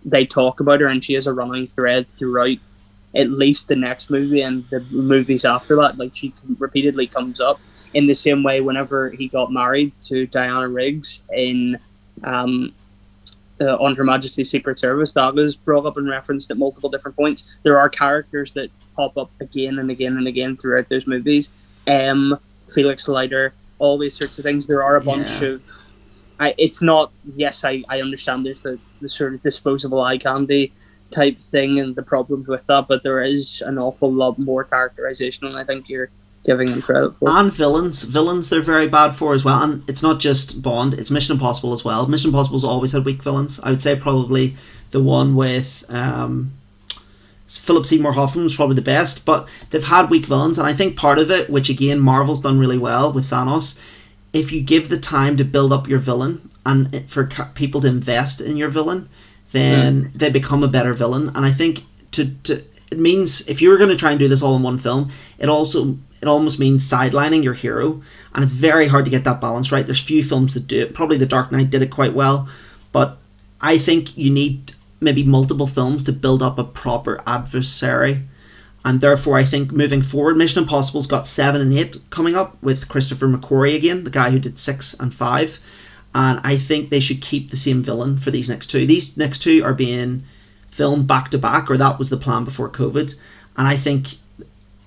they 0.04 0.26
talk 0.26 0.60
about 0.60 0.80
her 0.80 0.88
and 0.88 1.02
she 1.02 1.14
has 1.14 1.26
a 1.26 1.32
running 1.32 1.66
thread 1.66 2.06
throughout 2.08 2.58
at 3.14 3.30
least 3.30 3.68
the 3.68 3.76
next 3.76 4.10
movie 4.10 4.40
and 4.40 4.64
the 4.70 4.80
movies 4.90 5.44
after 5.44 5.76
that. 5.76 5.96
Like 5.98 6.14
she 6.14 6.34
repeatedly 6.58 7.06
comes 7.06 7.40
up 7.40 7.60
in 7.94 8.06
the 8.06 8.14
same 8.14 8.42
way 8.42 8.60
whenever 8.60 9.10
he 9.10 9.28
got 9.28 9.52
married 9.52 9.92
to 10.02 10.26
Diana 10.26 10.68
Riggs 10.68 11.22
in 11.32 11.78
um, 12.24 12.72
uh, 13.60 13.76
on 13.76 13.94
Her 13.94 14.04
Majesty's 14.04 14.50
Secret 14.50 14.78
Service 14.78 15.12
that 15.14 15.34
was 15.34 15.56
brought 15.56 15.86
up 15.86 15.96
and 15.96 16.08
referenced 16.08 16.50
at 16.50 16.56
multiple 16.56 16.90
different 16.90 17.16
points. 17.16 17.44
There 17.62 17.78
are 17.78 17.88
characters 17.88 18.52
that 18.52 18.70
pop 18.96 19.16
up 19.18 19.30
again 19.40 19.78
and 19.78 19.90
again 19.90 20.16
and 20.16 20.26
again 20.26 20.56
throughout 20.56 20.88
those 20.88 21.06
movies. 21.06 21.50
M, 21.86 22.38
Felix 22.72 23.08
Leiter, 23.08 23.52
all 23.78 23.98
these 23.98 24.16
sorts 24.16 24.38
of 24.38 24.44
things. 24.44 24.66
There 24.66 24.82
are 24.82 24.96
a 24.96 25.00
bunch 25.00 25.40
yeah. 25.40 25.48
of. 25.48 25.62
I, 26.38 26.54
it's 26.56 26.80
not. 26.80 27.12
Yes, 27.36 27.64
I, 27.64 27.82
I 27.88 28.00
understand 28.00 28.46
there's 28.46 28.62
the, 28.62 28.78
the 29.00 29.08
sort 29.08 29.34
of 29.34 29.42
disposable 29.42 30.00
eye 30.00 30.18
candy 30.18 30.72
type 31.10 31.40
thing 31.40 31.80
and 31.80 31.94
the 31.94 32.02
problems 32.02 32.46
with 32.46 32.66
that, 32.68 32.86
but 32.88 33.02
there 33.02 33.22
is 33.22 33.62
an 33.66 33.78
awful 33.78 34.12
lot 34.12 34.38
more 34.38 34.64
characterization, 34.64 35.46
and 35.46 35.56
I 35.56 35.64
think 35.64 35.88
you're 35.88 36.10
giving 36.44 36.70
them 36.70 36.82
credit 36.82 37.14
for. 37.18 37.28
And 37.30 37.52
villains, 37.52 38.02
villains 38.02 38.48
they're 38.48 38.62
very 38.62 38.88
bad 38.88 39.12
for 39.12 39.34
as 39.34 39.44
well. 39.44 39.62
And 39.62 39.88
it's 39.88 40.02
not 40.02 40.20
just 40.20 40.62
Bond; 40.62 40.94
it's 40.94 41.10
Mission 41.10 41.34
Impossible 41.34 41.72
as 41.72 41.84
well. 41.84 42.06
Mission 42.06 42.30
Impossible's 42.30 42.64
always 42.64 42.92
had 42.92 43.04
weak 43.04 43.22
villains. 43.22 43.60
I 43.60 43.70
would 43.70 43.82
say 43.82 43.96
probably 43.96 44.56
the 44.90 45.02
one 45.02 45.36
with 45.36 45.84
um, 45.88 46.52
Philip 47.48 47.86
Seymour 47.86 48.12
Hoffman 48.12 48.44
was 48.44 48.54
probably 48.54 48.76
the 48.76 48.82
best, 48.82 49.24
but 49.24 49.48
they've 49.70 49.84
had 49.84 50.10
weak 50.10 50.26
villains, 50.26 50.58
and 50.58 50.66
I 50.66 50.74
think 50.74 50.96
part 50.96 51.18
of 51.18 51.30
it, 51.30 51.50
which 51.50 51.68
again 51.68 51.98
Marvel's 52.00 52.40
done 52.40 52.58
really 52.58 52.78
well 52.78 53.12
with 53.12 53.28
Thanos, 53.28 53.78
if 54.32 54.52
you 54.52 54.60
give 54.60 54.88
the 54.88 54.98
time 54.98 55.36
to 55.36 55.44
build 55.44 55.72
up 55.72 55.88
your 55.88 55.98
villain 55.98 56.50
and 56.64 57.10
for 57.10 57.26
people 57.54 57.80
to 57.80 57.88
invest 57.88 58.40
in 58.40 58.56
your 58.56 58.68
villain, 58.68 59.08
then 59.52 60.04
mm. 60.04 60.12
they 60.14 60.30
become 60.30 60.62
a 60.62 60.68
better 60.68 60.94
villain. 60.94 61.28
And 61.34 61.44
I 61.44 61.52
think 61.52 61.84
to 62.12 62.30
to 62.44 62.62
it 62.90 62.98
means 62.98 63.46
if 63.48 63.62
you 63.62 63.70
were 63.70 63.76
going 63.76 63.90
to 63.90 63.96
try 63.96 64.10
and 64.10 64.18
do 64.18 64.28
this 64.28 64.42
all 64.42 64.56
in 64.56 64.62
one 64.62 64.78
film, 64.78 65.10
it 65.38 65.48
also 65.48 65.96
it 66.20 66.28
almost 66.28 66.58
means 66.58 66.88
sidelining 66.88 67.42
your 67.42 67.54
hero, 67.54 68.02
and 68.34 68.44
it's 68.44 68.52
very 68.52 68.88
hard 68.88 69.04
to 69.06 69.10
get 69.10 69.24
that 69.24 69.40
balance 69.40 69.72
right. 69.72 69.86
There's 69.86 70.00
few 70.00 70.22
films 70.22 70.54
that 70.54 70.66
do 70.66 70.82
it. 70.82 70.94
Probably 70.94 71.16
The 71.16 71.26
Dark 71.26 71.50
Knight 71.50 71.70
did 71.70 71.82
it 71.82 71.90
quite 71.90 72.12
well, 72.12 72.48
but 72.92 73.18
I 73.60 73.78
think 73.78 74.16
you 74.16 74.30
need 74.30 74.74
maybe 75.00 75.22
multiple 75.22 75.66
films 75.66 76.04
to 76.04 76.12
build 76.12 76.42
up 76.42 76.58
a 76.58 76.64
proper 76.64 77.20
adversary. 77.26 78.22
And 78.84 79.00
therefore, 79.00 79.36
I 79.36 79.44
think 79.44 79.72
moving 79.72 80.02
forward, 80.02 80.36
Mission 80.36 80.62
Impossible's 80.62 81.06
got 81.06 81.26
seven 81.26 81.60
and 81.60 81.72
eight 81.74 81.98
coming 82.08 82.34
up 82.34 82.62
with 82.62 82.88
Christopher 82.88 83.28
McQuarrie 83.28 83.76
again, 83.76 84.04
the 84.04 84.10
guy 84.10 84.30
who 84.30 84.38
did 84.38 84.58
six 84.58 84.94
and 84.94 85.14
five. 85.14 85.58
And 86.14 86.40
I 86.42 86.56
think 86.56 86.88
they 86.88 87.00
should 87.00 87.20
keep 87.20 87.50
the 87.50 87.56
same 87.56 87.82
villain 87.82 88.18
for 88.18 88.30
these 88.30 88.48
next 88.48 88.68
two. 88.68 88.86
These 88.86 89.16
next 89.16 89.40
two 89.40 89.62
are 89.64 89.74
being 89.74 90.24
filmed 90.80 91.06
back 91.06 91.30
to 91.30 91.36
back, 91.36 91.70
or 91.70 91.76
that 91.76 91.98
was 91.98 92.08
the 92.08 92.16
plan 92.16 92.42
before 92.42 92.70
COVID. 92.70 93.14
And 93.58 93.68
I 93.68 93.76
think 93.76 94.16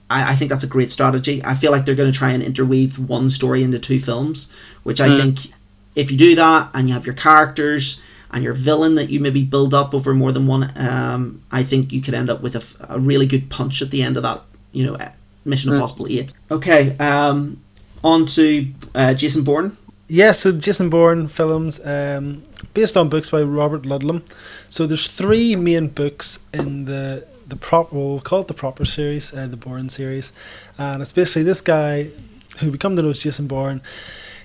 I, 0.10 0.32
I 0.32 0.36
think 0.36 0.50
that's 0.50 0.64
a 0.64 0.68
great 0.76 0.90
strategy. 0.92 1.40
I 1.46 1.54
feel 1.54 1.72
like 1.72 1.86
they're 1.86 1.94
going 1.94 2.12
to 2.12 2.18
try 2.18 2.32
and 2.32 2.42
interweave 2.42 2.98
one 2.98 3.30
story 3.30 3.62
into 3.62 3.78
two 3.78 4.00
films, 4.00 4.52
which 4.82 5.00
I 5.00 5.08
Mm. 5.10 5.18
think 5.20 5.54
if 5.94 6.10
you 6.10 6.18
do 6.18 6.34
that 6.36 6.72
and 6.74 6.88
you 6.88 6.96
have 6.96 7.06
your 7.06 7.14
characters 7.14 8.02
and 8.32 8.44
your 8.44 8.56
villain 8.56 8.96
that 8.96 9.12
you 9.12 9.20
maybe 9.20 9.44
build 9.44 9.76
up 9.76 9.94
over 9.94 10.16
more 10.16 10.32
than 10.32 10.48
one, 10.48 10.64
um, 10.76 11.44
I 11.52 11.62
think 11.62 11.94
you 11.94 12.02
could 12.02 12.16
end 12.16 12.32
up 12.32 12.42
with 12.42 12.56
a 12.56 13.00
really 13.00 13.28
good 13.28 13.52
punch 13.52 13.84
at 13.84 13.92
the 13.92 14.02
end 14.02 14.18
of 14.18 14.24
that, 14.24 14.42
you 14.72 14.84
know, 14.86 14.98
Mission 15.46 15.70
Mm. 15.70 15.76
Impossible 15.76 16.08
8. 16.10 16.34
Okay, 16.50 16.98
um, 16.98 17.58
on 18.04 18.26
to 18.26 18.66
uh, 18.96 19.14
Jason 19.14 19.44
Bourne. 19.44 19.78
Yeah, 20.08 20.34
so 20.34 20.52
Jason 20.52 20.90
Bourne 20.90 21.30
films, 21.30 21.80
um, 21.86 22.44
based 22.74 22.98
on 22.98 23.08
books 23.08 23.30
by 23.30 23.42
Robert 23.42 23.84
Ludlum. 23.84 24.22
So 24.70 24.86
there's 24.86 25.08
three 25.08 25.56
main 25.56 25.88
books 25.88 26.40
in 26.54 26.86
the 26.86 27.26
the 27.48 27.56
prop. 27.56 27.94
We'll 27.94 28.20
call 28.20 28.42
it 28.42 28.48
the 28.48 28.54
proper 28.54 28.84
series, 28.84 29.34
uh, 29.34 29.48
the 29.48 29.58
Bourne 29.58 29.88
series, 29.88 30.34
and 30.78 31.02
it's 31.02 31.14
basically 31.14 31.44
this 31.44 31.62
guy 31.62 32.10
who 32.60 32.76
to 32.78 32.90
know 32.90 33.10
as 33.10 33.20
Jason 33.20 33.48
Bourne. 33.48 33.82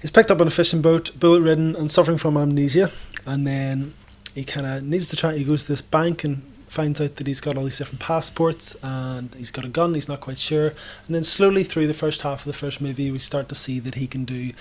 He's 0.00 0.12
picked 0.12 0.30
up 0.30 0.40
on 0.40 0.46
a 0.46 0.50
fishing 0.50 0.80
boat, 0.80 1.10
bullet 1.18 1.40
ridden, 1.40 1.74
and 1.74 1.90
suffering 1.90 2.18
from 2.18 2.36
amnesia, 2.36 2.92
and 3.26 3.44
then 3.44 3.94
he 4.36 4.44
kind 4.44 4.64
of 4.64 4.84
needs 4.84 5.08
to 5.08 5.16
try. 5.16 5.36
He 5.36 5.42
goes 5.42 5.64
to 5.64 5.72
this 5.72 5.82
bank 5.82 6.22
and 6.22 6.42
finds 6.68 7.00
out 7.00 7.16
that 7.16 7.26
he's 7.26 7.40
got 7.40 7.56
all 7.56 7.64
these 7.64 7.78
different 7.78 8.00
passports 8.00 8.76
and 8.82 9.34
he's 9.34 9.50
got 9.50 9.64
a 9.64 9.68
gun. 9.68 9.94
He's 9.94 10.08
not 10.08 10.20
quite 10.20 10.38
sure, 10.38 10.68
and 10.68 11.16
then 11.16 11.24
slowly 11.24 11.64
through 11.64 11.88
the 11.88 11.94
first 11.94 12.22
half 12.22 12.40
of 12.40 12.44
the 12.46 12.52
first 12.52 12.80
movie, 12.80 13.10
we 13.10 13.18
start 13.18 13.48
to 13.48 13.56
see 13.56 13.80
that 13.80 13.96
he 13.96 14.06
can 14.06 14.24
do 14.24 14.52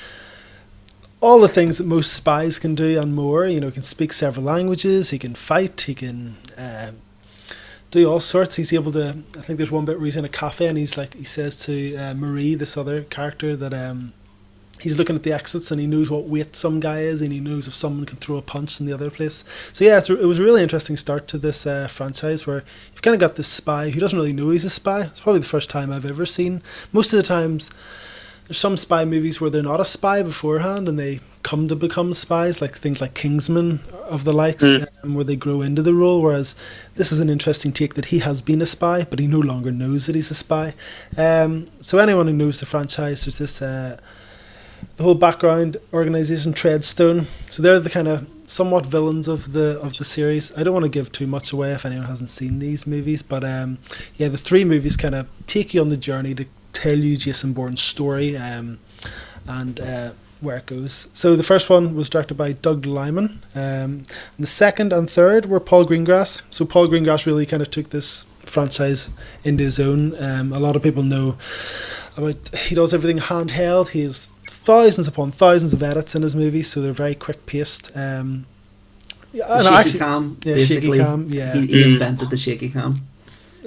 all 1.19 1.39
the 1.39 1.47
things 1.47 1.77
that 1.77 1.87
most 1.87 2.13
spies 2.13 2.59
can 2.59 2.75
do 2.75 2.99
and 2.99 3.15
more. 3.15 3.47
You 3.47 3.59
know, 3.59 3.67
he 3.67 3.73
can 3.73 3.83
speak 3.83 4.13
several 4.13 4.45
languages, 4.45 5.09
he 5.09 5.19
can 5.19 5.35
fight, 5.35 5.81
he 5.81 5.95
can 5.95 6.35
um, 6.57 6.97
do 7.91 8.09
all 8.09 8.19
sorts. 8.19 8.55
He's 8.55 8.73
able 8.73 8.91
to. 8.93 9.17
I 9.37 9.41
think 9.41 9.57
there's 9.57 9.71
one 9.71 9.85
bit 9.85 9.97
where 9.97 10.05
he's 10.05 10.17
in 10.17 10.25
a 10.25 10.29
cafe 10.29 10.67
and 10.67 10.77
he's 10.77 10.97
like, 10.97 11.15
he 11.15 11.23
says 11.23 11.63
to 11.65 11.95
uh, 11.95 12.13
Marie, 12.13 12.55
this 12.55 12.77
other 12.77 13.03
character, 13.03 13.55
that 13.55 13.73
um, 13.73 14.13
he's 14.79 14.97
looking 14.97 15.15
at 15.15 15.23
the 15.23 15.33
exits 15.33 15.71
and 15.71 15.81
he 15.81 15.87
knows 15.87 16.09
what 16.09 16.25
weight 16.25 16.55
some 16.55 16.79
guy 16.79 16.99
is 16.99 17.21
and 17.21 17.33
he 17.33 17.39
knows 17.39 17.67
if 17.67 17.73
someone 17.73 18.05
can 18.05 18.17
throw 18.17 18.37
a 18.37 18.41
punch 18.41 18.79
in 18.79 18.85
the 18.85 18.93
other 18.93 19.09
place. 19.09 19.43
So 19.73 19.85
yeah, 19.85 19.97
it 19.97 20.25
was 20.25 20.39
a 20.39 20.43
really 20.43 20.61
interesting 20.61 20.97
start 20.97 21.27
to 21.29 21.37
this 21.37 21.65
uh, 21.65 21.87
franchise 21.87 22.45
where 22.45 22.63
you've 22.91 23.01
kind 23.01 23.15
of 23.15 23.21
got 23.21 23.35
this 23.35 23.47
spy 23.47 23.89
who 23.89 23.99
doesn't 23.99 24.17
really 24.17 24.33
know 24.33 24.51
he's 24.51 24.65
a 24.65 24.69
spy. 24.69 25.01
It's 25.01 25.21
probably 25.21 25.41
the 25.41 25.47
first 25.47 25.69
time 25.69 25.91
I've 25.91 26.05
ever 26.05 26.25
seen. 26.25 26.61
Most 26.91 27.11
of 27.13 27.17
the 27.17 27.23
times 27.23 27.71
there's 28.47 28.57
some 28.57 28.77
spy 28.77 29.05
movies 29.05 29.39
where 29.41 29.49
they're 29.49 29.63
not 29.63 29.79
a 29.79 29.85
spy 29.85 30.21
beforehand 30.23 30.87
and 30.87 30.97
they 30.97 31.19
come 31.43 31.67
to 31.67 31.75
become 31.75 32.13
spies, 32.13 32.61
like 32.61 32.75
things 32.77 32.99
like 32.99 33.13
Kingsman 33.13 33.79
of 34.09 34.23
the 34.25 34.33
likes, 34.33 34.63
Mm. 34.63 34.87
um, 35.03 35.13
where 35.15 35.23
they 35.23 35.35
grow 35.35 35.61
into 35.61 35.81
the 35.81 35.93
role. 35.93 36.21
Whereas 36.21 36.55
this 36.95 37.11
is 37.11 37.19
an 37.19 37.29
interesting 37.29 37.71
take 37.71 37.93
that 37.95 38.05
he 38.05 38.19
has 38.19 38.41
been 38.41 38.61
a 38.61 38.65
spy, 38.65 39.05
but 39.09 39.19
he 39.19 39.27
no 39.27 39.39
longer 39.39 39.71
knows 39.71 40.05
that 40.05 40.15
he's 40.15 40.31
a 40.31 40.35
spy. 40.35 40.73
Um, 41.17 41.65
so 41.79 41.99
anyone 41.99 42.27
who 42.27 42.33
knows 42.33 42.59
the 42.59 42.65
franchise, 42.65 43.25
there's 43.25 43.37
this 43.37 43.61
uh, 43.61 43.97
the 44.97 45.03
whole 45.03 45.15
background 45.15 45.77
organization 45.93 46.53
Treadstone. 46.53 47.25
So 47.49 47.61
they're 47.61 47.79
the 47.79 47.89
kind 47.89 48.07
of 48.07 48.27
somewhat 48.45 48.85
villains 48.85 49.27
of 49.27 49.53
the 49.53 49.79
of 49.81 49.93
the 49.97 50.05
series. 50.05 50.51
I 50.57 50.63
don't 50.63 50.73
want 50.73 50.85
to 50.85 50.89
give 50.91 51.11
too 51.11 51.27
much 51.27 51.51
away 51.53 51.71
if 51.71 51.85
anyone 51.85 52.05
hasn't 52.05 52.29
seen 52.29 52.59
these 52.59 52.85
movies, 52.87 53.21
but 53.21 53.43
um, 53.43 53.77
yeah, 54.15 54.27
the 54.29 54.37
three 54.37 54.63
movies 54.65 54.97
kind 54.97 55.15
of 55.15 55.27
take 55.47 55.73
you 55.73 55.81
on 55.81 55.89
the 55.89 55.97
journey 55.97 56.33
to 56.35 56.45
tell 56.81 56.97
you 56.97 57.17
Jason 57.17 57.53
Bourne's 57.53 57.81
story 57.81 58.35
um, 58.37 58.79
and 59.47 59.79
uh, 59.79 60.11
where 60.41 60.57
it 60.57 60.65
goes. 60.65 61.07
So 61.13 61.35
the 61.35 61.43
first 61.43 61.69
one 61.69 61.95
was 61.95 62.09
directed 62.09 62.35
by 62.35 62.51
Doug 62.53 62.85
Liman. 62.85 63.39
Um, 63.55 63.61
and 64.37 64.39
the 64.39 64.47
second 64.47 64.93
and 64.93 65.09
third 65.09 65.45
were 65.47 65.59
Paul 65.59 65.85
Greengrass. 65.85 66.41
So 66.51 66.65
Paul 66.65 66.87
Greengrass 66.87 67.25
really 67.25 67.45
kind 67.45 67.61
of 67.61 67.71
took 67.71 67.89
this 67.89 68.25
franchise 68.41 69.09
into 69.43 69.63
his 69.63 69.79
own. 69.79 70.13
Um, 70.23 70.53
a 70.53 70.59
lot 70.59 70.75
of 70.75 70.83
people 70.83 71.03
know 71.03 71.37
about 72.15 72.55
he 72.55 72.75
does 72.75 72.93
everything 72.93 73.19
handheld. 73.21 73.89
He 73.89 74.01
has 74.01 74.27
thousands 74.45 75.07
upon 75.07 75.31
thousands 75.31 75.73
of 75.73 75.81
edits 75.81 76.13
in 76.15 76.21
his 76.21 76.35
movies, 76.35 76.67
so 76.69 76.81
they're 76.81 76.93
very 76.93 77.15
quick 77.15 77.45
paced. 77.45 77.91
Um, 77.95 78.45
yeah, 79.33 79.45
and 79.53 79.63
shaky 79.63 79.75
actually, 79.75 79.99
cam, 79.99 80.37
yeah, 80.43 80.57
shaky 80.57 80.91
cam, 80.97 81.27
yeah. 81.29 81.53
He, 81.53 81.67
he 81.67 81.83
Mm. 81.83 81.93
invented 81.93 82.29
the 82.29 82.37
shaky 82.37 82.69
cam. 82.69 83.01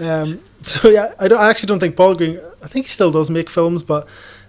Um, 0.00 0.40
so 0.62 0.88
yeah, 0.88 1.12
I, 1.18 1.28
don't, 1.28 1.40
I 1.40 1.48
actually 1.50 1.66
don't 1.68 1.80
think 1.80 1.96
Paul 1.96 2.14
Green. 2.14 2.40
I 2.62 2.68
think 2.68 2.86
he 2.86 2.90
still 2.92 3.10
does 3.12 3.30
make 3.30 3.48
films, 3.50 3.82
but 3.82 4.06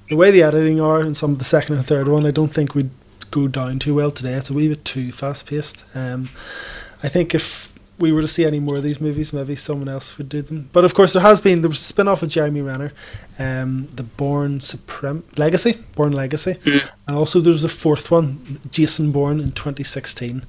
the 0.09 0.15
way 0.15 0.31
the 0.31 0.43
editing 0.43 0.81
are 0.81 1.01
in 1.01 1.13
some 1.13 1.31
of 1.31 1.37
the 1.39 1.45
second 1.45 1.75
and 1.77 1.85
third 1.85 2.07
one, 2.07 2.25
I 2.25 2.31
don't 2.31 2.53
think 2.53 2.75
we'd 2.75 2.89
go 3.31 3.47
down 3.47 3.79
too 3.79 3.95
well 3.95 4.11
today. 4.11 4.33
It's 4.33 4.49
a 4.49 4.53
wee 4.53 4.67
bit 4.67 4.83
too 4.83 5.11
fast 5.11 5.47
paced. 5.47 5.83
Um, 5.95 6.29
I 7.01 7.07
think 7.07 7.33
if 7.33 7.71
we 7.97 8.11
were 8.11 8.21
to 8.21 8.27
see 8.27 8.45
any 8.45 8.59
more 8.59 8.77
of 8.77 8.83
these 8.83 8.99
movies, 8.99 9.31
maybe 9.31 9.55
someone 9.55 9.87
else 9.87 10.17
would 10.17 10.27
do 10.27 10.41
them. 10.41 10.69
But 10.73 10.83
of 10.85 10.93
course, 10.93 11.13
there 11.13 11.21
has 11.21 11.39
been 11.39 11.61
there 11.61 11.69
was 11.69 11.79
a 11.79 11.83
spin 11.83 12.07
off 12.07 12.23
of 12.23 12.29
Jeremy 12.29 12.61
Renner, 12.61 12.91
um, 13.39 13.87
the 13.91 14.03
Bourne 14.03 14.59
Supreme 14.59 15.23
Legacy, 15.37 15.77
Bourne 15.95 16.11
Legacy, 16.13 16.55
Mm. 16.55 16.81
and 17.07 17.15
also 17.15 17.39
there 17.39 17.53
was 17.53 17.63
a 17.63 17.69
fourth 17.69 18.09
one, 18.11 18.59
Jason 18.69 19.11
Bourne 19.11 19.39
in 19.39 19.51
2016, 19.51 20.45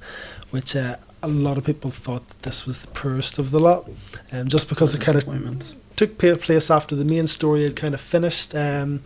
which. 0.51 0.75
Uh, 0.75 0.97
a 1.25 1.27
lot 1.29 1.57
of 1.57 1.63
people 1.63 1.89
thought 1.89 2.27
that 2.27 2.41
this 2.41 2.65
was 2.65 2.79
the 2.79 2.87
poorest 2.87 3.39
of 3.39 3.51
the 3.51 3.59
lot, 3.59 3.89
um, 4.33 4.49
just 4.49 4.67
because 4.67 4.93
it 4.93 4.99
kind 4.99 5.17
of 5.17 5.23
Disappointment. 5.23 5.63
Took 5.95 6.17
place 6.17 6.71
after 6.71 6.95
the 6.95 7.05
main 7.05 7.27
story 7.27 7.63
had 7.63 7.75
kind 7.75 7.93
of 7.93 8.01
finished. 8.01 8.55
Um, 8.55 9.01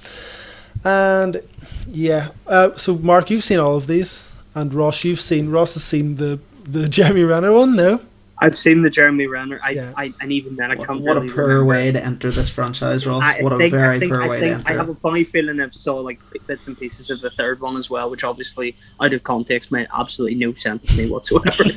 and 0.84 1.42
yeah, 1.88 2.30
uh, 2.48 2.74
so 2.76 2.98
Mark, 2.98 3.30
you've 3.30 3.44
seen 3.44 3.60
all 3.60 3.76
of 3.76 3.88
these, 3.88 4.34
and 4.56 4.74
Ross, 4.74 5.04
you've 5.04 5.22
seen 5.22 5.50
Ross 5.50 5.74
has 5.74 5.84
seen 5.84 6.16
the 6.16 6.40
the 6.64 6.88
Jeremy 6.98 7.24
Renner 7.24 7.54
one, 7.54 7.76
no? 7.76 8.02
I've 8.40 8.58
seen 8.58 8.84
the 8.84 8.90
Jeremy 8.90 9.26
Renner. 9.26 9.60
I, 9.64 9.72
Yeah. 9.72 9.94
I 9.98 10.14
and 10.22 10.32
even 10.32 10.56
then 10.56 10.72
I 10.72 10.76
What, 10.76 10.88
can't. 10.88 11.02
what 11.02 11.18
a 11.18 11.22
really 11.22 11.34
poor 11.34 11.44
remember. 11.48 11.66
way 11.66 11.92
to 11.92 12.04
enter 12.06 12.30
this 12.30 12.50
franchise, 12.50 13.08
Ross. 13.08 13.24
I 13.24 13.42
what 13.42 13.52
a 13.54 13.70
very 13.70 13.96
I 13.98 14.00
think, 14.00 14.12
poor 14.14 14.22
I 14.24 14.28
way 14.28 14.40
think 14.40 14.52
to 14.52 14.58
enter. 14.60 14.70
I 14.72 14.76
have 14.76 14.90
a 14.90 14.96
funny 14.96 15.24
feeling 15.24 15.60
I've 15.60 15.74
saw 15.74 15.96
like 15.96 16.20
bits 16.46 16.68
and 16.68 16.78
pieces 16.78 17.10
of 17.10 17.22
the 17.22 17.32
third 17.32 17.60
one 17.62 17.78
as 17.78 17.90
well, 17.90 18.10
which 18.12 18.24
obviously 18.24 18.76
out 19.02 19.12
of 19.14 19.24
context 19.24 19.72
made 19.72 19.88
absolutely 19.98 20.36
no 20.38 20.54
sense 20.54 20.86
to 20.88 20.94
me 20.98 21.10
whatsoever. 21.10 21.64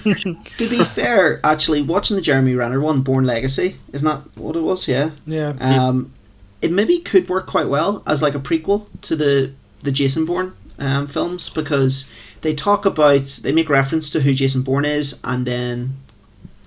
To 0.59 0.69
be 0.69 0.85
fair, 0.85 1.41
actually, 1.45 1.81
watching 1.83 2.17
the 2.17 2.23
Jeremy 2.23 2.55
Renner 2.55 2.81
one, 2.81 3.01
Bourne 3.01 3.25
Legacy, 3.25 3.77
isn't 3.93 4.07
that 4.07 4.23
what 4.37 4.55
it 4.57 4.61
was? 4.61 4.87
Yeah. 4.87 5.11
Yeah, 5.27 5.55
Um, 5.61 6.13
it 6.61 6.71
maybe 6.71 6.99
could 6.99 7.29
work 7.29 7.47
quite 7.47 7.69
well 7.69 8.03
as 8.07 8.23
like 8.23 8.35
a 8.35 8.39
prequel 8.41 8.87
to 9.03 9.17
the 9.17 9.53
the 9.83 9.91
Jason 9.91 10.27
Bourne 10.27 10.53
um, 10.79 11.07
films 11.07 11.49
because 11.49 12.05
they 12.43 12.55
talk 12.55 12.85
about 12.85 13.41
they 13.43 13.51
make 13.53 13.71
reference 13.71 14.11
to 14.11 14.21
who 14.21 14.35
Jason 14.35 14.61
Bourne 14.61 14.85
is, 14.85 15.19
and 15.25 15.47
then 15.47 15.97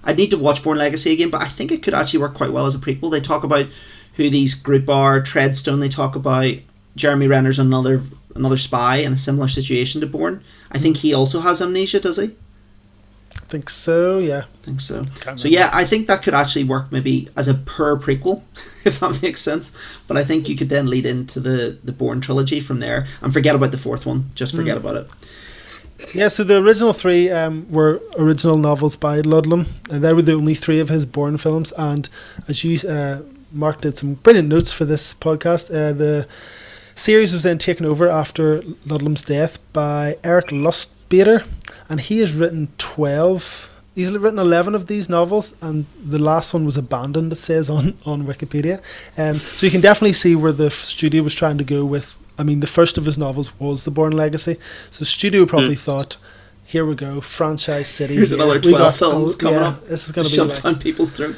I'd 0.04 0.18
need 0.18 0.32
to 0.32 0.38
watch 0.38 0.64
Bourne 0.64 0.78
Legacy 0.78 1.12
again, 1.14 1.30
but 1.30 1.42
I 1.42 1.48
think 1.48 1.72
it 1.72 1.82
could 1.84 1.94
actually 1.94 2.20
work 2.20 2.34
quite 2.34 2.52
well 2.52 2.66
as 2.66 2.76
a 2.76 2.80
prequel. 2.80 3.12
They 3.12 3.22
talk 3.22 3.44
about 3.44 3.68
who 4.16 4.30
these 4.30 4.54
group 4.54 4.90
are, 4.90 5.22
Treadstone. 5.22 5.80
They 5.80 5.90
talk 5.90 6.16
about 6.16 6.56
Jeremy 6.96 7.28
Renner's 7.28 7.60
another 7.60 8.02
another 8.36 8.58
spy 8.58 8.98
in 8.98 9.14
a 9.14 9.18
similar 9.18 9.48
situation 9.48 10.02
to 10.02 10.08
Bourne. 10.08 10.44
I 10.72 10.80
think 10.80 10.98
he 10.98 11.14
also 11.14 11.40
has 11.42 11.62
amnesia, 11.62 12.00
does 12.00 12.18
he? 12.18 12.36
I 13.36 13.46
think 13.46 13.70
so. 13.70 14.20
Yeah, 14.20 14.46
I 14.46 14.66
think 14.66 14.82
so. 14.82 15.06
So 15.36 15.48
yeah, 15.48 15.70
I 15.74 15.86
think 15.86 16.08
that 16.08 16.24
could 16.24 16.34
actually 16.34 16.64
work 16.64 16.92
maybe 16.92 17.30
as 17.36 17.48
a 17.48 17.54
per 17.54 17.98
prequel, 17.98 18.42
if 18.86 19.00
that 19.00 19.22
makes 19.22 19.42
sense. 19.42 19.72
But 20.08 20.18
I 20.18 20.24
think 20.24 20.50
you 20.50 20.56
could 20.56 20.70
then 20.70 20.88
lead 20.88 21.06
into 21.06 21.40
the 21.40 21.78
the 21.84 21.92
Bourne 21.92 22.22
trilogy 22.22 22.60
from 22.60 22.80
there 22.80 23.08
and 23.22 23.34
forget 23.34 23.56
about 23.56 23.72
the 23.72 23.78
fourth 23.78 24.06
one. 24.06 24.28
Just 24.36 24.56
forget 24.56 24.76
mm. 24.76 24.82
about 24.82 24.96
it. 24.98 25.12
Yeah, 26.14 26.28
so 26.28 26.44
the 26.44 26.62
original 26.62 26.94
three 26.94 27.30
um, 27.32 27.66
were 27.72 28.02
original 28.18 28.58
novels 28.58 28.96
by 28.96 29.22
Ludlum, 29.22 29.68
and 29.90 30.04
they 30.04 30.14
were 30.14 30.22
the 30.22 30.34
only 30.34 30.54
three 30.56 30.80
of 30.80 30.90
his 30.90 31.06
Bourne 31.06 31.38
films. 31.38 31.74
And 31.78 32.08
as 32.48 32.64
you, 32.64 32.88
uh, 32.88 33.22
Mark, 33.52 33.82
did 33.82 33.98
some 33.98 34.16
brilliant 34.16 34.48
notes 34.48 34.72
for 34.72 34.86
this 34.86 35.16
podcast, 35.16 35.70
uh, 35.70 35.94
the 35.94 36.28
series 36.96 37.34
was 37.34 37.44
then 37.44 37.58
taken 37.58 37.86
over 37.86 38.08
after 38.08 38.62
Ludlum's 38.86 39.24
death 39.24 39.58
by 39.74 40.18
Eric 40.24 40.48
Lustbader, 40.48 41.48
and 41.90 42.00
he 42.00 42.20
has 42.20 42.34
written 42.34 42.72
12. 42.78 43.72
He's 43.96 44.12
written 44.12 44.40
11 44.40 44.76
of 44.76 44.88
these 44.88 45.10
novels, 45.10 45.54
and 45.62 45.86
the 46.04 46.20
last 46.20 46.54
one 46.54 46.66
was 46.66 46.78
abandoned, 46.78 47.32
it 47.32 47.38
says 47.38 47.70
on, 47.70 47.98
on 48.06 48.24
Wikipedia. 48.24 48.82
Um, 49.18 49.38
so 49.38 49.66
you 49.66 49.72
can 49.72 49.82
definitely 49.82 50.14
see 50.14 50.36
where 50.36 50.52
the 50.52 50.70
studio 50.70 51.24
was 51.24 51.34
trying 51.34 51.58
to 51.58 51.64
go 51.64 51.86
with. 51.86 52.18
I 52.38 52.44
mean, 52.44 52.60
the 52.62 52.68
first 52.68 52.98
of 52.98 53.06
his 53.06 53.18
novels 53.18 53.58
was 53.60 53.84
The 53.86 53.92
Bourne 53.92 54.14
Legacy. 54.14 54.58
So 54.90 55.00
the 55.00 55.06
studio 55.06 55.46
probably 55.46 55.76
thought, 55.76 56.18
here 56.66 56.86
we 56.86 56.96
go, 56.96 57.22
franchise 57.22 57.88
city. 57.88 58.16
Here's 58.16 58.32
here. 58.32 58.40
another 58.42 58.56
We 58.56 58.72
twelve 58.74 58.78
got- 58.80 58.98
films 58.98 59.36
coming 59.36 59.60
yeah, 59.60 59.68
up. 59.70 59.88
This 59.88 60.06
is 60.06 60.12
going 60.12 60.26
to 60.26 60.32
be 60.32 60.38
shove 60.38 60.50
like, 60.50 60.62
down 60.64 60.80
people's 60.80 61.12
throat. 61.12 61.36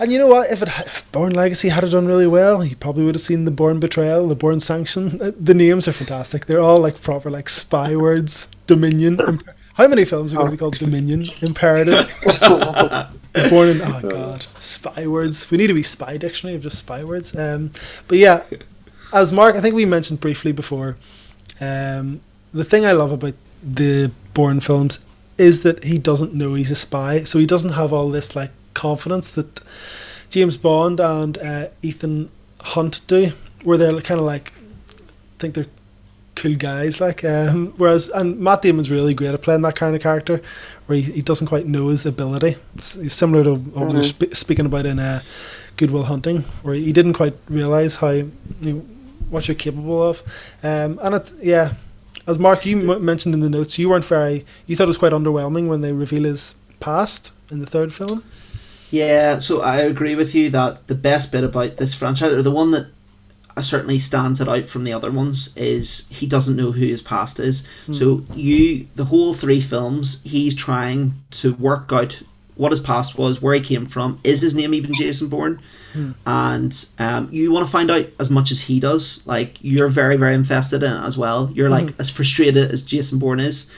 and 0.00 0.12
you 0.12 0.18
know 0.18 0.26
what? 0.26 0.50
If 0.50 0.60
it 0.62 0.68
if 0.68 1.10
Bourne 1.12 1.32
Legacy 1.34 1.70
had 1.70 1.82
it 1.84 1.88
done 1.90 2.06
really 2.06 2.26
well, 2.26 2.62
you 2.64 2.76
probably 2.76 3.04
would 3.04 3.14
have 3.14 3.22
seen 3.22 3.46
the 3.46 3.50
Bourne 3.50 3.80
Betrayal, 3.80 4.28
the 4.28 4.36
Bourne 4.36 4.60
Sanction. 4.60 5.18
The 5.40 5.54
names 5.54 5.88
are 5.88 5.92
fantastic. 5.92 6.46
They're 6.46 6.60
all 6.60 6.80
like 6.80 7.00
proper 7.00 7.30
like 7.30 7.48
spy 7.48 7.96
words. 7.96 8.48
Dominion, 8.66 9.18
How 9.74 9.88
many 9.88 10.04
films 10.04 10.34
are 10.34 10.36
going 10.36 10.48
to 10.48 10.52
be 10.52 10.58
called 10.58 10.76
Dominion? 10.78 11.26
Imperative. 11.40 12.12
Born 13.50 13.68
in 13.68 13.80
oh 13.82 14.00
god, 14.02 14.46
spy 14.58 15.06
words. 15.06 15.50
We 15.50 15.56
need 15.58 15.68
to 15.68 15.74
be 15.74 15.82
spy 15.82 16.16
dictionary 16.16 16.56
of 16.56 16.62
just 16.62 16.78
spy 16.78 17.04
words. 17.04 17.34
Um, 17.36 17.70
but 18.08 18.18
yeah, 18.18 18.42
as 19.12 19.32
Mark, 19.32 19.56
I 19.56 19.60
think 19.60 19.74
we 19.74 19.84
mentioned 19.84 20.20
briefly 20.20 20.52
before. 20.52 20.96
Um, 21.60 22.20
the 22.52 22.64
thing 22.64 22.84
I 22.84 22.92
love 22.92 23.12
about 23.12 23.34
the 23.62 24.10
Bourne 24.34 24.60
films 24.60 25.00
is 25.36 25.62
that 25.62 25.84
he 25.84 25.98
doesn't 25.98 26.34
know 26.34 26.54
he's 26.54 26.70
a 26.70 26.76
spy, 26.76 27.24
so 27.24 27.38
he 27.38 27.46
doesn't 27.46 27.72
have 27.72 27.92
all 27.92 28.10
this 28.10 28.34
like 28.36 28.50
confidence 28.74 29.30
that 29.32 29.60
James 30.30 30.56
Bond 30.56 31.00
and 31.00 31.38
uh, 31.38 31.68
Ethan 31.82 32.30
Hunt 32.60 33.00
do, 33.06 33.28
where 33.64 33.76
they're 33.78 34.00
kind 34.00 34.20
of 34.20 34.26
like 34.26 34.52
think 35.38 35.54
they're 35.54 35.66
cool 36.34 36.54
guys. 36.56 37.00
Like, 37.00 37.24
um, 37.24 37.74
whereas 37.76 38.08
and 38.10 38.38
Matt 38.38 38.62
Damon's 38.62 38.90
really 38.90 39.14
great 39.14 39.32
at 39.32 39.42
playing 39.42 39.62
that 39.62 39.76
kind 39.76 39.94
of 39.96 40.02
character, 40.02 40.40
where 40.86 40.98
he, 40.98 41.12
he 41.12 41.22
doesn't 41.22 41.46
quite 41.48 41.66
know 41.66 41.88
his 41.88 42.04
ability. 42.06 42.56
It's 42.76 43.12
similar 43.14 43.44
to 43.44 43.54
what 43.56 43.88
we 43.88 43.94
were 43.94 44.00
Mhm. 44.00 44.30
sp- 44.30 44.34
speaking 44.34 44.66
about 44.66 44.86
in 44.86 44.98
uh, 44.98 45.22
Good 45.76 45.90
Will 45.90 46.04
Hunting, 46.04 46.42
where 46.62 46.74
he 46.74 46.92
didn't 46.92 47.12
quite 47.14 47.34
realize 47.48 47.96
how 47.96 48.10
you 48.10 48.32
know, 48.60 48.84
what 49.30 49.48
you're 49.48 49.54
capable 49.54 50.02
of. 50.02 50.22
Um, 50.62 50.98
and 51.02 51.14
it, 51.14 51.32
yeah, 51.42 51.72
as 52.26 52.38
Mark 52.38 52.66
you 52.66 52.90
m- 52.92 53.04
mentioned 53.04 53.34
in 53.34 53.40
the 53.40 53.50
notes, 53.50 53.78
you 53.78 53.88
weren't 53.88 54.04
very. 54.04 54.44
You 54.66 54.76
thought 54.76 54.84
it 54.84 54.88
was 54.88 54.98
quite 54.98 55.12
underwhelming 55.12 55.68
when 55.68 55.80
they 55.80 55.92
reveal 55.92 56.24
his 56.24 56.54
past 56.80 57.32
in 57.50 57.60
the 57.60 57.66
third 57.66 57.94
film. 57.94 58.24
Yeah, 58.90 59.38
so 59.38 59.60
I 59.60 59.78
agree 59.80 60.14
with 60.14 60.34
you 60.34 60.48
that 60.50 60.86
the 60.86 60.94
best 60.94 61.30
bit 61.32 61.44
about 61.44 61.76
this 61.76 61.94
franchise, 61.94 62.32
or 62.32 62.42
the 62.42 62.50
one 62.50 62.70
that 62.70 62.86
uh, 63.56 63.60
certainly 63.60 63.98
stands 63.98 64.40
it 64.40 64.48
out 64.48 64.68
from 64.68 64.84
the 64.84 64.92
other 64.92 65.10
ones, 65.10 65.54
is 65.56 66.06
he 66.08 66.26
doesn't 66.26 66.56
know 66.56 66.72
who 66.72 66.86
his 66.86 67.02
past 67.02 67.38
is. 67.38 67.66
So 67.92 68.24
you, 68.34 68.86
the 68.94 69.06
whole 69.06 69.34
three 69.34 69.60
films, 69.60 70.22
he's 70.24 70.54
trying 70.54 71.14
to 71.32 71.54
work 71.54 71.92
out 71.92 72.22
what 72.58 72.72
his 72.72 72.80
past 72.80 73.16
was, 73.16 73.40
where 73.40 73.54
he 73.54 73.60
came 73.60 73.86
from. 73.86 74.20
Is 74.24 74.42
his 74.42 74.54
name 74.54 74.74
even 74.74 74.94
Jason 74.94 75.28
Bourne? 75.28 75.62
And 76.26 76.86
um, 76.98 77.28
you 77.32 77.50
want 77.50 77.64
to 77.64 77.72
find 77.72 77.90
out 77.90 78.06
as 78.18 78.30
much 78.30 78.50
as 78.50 78.60
he 78.60 78.78
does. 78.80 79.22
Like 79.24 79.56
you're 79.62 79.88
very, 79.88 80.16
very 80.16 80.34
invested 80.34 80.82
in 80.82 80.92
it 80.92 81.04
as 81.04 81.16
well. 81.16 81.50
You're 81.54 81.70
like 81.70 81.94
as 81.98 82.10
frustrated 82.10 82.70
as 82.70 82.82
Jason 82.82 83.18
Bourne 83.18 83.40
is. 83.40 83.70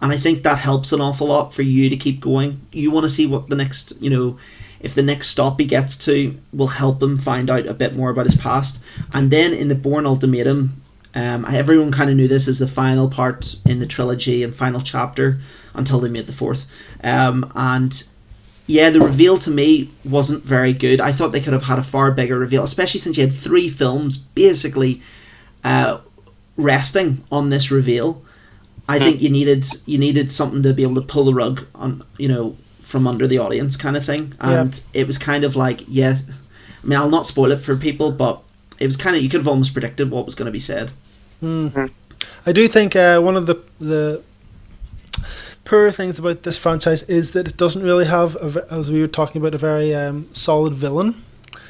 And 0.00 0.12
I 0.12 0.18
think 0.18 0.42
that 0.42 0.58
helps 0.58 0.92
an 0.92 1.00
awful 1.00 1.28
lot 1.28 1.54
for 1.54 1.62
you 1.62 1.88
to 1.88 1.96
keep 1.96 2.20
going. 2.20 2.60
You 2.72 2.90
want 2.90 3.04
to 3.04 3.10
see 3.10 3.26
what 3.26 3.48
the 3.48 3.56
next, 3.56 4.02
you 4.02 4.10
know, 4.10 4.36
if 4.80 4.94
the 4.94 5.02
next 5.02 5.28
stop 5.28 5.58
he 5.58 5.64
gets 5.64 5.96
to 5.98 6.36
will 6.52 6.66
help 6.66 7.02
him 7.02 7.16
find 7.16 7.48
out 7.48 7.66
a 7.66 7.72
bit 7.72 7.96
more 7.96 8.10
about 8.10 8.26
his 8.26 8.36
past. 8.36 8.82
And 9.14 9.30
then 9.30 9.54
in 9.54 9.68
the 9.68 9.74
Bourne 9.74 10.06
Ultimatum, 10.06 10.82
um, 11.14 11.44
everyone 11.46 11.92
kind 11.92 12.10
of 12.10 12.16
knew 12.16 12.28
this 12.28 12.48
as 12.48 12.58
the 12.58 12.68
final 12.68 13.08
part 13.08 13.56
in 13.64 13.78
the 13.78 13.86
trilogy 13.86 14.42
and 14.42 14.54
final 14.54 14.80
chapter 14.80 15.38
until 15.72 16.00
they 16.00 16.08
made 16.08 16.26
the 16.26 16.32
fourth. 16.32 16.66
Um, 17.02 17.50
and 17.54 18.06
yeah, 18.66 18.90
the 18.90 19.00
reveal 19.00 19.38
to 19.40 19.50
me 19.50 19.90
wasn't 20.04 20.42
very 20.42 20.72
good. 20.72 21.00
I 21.00 21.12
thought 21.12 21.32
they 21.32 21.40
could 21.40 21.52
have 21.52 21.64
had 21.64 21.78
a 21.78 21.82
far 21.82 22.12
bigger 22.12 22.38
reveal, 22.38 22.64
especially 22.64 23.00
since 23.00 23.16
you 23.16 23.26
had 23.26 23.36
three 23.36 23.68
films 23.68 24.16
basically 24.16 25.02
uh, 25.64 25.98
resting 26.56 27.22
on 27.30 27.50
this 27.50 27.70
reveal. 27.70 28.22
I 28.88 28.98
think 28.98 29.22
you 29.22 29.30
needed 29.30 29.64
you 29.86 29.98
needed 29.98 30.30
something 30.30 30.62
to 30.62 30.74
be 30.74 30.82
able 30.82 30.96
to 30.96 31.02
pull 31.02 31.24
the 31.24 31.34
rug 31.34 31.66
on 31.74 32.02
you 32.18 32.28
know 32.28 32.56
from 32.82 33.06
under 33.06 33.26
the 33.26 33.38
audience 33.38 33.76
kind 33.76 33.96
of 33.96 34.04
thing, 34.04 34.34
and 34.40 34.82
it 34.92 35.06
was 35.06 35.16
kind 35.18 35.42
of 35.44 35.56
like 35.56 35.82
yes, 35.88 36.22
I 36.82 36.86
mean 36.86 36.98
I'll 36.98 37.08
not 37.08 37.26
spoil 37.26 37.52
it 37.52 37.60
for 37.60 37.76
people, 37.76 38.12
but 38.12 38.42
it 38.78 38.86
was 38.86 38.96
kind 38.96 39.16
of 39.16 39.22
you 39.22 39.28
could 39.30 39.40
have 39.40 39.48
almost 39.48 39.72
predicted 39.72 40.10
what 40.10 40.26
was 40.26 40.34
going 40.34 40.46
to 40.46 40.52
be 40.52 40.60
said. 40.60 40.90
I 42.46 42.52
do 42.52 42.68
think 42.68 42.94
uh, 42.96 43.20
one 43.20 43.36
of 43.36 43.46
the 43.46 43.62
the 43.78 44.22
poor 45.64 45.90
things 45.90 46.18
about 46.18 46.42
this 46.42 46.58
franchise 46.58 47.02
is 47.04 47.32
that 47.32 47.48
it 47.48 47.56
doesn't 47.56 47.82
really 47.82 48.04
have, 48.04 48.36
a, 48.36 48.66
as 48.70 48.90
we 48.90 49.00
were 49.00 49.08
talking 49.08 49.40
about, 49.40 49.54
a 49.54 49.58
very 49.58 49.94
um, 49.94 50.28
solid 50.32 50.74
villain. 50.74 51.22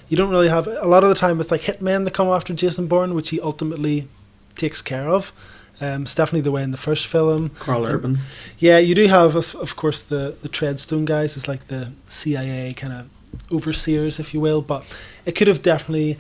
You 0.09 0.17
don't 0.17 0.31
really 0.31 0.49
have 0.49 0.67
a 0.67 0.87
lot 0.87 1.03
of 1.03 1.09
the 1.09 1.15
time. 1.15 1.41
It's 1.41 1.51
like 1.51 1.63
hitmen 1.63 2.05
that 2.05 2.13
come 2.13 2.29
after 2.29 2.53
Jason 2.53 2.87
Bourne, 2.87 3.15
which 3.15 3.31
he 3.31 3.41
ultimately 3.41 4.09
takes 4.55 4.83
care 4.83 5.09
of. 5.09 5.33
Um, 5.81 6.03
it's 6.03 6.15
definitely 6.15 6.43
the 6.43 6.53
way 6.53 6.63
in 6.63 6.71
the 6.71 6.77
first 6.77 7.07
film. 7.07 7.51
Karl 7.59 7.87
Urban. 7.87 8.19
Yeah, 8.59 8.79
you 8.79 8.95
do 8.95 9.07
have, 9.07 9.35
of 9.35 9.55
of 9.57 9.75
course, 9.75 10.03
the 10.03 10.37
the 10.41 10.49
Treadstone 10.49 11.05
guys. 11.05 11.37
It's 11.37 11.49
like 11.49 11.67
the 11.67 11.93
CIA 12.07 12.75
kind 12.75 12.93
of 12.93 13.11
overseers, 13.53 14.21
if 14.21 14.33
you 14.33 14.41
will. 14.41 14.63
But 14.63 14.85
it 15.27 15.33
could 15.33 15.49
have 15.49 15.63
definitely, 15.63 16.17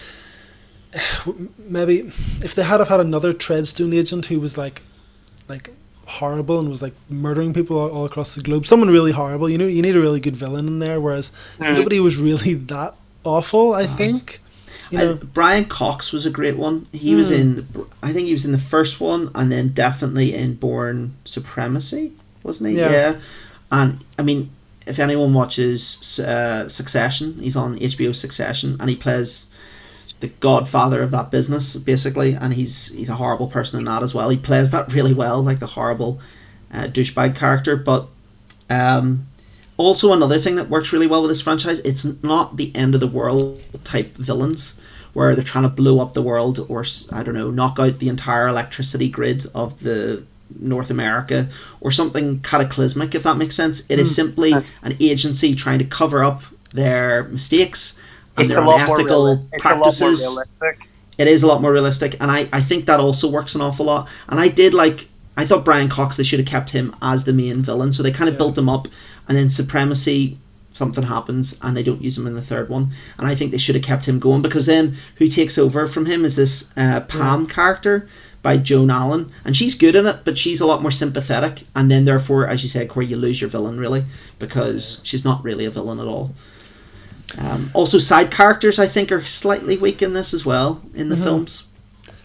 maybe, 1.58 2.00
if 2.42 2.54
they 2.54 2.64
had 2.64 2.80
have 2.80 2.88
had 2.88 3.00
another 3.00 3.32
Treadstone 3.32 3.94
agent 3.94 4.26
who 4.26 4.40
was 4.40 4.58
like, 4.58 4.82
like 5.48 5.70
horrible 6.06 6.58
and 6.58 6.68
was 6.68 6.82
like 6.82 6.94
murdering 7.08 7.52
people 7.54 7.78
all, 7.78 7.90
all 7.90 8.04
across 8.04 8.34
the 8.34 8.42
globe, 8.42 8.66
someone 8.66 8.88
really 8.90 9.12
horrible. 9.12 9.48
You 9.50 9.58
know, 9.58 9.66
you 9.66 9.82
need 9.82 9.96
a 9.96 10.00
really 10.00 10.20
good 10.20 10.36
villain 10.36 10.66
in 10.68 10.78
there. 10.78 11.00
Whereas 11.00 11.32
Mm. 11.58 11.76
nobody 11.76 12.00
was 12.00 12.16
really 12.16 12.54
that 12.54 12.94
awful. 13.24 13.74
I 13.74 13.86
think. 13.86 14.40
You 14.90 14.98
know, 14.98 15.10
Uh, 15.12 15.14
Brian 15.32 15.64
Cox 15.64 16.12
was 16.12 16.26
a 16.26 16.30
great 16.30 16.56
one. 16.56 16.86
He 16.92 17.14
was 17.14 17.28
Hmm. 17.28 17.34
in, 17.34 17.66
I 18.02 18.12
think 18.12 18.26
he 18.28 18.32
was 18.34 18.44
in 18.44 18.52
the 18.52 18.58
first 18.58 19.00
one, 19.00 19.30
and 19.34 19.50
then 19.50 19.68
definitely 19.68 20.34
in 20.34 20.54
Bourne 20.54 21.14
Supremacy, 21.24 22.12
wasn't 22.42 22.70
he? 22.70 22.76
Yeah. 22.76 23.14
And 23.72 23.98
I 24.18 24.22
mean, 24.22 24.50
if 24.86 24.98
anyone 24.98 25.32
watches 25.32 26.20
uh, 26.20 26.68
Succession, 26.68 27.38
he's 27.40 27.56
on 27.56 27.78
HBO 27.80 28.12
Succession, 28.14 28.76
and 28.78 28.90
he 28.90 28.94
plays 28.96 29.46
the 30.24 30.32
godfather 30.40 31.02
of 31.02 31.10
that 31.10 31.30
business 31.30 31.76
basically, 31.76 32.32
and 32.32 32.54
he's 32.54 32.88
he's 32.88 33.10
a 33.10 33.16
horrible 33.16 33.48
person 33.48 33.78
in 33.78 33.84
that 33.84 34.02
as 34.02 34.14
well. 34.14 34.30
He 34.30 34.38
plays 34.38 34.70
that 34.70 34.90
really 34.90 35.12
well, 35.12 35.42
like 35.42 35.58
the 35.58 35.66
horrible 35.66 36.18
uh, 36.72 36.84
douchebag 36.84 37.36
character. 37.36 37.76
But 37.76 38.06
um, 38.70 39.26
also 39.76 40.14
another 40.14 40.38
thing 40.38 40.54
that 40.54 40.70
works 40.70 40.94
really 40.94 41.06
well 41.06 41.20
with 41.20 41.30
this 41.30 41.42
franchise, 41.42 41.80
it's 41.80 42.06
not 42.22 42.56
the 42.56 42.74
end 42.74 42.94
of 42.94 43.00
the 43.00 43.06
world 43.06 43.60
type 43.84 44.16
villains 44.16 44.78
where 45.12 45.34
they're 45.34 45.44
trying 45.44 45.64
to 45.64 45.68
blow 45.68 46.00
up 46.00 46.14
the 46.14 46.22
world 46.22 46.64
or 46.70 46.86
I 47.12 47.22
don't 47.22 47.34
know, 47.34 47.50
knock 47.50 47.78
out 47.78 47.98
the 47.98 48.08
entire 48.08 48.48
electricity 48.48 49.08
grid 49.10 49.44
of 49.54 49.78
the 49.80 50.24
North 50.58 50.88
America 50.90 51.48
or 51.82 51.90
something 51.90 52.40
cataclysmic 52.40 53.14
if 53.14 53.24
that 53.24 53.36
makes 53.36 53.54
sense. 53.54 53.82
It 53.90 53.98
is 53.98 54.14
simply 54.14 54.54
an 54.82 54.96
agency 55.00 55.54
trying 55.54 55.80
to 55.80 55.84
cover 55.84 56.24
up 56.24 56.42
their 56.72 57.24
mistakes 57.24 57.98
and 58.36 58.44
It's 58.44 58.52
a 58.52 58.56
their 58.56 58.64
lot 58.64 58.86
more 58.86 58.96
unethical 58.98 59.24
realistic. 59.24 59.52
It's 59.54 59.64
a 59.64 59.68
lot 59.68 59.74
more 59.76 59.82
practices. 59.84 60.36
it 61.18 61.26
is 61.28 61.42
a 61.42 61.46
lot 61.46 61.60
more 61.62 61.72
realistic 61.72 62.16
and 62.20 62.30
I, 62.30 62.48
I 62.52 62.60
think 62.62 62.86
that 62.86 63.00
also 63.00 63.28
works 63.28 63.54
an 63.54 63.60
awful 63.60 63.86
lot. 63.86 64.08
And 64.28 64.40
i 64.40 64.48
did 64.48 64.74
like 64.74 65.08
i 65.36 65.44
thought 65.44 65.64
brian 65.64 65.88
cox 65.88 66.16
they 66.16 66.22
should 66.24 66.38
have 66.38 66.48
kept 66.48 66.70
him 66.70 66.94
as 67.02 67.24
the 67.24 67.32
main 67.32 67.62
villain. 67.62 67.92
So 67.92 68.02
they 68.02 68.10
kind 68.10 68.28
of 68.28 68.34
Yeah. 68.34 68.38
built 68.38 68.58
him 68.58 68.68
up 68.68 68.88
and 69.28 69.36
then 69.38 69.50
supremacy 69.50 70.38
something 70.72 71.04
happens 71.04 71.56
and 71.62 71.76
they 71.76 71.84
don't 71.84 72.02
use 72.02 72.18
him 72.18 72.26
in 72.26 72.34
the 72.34 72.42
third 72.42 72.68
one. 72.68 72.90
And 73.18 73.28
i 73.28 73.34
think 73.36 73.52
they 73.52 73.58
should 73.58 73.76
have 73.76 73.84
kept 73.84 74.06
him 74.06 74.18
going 74.18 74.42
because 74.42 74.66
then 74.66 74.96
who 75.16 75.28
takes 75.28 75.56
over 75.58 75.86
from 75.86 76.06
him 76.06 76.24
is 76.24 76.34
this 76.34 76.70
uh, 76.76 77.00
pam 77.02 77.46
character 77.46 78.08
by 78.42 78.56
joan 78.56 78.90
allen. 78.90 79.30
And 79.44 79.56
she's 79.56 79.76
good 79.76 79.94
in 79.94 80.06
it 80.06 80.18
but 80.24 80.36
she's 80.36 80.60
a 80.60 80.66
lot 80.66 80.82
more 80.82 80.90
sympathetic. 80.90 81.62
And 81.76 81.90
then 81.92 82.04
therefore 82.06 82.48
as 82.48 82.62
you 82.64 82.68
said 82.68 82.88
corey 82.88 83.06
you 83.06 83.16
lose 83.16 83.40
your 83.40 83.50
villain 83.50 83.78
really 83.78 84.04
because 84.40 85.00
she's 85.04 85.24
not 85.24 85.44
really 85.44 85.64
a 85.64 85.70
villain 85.70 86.00
at 86.00 86.06
all 86.06 86.34
um, 87.38 87.70
also 87.74 87.98
side 87.98 88.30
characters 88.30 88.78
i 88.78 88.86
think 88.86 89.10
are 89.12 89.24
slightly 89.24 89.76
weak 89.76 90.02
in 90.02 90.12
this 90.14 90.32
as 90.34 90.44
well 90.44 90.80
in 90.94 91.08
the 91.08 91.16
films 91.16 91.66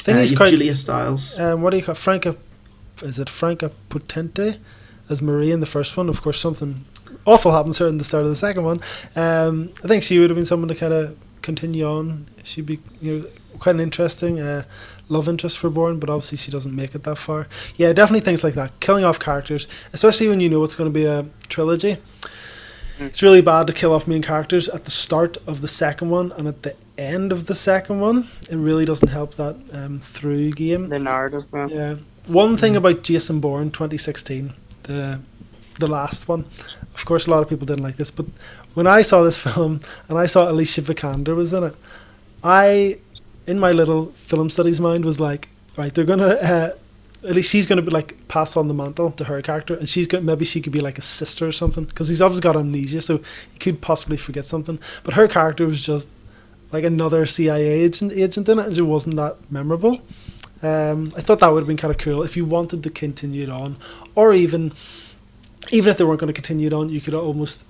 Then 0.06 0.16
uh, 0.18 0.22
he's 0.22 0.32
quite- 0.36 0.52
Julia 0.52 0.76
Stiles. 0.76 1.38
um, 1.40 1.62
what 1.62 1.72
do 1.72 1.78
you 1.78 1.84
call 1.84 1.96
Franka? 1.96 2.36
Is 3.02 3.18
it 3.20 3.30
Franka 3.30 3.72
Potente 3.90 4.58
as 5.10 5.22
Marie 5.22 5.52
in 5.52 5.60
the 5.62 5.66
first 5.66 5.96
one? 5.98 6.10
Of 6.10 6.22
course, 6.22 6.40
something 6.40 6.84
awful 7.26 7.52
happens 7.52 7.78
to 7.78 7.84
her 7.84 7.90
in 7.90 7.98
the 7.98 8.04
start 8.04 8.24
of 8.24 8.30
the 8.30 8.36
second 8.36 8.64
one. 8.64 8.80
Um, 9.16 9.72
I 9.84 9.88
think 9.88 10.04
she 10.04 10.20
would 10.20 10.30
have 10.30 10.36
been 10.38 10.46
someone 10.46 10.68
to 10.70 10.76
kind 10.76 10.94
of 10.94 11.16
continue 11.42 11.86
on. 11.86 12.26
She'd 12.44 12.66
be 12.66 12.80
you 13.02 13.12
know 13.20 13.26
quite 13.60 13.76
an 13.76 13.82
interesting 13.82 14.40
uh, 14.40 14.64
love 15.10 15.28
interest 15.30 15.58
for 15.58 15.70
Bourne, 15.70 16.00
but 16.00 16.10
obviously 16.10 16.38
she 16.38 16.52
doesn't 16.52 16.76
make 16.76 16.94
it 16.96 17.04
that 17.04 17.18
far. 17.18 17.48
Yeah, 17.78 17.94
definitely 17.94 18.22
things 18.26 18.44
like 18.44 18.56
that, 18.56 18.72
killing 18.80 19.04
off 19.06 19.20
characters, 19.20 19.68
especially 19.94 20.28
when 20.28 20.40
you 20.42 20.50
know 20.50 20.64
it's 20.64 20.76
going 20.76 20.90
to 20.94 20.94
be 20.94 21.06
a 21.06 21.26
trilogy. 21.48 21.98
It's 23.00 23.22
really 23.22 23.42
bad 23.42 23.68
to 23.68 23.74
kill 23.74 23.94
off 23.94 24.08
main 24.08 24.22
characters 24.22 24.68
at 24.70 24.86
the 24.86 24.92
start 24.92 25.38
of 25.48 25.62
the 25.62 25.68
second 25.68 26.10
one 26.10 26.32
and 26.34 26.48
at 26.48 26.64
the 26.64 26.76
end 26.98 27.32
of 27.32 27.48
the 27.48 27.56
second 27.56 28.00
one. 28.00 28.28
It 28.50 28.58
really 28.58 28.86
doesn't 28.86 29.08
help 29.08 29.36
that 29.36 29.56
um, 29.72 30.00
through 30.00 30.52
game. 30.52 30.90
The 30.90 31.00
narrative, 31.00 31.52
man. 31.54 31.70
Yeah. 31.70 31.96
One 32.28 32.58
thing 32.58 32.76
about 32.76 33.04
Jason 33.04 33.40
Bourne 33.40 33.72
2016, 33.72 34.54
the 34.84 35.22
the 35.80 35.88
last 35.88 36.28
one, 36.28 36.46
of 36.94 37.06
course, 37.06 37.26
a 37.26 37.32
lot 37.32 37.42
of 37.42 37.48
people 37.48 37.66
didn't 37.66 37.84
like 37.84 37.96
this, 37.96 38.12
but 38.12 38.26
when 38.74 38.86
I 38.86 39.02
saw 39.02 39.24
this 39.24 39.38
film 39.48 39.82
and 40.08 40.18
I 40.18 40.26
saw 40.26 40.52
Alicia 40.52 40.82
Vikander 40.82 41.36
was 41.36 41.54
in 41.54 41.64
it, 41.64 41.76
I, 42.44 43.00
in 43.48 43.60
my 43.60 43.72
little 43.72 44.08
film 44.12 44.50
studies 44.50 44.80
mind, 44.80 45.06
was 45.06 45.20
like, 45.20 45.50
right, 45.78 45.94
they're 45.94 46.06
gonna. 46.06 46.36
Uh, 46.44 46.72
at 47.24 47.36
least 47.36 47.52
she's 47.52 47.66
gonna 47.66 47.82
be 47.82 47.92
like 47.92 48.28
pass 48.28 48.56
on 48.56 48.68
the 48.68 48.74
mantle 48.74 49.12
to 49.12 49.26
her 49.26 49.42
character, 49.42 49.76
and 49.76 49.90
she's 49.90 50.08
got 50.08 50.24
maybe 50.24 50.46
she 50.46 50.62
could 50.62 50.74
be 50.74 50.82
like 50.82 50.98
a 50.98 51.02
sister 51.02 51.48
or 51.48 51.52
something 51.52 51.84
because 51.84 52.08
he's 52.08 52.22
obviously 52.22 52.42
got 52.42 52.56
amnesia, 52.56 53.02
so 53.02 53.22
he 53.52 53.60
could 53.60 53.82
possibly 53.82 54.18
forget 54.18 54.46
something. 54.46 54.80
But 55.04 55.16
her 55.16 55.28
character 55.28 55.66
was 55.66 55.82
just 55.82 56.08
like 56.72 56.84
another 56.84 57.26
CIA 57.26 57.68
agent 57.68 58.14
agent 58.14 58.48
in 58.48 58.60
it, 58.60 58.68
and 58.68 58.78
it 58.78 58.82
wasn't 58.84 59.16
that 59.18 59.38
memorable. 59.52 60.02
Um, 60.62 61.14
I 61.16 61.22
thought 61.22 61.40
that 61.40 61.52
would 61.52 61.62
have 61.62 61.68
been 61.68 61.78
kind 61.78 61.94
of 61.94 61.98
cool 61.98 62.22
if 62.22 62.36
you 62.36 62.46
wanted 62.46 62.84
to 62.84 62.90
continue 62.90 63.44
it 63.44 63.50
on, 63.50 63.78
or 64.16 64.34
even 64.34 64.74
even 65.72 65.92
if 65.92 65.98
they 65.98 66.04
weren't 66.04 66.20
going 66.20 66.34
to 66.34 66.34
continue 66.34 66.68
it 66.68 66.74
on, 66.74 66.90
you 66.90 67.02
could 67.02 67.14
almost 67.14 67.66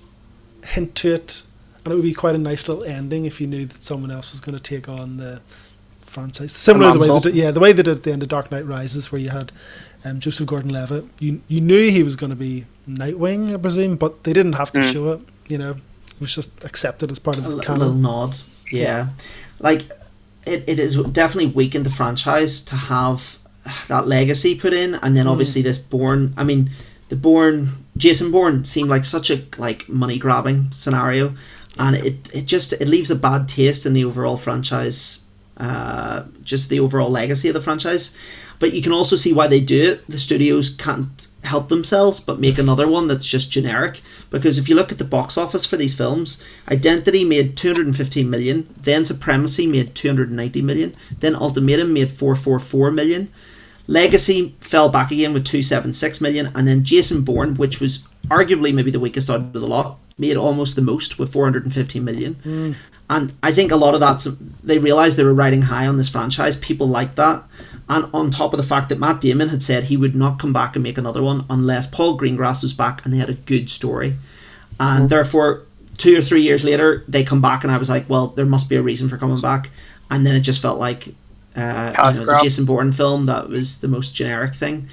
hint 0.64 0.94
to 0.96 1.14
it, 1.14 1.42
and 1.84 1.92
it 1.92 1.96
would 1.96 2.04
be 2.04 2.14
quite 2.14 2.34
a 2.34 2.38
nice 2.38 2.68
little 2.68 2.84
ending 2.84 3.24
if 3.24 3.40
you 3.40 3.46
knew 3.46 3.64
that 3.66 3.84
someone 3.84 4.10
else 4.10 4.32
was 4.32 4.40
going 4.40 4.56
to 4.56 4.62
take 4.62 4.88
on 4.88 5.16
the 5.16 5.40
franchise. 6.10 6.52
Similar 6.52 6.92
to 6.92 6.98
the 6.98 7.00
way 7.00 7.14
they 7.14 7.20
did, 7.20 7.34
yeah, 7.34 7.50
the 7.50 7.60
way 7.60 7.72
they 7.72 7.82
did 7.82 7.96
at 7.98 8.02
the 8.02 8.12
end 8.12 8.22
of 8.22 8.28
Dark 8.28 8.50
Knight 8.50 8.66
Rises, 8.66 9.10
where 9.10 9.20
you 9.20 9.30
had 9.30 9.52
um, 10.04 10.18
Joseph 10.18 10.46
Gordon-Levitt. 10.46 11.04
You 11.18 11.40
you 11.48 11.60
knew 11.60 11.90
he 11.90 12.02
was 12.02 12.16
going 12.16 12.30
to 12.30 12.36
be 12.36 12.66
Nightwing, 12.88 13.54
I 13.54 13.56
presume, 13.56 13.96
but 13.96 14.24
they 14.24 14.32
didn't 14.32 14.54
have 14.54 14.72
to 14.72 14.80
Mm. 14.80 14.92
show 14.92 15.08
it. 15.12 15.20
You 15.48 15.58
know, 15.58 15.70
it 15.70 16.20
was 16.20 16.34
just 16.34 16.50
accepted 16.64 17.10
as 17.10 17.18
part 17.18 17.38
of 17.38 17.46
a 17.46 17.48
the 17.50 17.56
little 17.56 17.74
canon. 17.78 18.02
nod. 18.02 18.36
Yeah, 18.72 19.08
like 19.58 19.90
it, 20.46 20.64
it 20.66 20.78
is 20.78 20.96
definitely 21.12 21.50
weakened 21.52 21.86
the 21.86 21.90
franchise 21.90 22.60
to 22.60 22.76
have 22.76 23.38
that 23.88 24.06
legacy 24.08 24.54
put 24.54 24.72
in, 24.72 24.94
and 24.96 25.16
then 25.16 25.26
obviously 25.26 25.62
this 25.62 25.78
Bourne. 25.78 26.34
I 26.36 26.44
mean, 26.44 26.70
the 27.08 27.16
Bourne 27.16 27.68
Jason 27.96 28.30
Bourne 28.30 28.64
seemed 28.64 28.88
like 28.88 29.04
such 29.04 29.30
a 29.30 29.44
like 29.58 29.88
money 29.88 30.18
grabbing 30.18 30.70
scenario, 30.72 31.34
and 31.78 31.94
it 31.96 32.28
it 32.32 32.46
just 32.46 32.72
it 32.72 32.88
leaves 32.88 33.10
a 33.10 33.16
bad 33.16 33.48
taste 33.48 33.84
in 33.86 33.92
the 33.92 34.04
overall 34.04 34.36
franchise. 34.38 35.19
Uh, 35.60 36.24
just 36.42 36.70
the 36.70 36.80
overall 36.80 37.10
legacy 37.10 37.46
of 37.48 37.54
the 37.54 37.60
franchise. 37.60 38.16
But 38.58 38.72
you 38.72 38.80
can 38.80 38.92
also 38.92 39.16
see 39.16 39.34
why 39.34 39.46
they 39.46 39.60
do 39.60 39.92
it. 39.92 40.10
The 40.10 40.18
studios 40.18 40.70
can't 40.70 41.28
help 41.44 41.68
themselves 41.68 42.18
but 42.18 42.40
make 42.40 42.56
another 42.56 42.88
one 42.88 43.08
that's 43.08 43.26
just 43.26 43.50
generic. 43.50 44.00
Because 44.30 44.56
if 44.56 44.70
you 44.70 44.74
look 44.74 44.90
at 44.90 44.96
the 44.96 45.04
box 45.04 45.36
office 45.36 45.66
for 45.66 45.76
these 45.76 45.94
films, 45.94 46.42
Identity 46.70 47.24
made 47.24 47.58
215 47.58 48.30
million, 48.30 48.74
then 48.80 49.04
Supremacy 49.04 49.66
made 49.66 49.94
290 49.94 50.62
million, 50.62 50.96
then 51.18 51.36
Ultimatum 51.36 51.92
made 51.92 52.10
444 52.10 52.90
million. 52.90 53.30
Legacy 53.86 54.54
fell 54.60 54.88
back 54.88 55.10
again 55.10 55.34
with 55.34 55.44
276 55.44 56.22
million, 56.22 56.52
and 56.54 56.66
then 56.66 56.84
Jason 56.84 57.22
Bourne, 57.22 57.54
which 57.56 57.80
was 57.80 57.98
arguably 58.28 58.72
maybe 58.72 58.90
the 58.90 59.00
weakest 59.00 59.28
out 59.28 59.40
of 59.40 59.52
the 59.52 59.60
lot, 59.60 59.98
made 60.16 60.36
almost 60.36 60.76
the 60.76 60.82
most 60.82 61.18
with 61.18 61.32
415 61.32 62.04
million. 62.04 62.76
And 63.10 63.34
I 63.42 63.52
think 63.52 63.72
a 63.72 63.76
lot 63.76 63.94
of 63.94 64.00
that's 64.00 64.28
they 64.62 64.78
realized 64.78 65.16
they 65.16 65.24
were 65.24 65.34
riding 65.34 65.62
high 65.62 65.88
on 65.88 65.96
this 65.96 66.08
franchise. 66.08 66.56
People 66.56 66.86
liked 66.88 67.16
that. 67.16 67.44
And 67.88 68.08
on 68.14 68.30
top 68.30 68.54
of 68.54 68.56
the 68.56 68.66
fact 68.66 68.88
that 68.88 69.00
Matt 69.00 69.20
Damon 69.20 69.48
had 69.48 69.64
said 69.64 69.84
he 69.84 69.96
would 69.96 70.14
not 70.14 70.38
come 70.38 70.52
back 70.52 70.76
and 70.76 70.82
make 70.84 70.96
another 70.96 71.20
one 71.20 71.44
unless 71.50 71.88
Paul 71.88 72.16
Greengrass 72.16 72.62
was 72.62 72.72
back 72.72 73.04
and 73.04 73.12
they 73.12 73.18
had 73.18 73.28
a 73.28 73.34
good 73.34 73.68
story. 73.68 74.14
And 74.78 75.10
therefore, 75.10 75.64
two 75.96 76.16
or 76.16 76.22
three 76.22 76.42
years 76.42 76.62
later, 76.62 77.04
they 77.08 77.24
come 77.24 77.42
back 77.42 77.64
and 77.64 77.72
I 77.72 77.78
was 77.78 77.90
like, 77.90 78.08
well, 78.08 78.28
there 78.28 78.46
must 78.46 78.68
be 78.68 78.76
a 78.76 78.82
reason 78.82 79.08
for 79.08 79.18
coming 79.18 79.40
back. 79.40 79.70
And 80.08 80.24
then 80.24 80.36
it 80.36 80.40
just 80.40 80.62
felt 80.62 80.78
like 80.78 81.08
uh, 81.56 82.12
you 82.14 82.20
know, 82.20 82.26
the. 82.26 82.38
Jason 82.40 82.64
Bourne 82.64 82.92
film 82.92 83.26
that 83.26 83.48
was 83.48 83.80
the 83.80 83.88
most 83.88 84.14
generic 84.14 84.54
thing. 84.54 84.88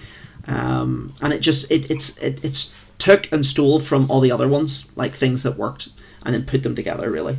Um, 0.47 1.13
and 1.21 1.33
it 1.33 1.39
just 1.39 1.69
it, 1.69 1.91
it's 1.91 2.17
it, 2.17 2.43
it's 2.43 2.73
took 2.97 3.31
and 3.31 3.45
stole 3.45 3.79
from 3.79 4.09
all 4.09 4.21
the 4.21 4.31
other 4.31 4.47
ones, 4.47 4.89
like 4.95 5.13
things 5.13 5.43
that 5.43 5.55
worked, 5.55 5.89
and 6.23 6.33
then 6.33 6.45
put 6.45 6.63
them 6.63 6.75
together 6.75 7.11
really. 7.11 7.37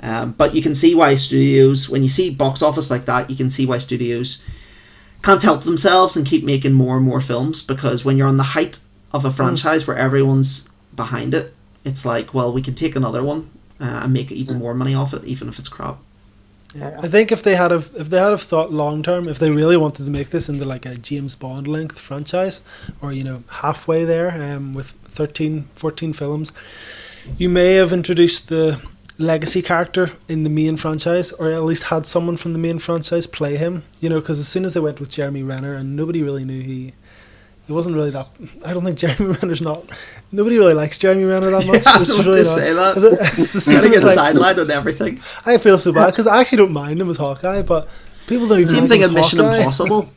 Um, 0.00 0.32
but 0.32 0.54
you 0.54 0.62
can 0.62 0.74
see 0.74 0.94
why 0.94 1.16
studios, 1.16 1.88
when 1.88 2.02
you 2.02 2.08
see 2.08 2.30
box 2.30 2.62
office 2.62 2.90
like 2.90 3.06
that, 3.06 3.30
you 3.30 3.36
can 3.36 3.50
see 3.50 3.66
why 3.66 3.78
studios 3.78 4.42
can't 5.22 5.42
help 5.42 5.64
themselves 5.64 6.16
and 6.16 6.26
keep 6.26 6.44
making 6.44 6.72
more 6.72 6.96
and 6.96 7.04
more 7.04 7.20
films 7.20 7.62
because 7.62 8.04
when 8.04 8.16
you're 8.16 8.28
on 8.28 8.36
the 8.36 8.44
height 8.54 8.78
of 9.12 9.24
a 9.24 9.32
franchise 9.32 9.86
where 9.86 9.96
everyone's 9.96 10.68
behind 10.94 11.34
it, 11.34 11.54
it's 11.84 12.04
like, 12.04 12.32
well, 12.32 12.52
we 12.52 12.62
can 12.62 12.74
take 12.74 12.94
another 12.94 13.22
one 13.22 13.50
uh, 13.80 14.00
and 14.04 14.12
make 14.12 14.30
even 14.30 14.58
more 14.58 14.74
money 14.74 14.94
off 14.94 15.12
it, 15.14 15.24
even 15.24 15.48
if 15.48 15.58
it's 15.58 15.68
crap. 15.68 15.98
Yeah. 16.74 17.00
I 17.02 17.08
think 17.08 17.32
if 17.32 17.42
they 17.42 17.56
had 17.56 17.70
have 17.70 17.90
if 17.96 18.10
they 18.10 18.18
had 18.18 18.30
have 18.30 18.42
thought 18.42 18.70
long 18.70 19.02
term, 19.02 19.26
if 19.26 19.38
they 19.38 19.50
really 19.50 19.76
wanted 19.76 20.04
to 20.04 20.10
make 20.10 20.30
this 20.30 20.50
into 20.50 20.66
like 20.66 20.84
a 20.84 20.96
James 20.96 21.34
Bond 21.34 21.66
length 21.66 21.98
franchise, 21.98 22.60
or 23.00 23.10
you 23.10 23.24
know 23.24 23.42
halfway 23.50 24.04
there, 24.04 24.30
um, 24.30 24.74
with 24.74 24.90
13, 25.04 25.62
14 25.74 26.12
films, 26.12 26.52
you 27.38 27.48
may 27.48 27.74
have 27.74 27.90
introduced 27.90 28.50
the 28.50 28.86
legacy 29.18 29.62
character 29.62 30.10
in 30.28 30.44
the 30.44 30.50
main 30.50 30.76
franchise, 30.76 31.32
or 31.32 31.50
at 31.50 31.62
least 31.64 31.84
had 31.84 32.06
someone 32.06 32.36
from 32.36 32.52
the 32.52 32.58
main 32.58 32.78
franchise 32.78 33.26
play 33.26 33.56
him. 33.56 33.84
You 34.00 34.08
know, 34.08 34.20
because 34.20 34.38
as 34.38 34.48
soon 34.48 34.64
as 34.64 34.74
they 34.74 34.80
went 34.80 35.00
with 35.00 35.08
Jeremy 35.10 35.42
Renner, 35.42 35.74
and 35.74 35.96
nobody 35.96 36.22
really 36.22 36.44
knew 36.44 36.60
he. 36.60 36.94
He 37.66 37.74
wasn't 37.74 37.96
really 37.96 38.08
that. 38.12 38.28
I 38.64 38.72
don't 38.72 38.82
think 38.82 38.96
Jeremy 39.04 39.36
Renner's 39.42 39.60
not. 39.60 39.84
Nobody 40.32 40.56
really 40.56 40.72
likes 40.72 40.96
Jeremy 40.96 41.24
Renner 41.24 41.50
that 41.50 41.66
much. 41.66 41.84
Yeah, 41.84 41.92
I 41.96 41.98
was 41.98 42.08
is 42.08 42.14
about 42.20 42.26
really 42.26 42.42
to 42.44 42.48
not- 42.48 42.56
say 42.56 42.72
that. 42.72 42.94
'cause 42.94 43.04
it- 43.04 43.38
It's 43.44 43.52
the 43.52 43.60
same 43.60 43.74
Gotta 43.82 43.88
as 43.96 44.04
get 44.04 44.16
like, 44.16 44.34
sidelined 44.34 44.58
on 44.58 44.70
everything. 44.70 45.20
I 45.44 45.58
feel 45.58 45.78
so 45.78 45.92
bad 45.92 46.06
because 46.06 46.26
I 46.26 46.40
actually 46.40 46.58
don't 46.58 46.72
mind 46.72 46.98
him 46.98 47.10
as 47.10 47.18
Hawkeye, 47.18 47.60
but 47.60 47.86
people 48.26 48.48
don't 48.48 48.60
even 48.60 48.68
Same 48.68 48.80
like 48.80 48.88
thing 48.88 49.00
him 49.02 49.10
in 49.10 49.16
as 49.18 49.22
Mission 49.22 49.38
Hawkeye. 49.40 49.58
Impossible. 49.58 50.12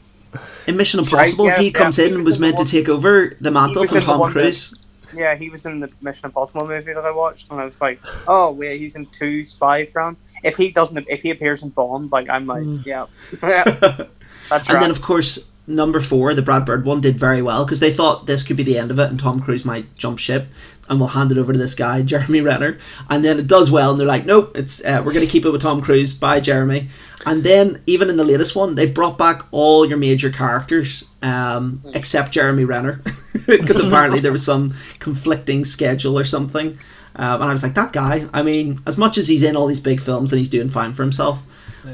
In 0.65 0.77
Mission 0.77 0.99
Right, 1.01 1.07
Impossible, 1.11 1.45
yeah, 1.47 1.59
he 1.59 1.71
comes 1.71 1.97
yeah, 1.97 2.05
in 2.05 2.09
he 2.11 2.15
and 2.15 2.23
was 2.23 2.35
was 2.35 2.39
meant 2.39 2.57
to 2.59 2.63
take 2.63 2.87
over 2.87 3.35
the 3.41 3.51
mantle 3.51 3.85
from 3.85 3.99
Tom 3.99 4.19
one 4.21 4.29
that- 4.33 4.39
Cruise. 4.43 4.73
Yeah, 5.15 5.35
he 5.35 5.49
was 5.49 5.65
in 5.65 5.79
the 5.79 5.89
Mission 6.01 6.25
Impossible 6.25 6.67
movie 6.67 6.93
that 6.93 7.03
I 7.05 7.11
watched, 7.11 7.49
and 7.51 7.59
I 7.59 7.65
was 7.65 7.81
like, 7.81 7.99
"Oh, 8.27 8.51
wait, 8.51 8.79
he's 8.79 8.95
in 8.95 9.05
two 9.07 9.43
spy 9.43 9.85
from." 9.85 10.17
If 10.43 10.57
he 10.57 10.71
doesn't, 10.71 11.05
if 11.09 11.21
he 11.21 11.29
appears 11.31 11.63
in 11.63 11.69
Bond, 11.69 12.11
like 12.11 12.29
I'm 12.29 12.45
like, 12.47 12.63
Mm. 12.63 12.85
yeah, 12.85 13.05
that's 13.41 14.67
And 14.67 14.75
right. 14.75 14.79
then, 14.81 14.91
of 14.91 15.01
course, 15.01 15.51
number 15.67 15.99
four, 16.01 16.33
the 16.33 16.41
Brad 16.41 16.65
Bird 16.65 16.85
one, 16.85 17.01
did 17.01 17.17
very 17.17 17.41
well 17.41 17.65
because 17.65 17.79
they 17.79 17.91
thought 17.93 18.25
this 18.25 18.43
could 18.43 18.57
be 18.57 18.63
the 18.63 18.77
end 18.77 18.91
of 18.91 18.99
it 18.99 19.09
and 19.09 19.19
Tom 19.19 19.39
Cruise 19.39 19.63
might 19.65 19.93
jump 19.95 20.19
ship 20.19 20.47
and 20.91 20.99
we'll 20.99 21.09
hand 21.09 21.31
it 21.31 21.37
over 21.37 21.53
to 21.53 21.57
this 21.57 21.73
guy, 21.73 22.01
Jeremy 22.03 22.41
Renner. 22.41 22.77
And 23.09 23.23
then 23.23 23.39
it 23.39 23.47
does 23.47 23.71
well 23.71 23.91
and 23.91 23.99
they're 23.99 24.05
like, 24.05 24.25
nope, 24.25 24.51
it's 24.55 24.83
uh, 24.83 25.01
we're 25.03 25.13
going 25.13 25.25
to 25.25 25.31
keep 25.31 25.45
it 25.45 25.49
with 25.49 25.61
Tom 25.61 25.81
Cruise. 25.81 26.13
Bye, 26.13 26.41
Jeremy. 26.41 26.89
And 27.25 27.43
then, 27.43 27.81
even 27.85 28.09
in 28.09 28.17
the 28.17 28.23
latest 28.23 28.55
one, 28.55 28.75
they 28.75 28.87
brought 28.87 29.17
back 29.17 29.45
all 29.51 29.87
your 29.87 29.97
major 29.97 30.31
characters 30.31 31.05
um, 31.21 31.81
except 31.93 32.31
Jeremy 32.31 32.65
Renner 32.65 33.01
because 33.47 33.79
apparently 33.85 34.19
there 34.19 34.31
was 34.31 34.43
some 34.43 34.73
conflicting 34.99 35.63
schedule 35.65 36.17
or 36.17 36.25
something. 36.25 36.77
Um, 37.15 37.41
and 37.41 37.43
I 37.43 37.51
was 37.51 37.63
like, 37.63 37.75
that 37.75 37.93
guy, 37.93 38.27
I 38.33 38.41
mean, 38.41 38.81
as 38.85 38.97
much 38.97 39.17
as 39.17 39.27
he's 39.27 39.43
in 39.43 39.55
all 39.55 39.67
these 39.67 39.79
big 39.79 40.01
films 40.01 40.31
and 40.31 40.39
he's 40.39 40.49
doing 40.49 40.69
fine 40.69 40.93
for 40.93 41.03
himself, 41.03 41.39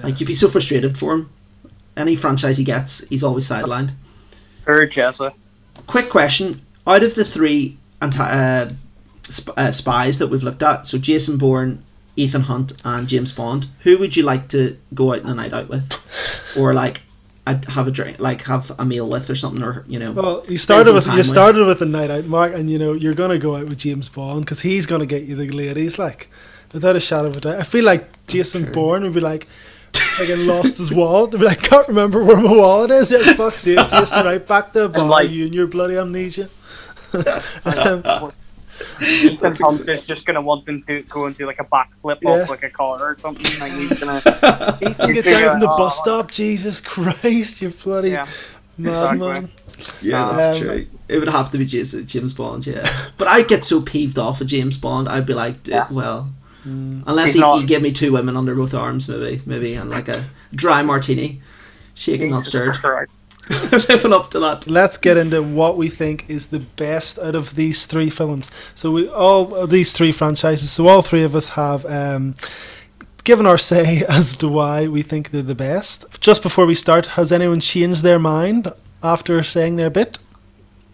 like 0.04 0.20
you'd 0.20 0.28
be 0.28 0.36
so 0.36 0.50
frustrated 0.50 0.98
for 0.98 1.14
him. 1.14 1.30
Any 1.95 2.16
franchise 2.16 2.58
he 2.58 2.64
gets, 2.64 3.08
he's 3.08 3.24
always 3.24 3.48
sidelined. 3.50 3.91
Or 4.66 4.86
Jessa. 4.86 5.34
Quick 5.88 6.10
question: 6.10 6.62
Out 6.86 7.04
of 7.04 7.16
the 7.16 7.26
three 7.26 7.78
anti- 8.02 8.24
uh, 8.24 8.70
sp- 9.34 9.58
uh, 9.58 9.72
spies 9.72 10.20
that 10.20 10.28
we've 10.28 10.44
looked 10.44 10.64
at, 10.64 10.88
so 10.88 10.98
Jason 10.98 11.38
Bourne, 11.38 11.84
Ethan 12.16 12.44
Hunt, 12.44 12.74
and 12.84 13.08
James 13.08 13.32
Bond, 13.32 13.68
who 13.82 13.98
would 13.98 14.16
you 14.16 14.24
like 14.24 14.48
to 14.50 14.78
go 14.94 15.14
out 15.14 15.24
on 15.24 15.32
a 15.32 15.36
night 15.36 15.54
out 15.54 15.70
with, 15.70 15.94
or 16.58 16.74
like 16.74 17.02
I'd 17.46 17.66
have 17.66 17.88
a 17.88 17.92
drink, 17.92 18.20
like 18.20 18.42
have 18.44 18.72
a 18.78 18.86
meal 18.86 19.08
with, 19.08 19.30
or 19.30 19.36
something, 19.36 19.64
or 19.64 19.86
you 19.88 20.00
know? 20.00 20.12
Well, 20.12 20.44
you 20.50 20.58
started 20.58 20.94
with 20.94 21.06
time 21.06 21.18
you 21.18 21.24
started 21.24 21.66
with 21.66 21.82
a 21.82 21.86
night 21.86 22.10
out, 22.10 22.26
Mark, 22.26 22.54
and 22.54 22.70
you 22.70 22.80
know 22.80 22.94
you're 22.94 23.14
gonna 23.14 23.38
go 23.38 23.56
out 23.56 23.66
with 23.70 23.78
James 23.78 24.10
Bond 24.10 24.42
because 24.46 24.62
he's 24.62 24.86
gonna 24.86 25.06
get 25.06 25.24
you 25.24 25.36
the 25.36 25.48
ladies, 25.50 25.98
like 26.00 26.30
without 26.74 26.96
a 26.96 27.00
shadow 27.00 27.28
of 27.28 27.38
a 27.38 27.42
doubt. 27.42 27.60
I 27.60 27.64
feel 27.64 27.86
like 27.86 28.26
Jason 28.28 28.72
Bourne 28.72 29.04
would 29.04 29.14
be 29.14 29.20
like. 29.22 29.48
Again, 30.20 30.46
lost 30.46 30.78
his 30.78 30.92
wallet. 30.92 31.32
They'd 31.32 31.40
be 31.40 31.46
like, 31.46 31.62
can't 31.62 31.88
remember 31.88 32.24
where 32.24 32.36
my 32.40 32.54
wallet 32.54 32.92
is. 32.92 33.10
Yeah, 33.10 33.34
fuck's 33.34 33.62
sake, 33.62 33.80
Jason, 33.90 34.26
right 34.26 34.46
back 34.46 34.74
to 34.74 34.82
the 34.82 34.90
bar. 34.90 35.08
like- 35.08 35.32
you 35.32 35.46
and 35.46 35.56
your 35.56 35.66
bloody 35.66 35.98
amnesia. 35.98 36.50
um, 37.66 38.32
Ethan 39.02 39.56
Hunt 39.56 39.88
is 39.90 40.06
just 40.08 40.26
gonna 40.26 40.42
want 40.42 40.66
them 40.66 40.84
to 40.84 41.02
go 41.04 41.26
and 41.26 41.38
do 41.38 41.46
like 41.46 41.60
a 41.60 41.66
backflip 41.66 42.20
Yeah. 42.22 42.30
off 42.32 42.50
like 42.50 42.64
a 42.64 42.70
car 42.70 43.00
or 43.12 43.18
something. 43.20 43.60
Like 43.60 43.72
he's 43.74 44.00
gonna, 44.04 44.18
Ethan, 44.82 45.14
get 45.14 45.26
down 45.26 45.52
from 45.52 45.60
the 45.62 45.70
out- 45.70 45.78
bus 45.78 45.98
stop. 45.98 46.32
Jesus 46.32 46.80
Christ, 46.82 47.62
you 47.62 47.70
bloody 47.70 48.12
yeah. 48.12 48.26
madman. 48.78 49.50
yeah, 50.02 50.34
that's 50.36 50.58
Um, 50.60 50.62
true. 50.68 50.88
It 51.08 51.20
would 51.20 51.30
have 51.30 51.52
to 51.52 51.58
be 51.58 51.66
Jason, 51.66 52.06
James 52.06 52.34
Bond, 52.34 52.68
yeah. 52.68 52.86
But 53.18 53.28
I'd 53.30 53.48
get 53.48 53.64
so 53.64 53.82
peeved 53.82 54.20
off 54.20 54.42
of 54.42 54.48
James 54.48 54.78
Bond. 54.78 55.08
I'd 55.08 55.26
be 55.26 55.34
like, 55.34 55.64
d- 55.64 55.72
Yeah. 55.72 55.88
well, 55.92 56.30
Mm. 56.68 57.04
unless 57.08 57.28
He's 57.28 57.36
he, 57.36 57.40
not- 57.40 57.62
he 57.62 57.66
give 57.66 57.82
me 57.82 57.94
two 57.94 58.12
women 58.12 58.36
under 58.36 58.54
both 58.54 58.74
arms, 58.74 59.08
maybe, 59.08 59.42
maybe, 59.46 59.76
and 59.76 59.90
like 59.90 60.10
a 60.10 60.26
dry 60.54 60.82
martini, 60.82 61.40
shaken 61.96 62.30
not 62.32 62.38
Jesus 62.40 62.48
stirred. 62.50 62.74
Christ. 62.76 63.12
Living 63.89 64.14
up 64.14 64.32
to 64.32 64.39
that. 64.39 64.68
let's 64.68 64.98
get 64.98 65.16
into 65.16 65.41
what 65.41 65.78
we 65.78 65.88
think 65.88 66.26
is 66.28 66.48
the 66.48 66.60
best 66.60 67.18
out 67.20 67.36
of 67.36 67.56
these 67.56 67.86
three 67.86 68.10
films. 68.10 68.52
So 68.76 68.91
we 68.91 69.08
all 69.10 69.66
these 69.68 69.93
three 69.93 70.12
franchises. 70.12 70.72
So 70.72 70.88
all 70.88 71.02
three 71.02 71.24
of 71.24 71.36
us 71.36 71.50
have 71.50 71.86
um, 71.86 72.36
given 73.24 73.45
our 73.45 73.58
say 73.58 74.04
as 74.10 74.36
to 74.38 74.48
why 74.48 74.88
we 74.88 75.02
think 75.02 75.32
they're 75.32 75.41
the 75.41 75.56
best. 75.56 76.06
Just 76.20 76.43
before 76.43 76.66
we 76.66 76.76
start, 76.76 77.08
has 77.18 77.32
anyone 77.32 77.62
changed 77.62 78.04
their 78.04 78.20
mind 78.20 78.74
after 79.02 79.41
saying 79.43 79.78
their 79.78 79.89
bit? 79.89 80.20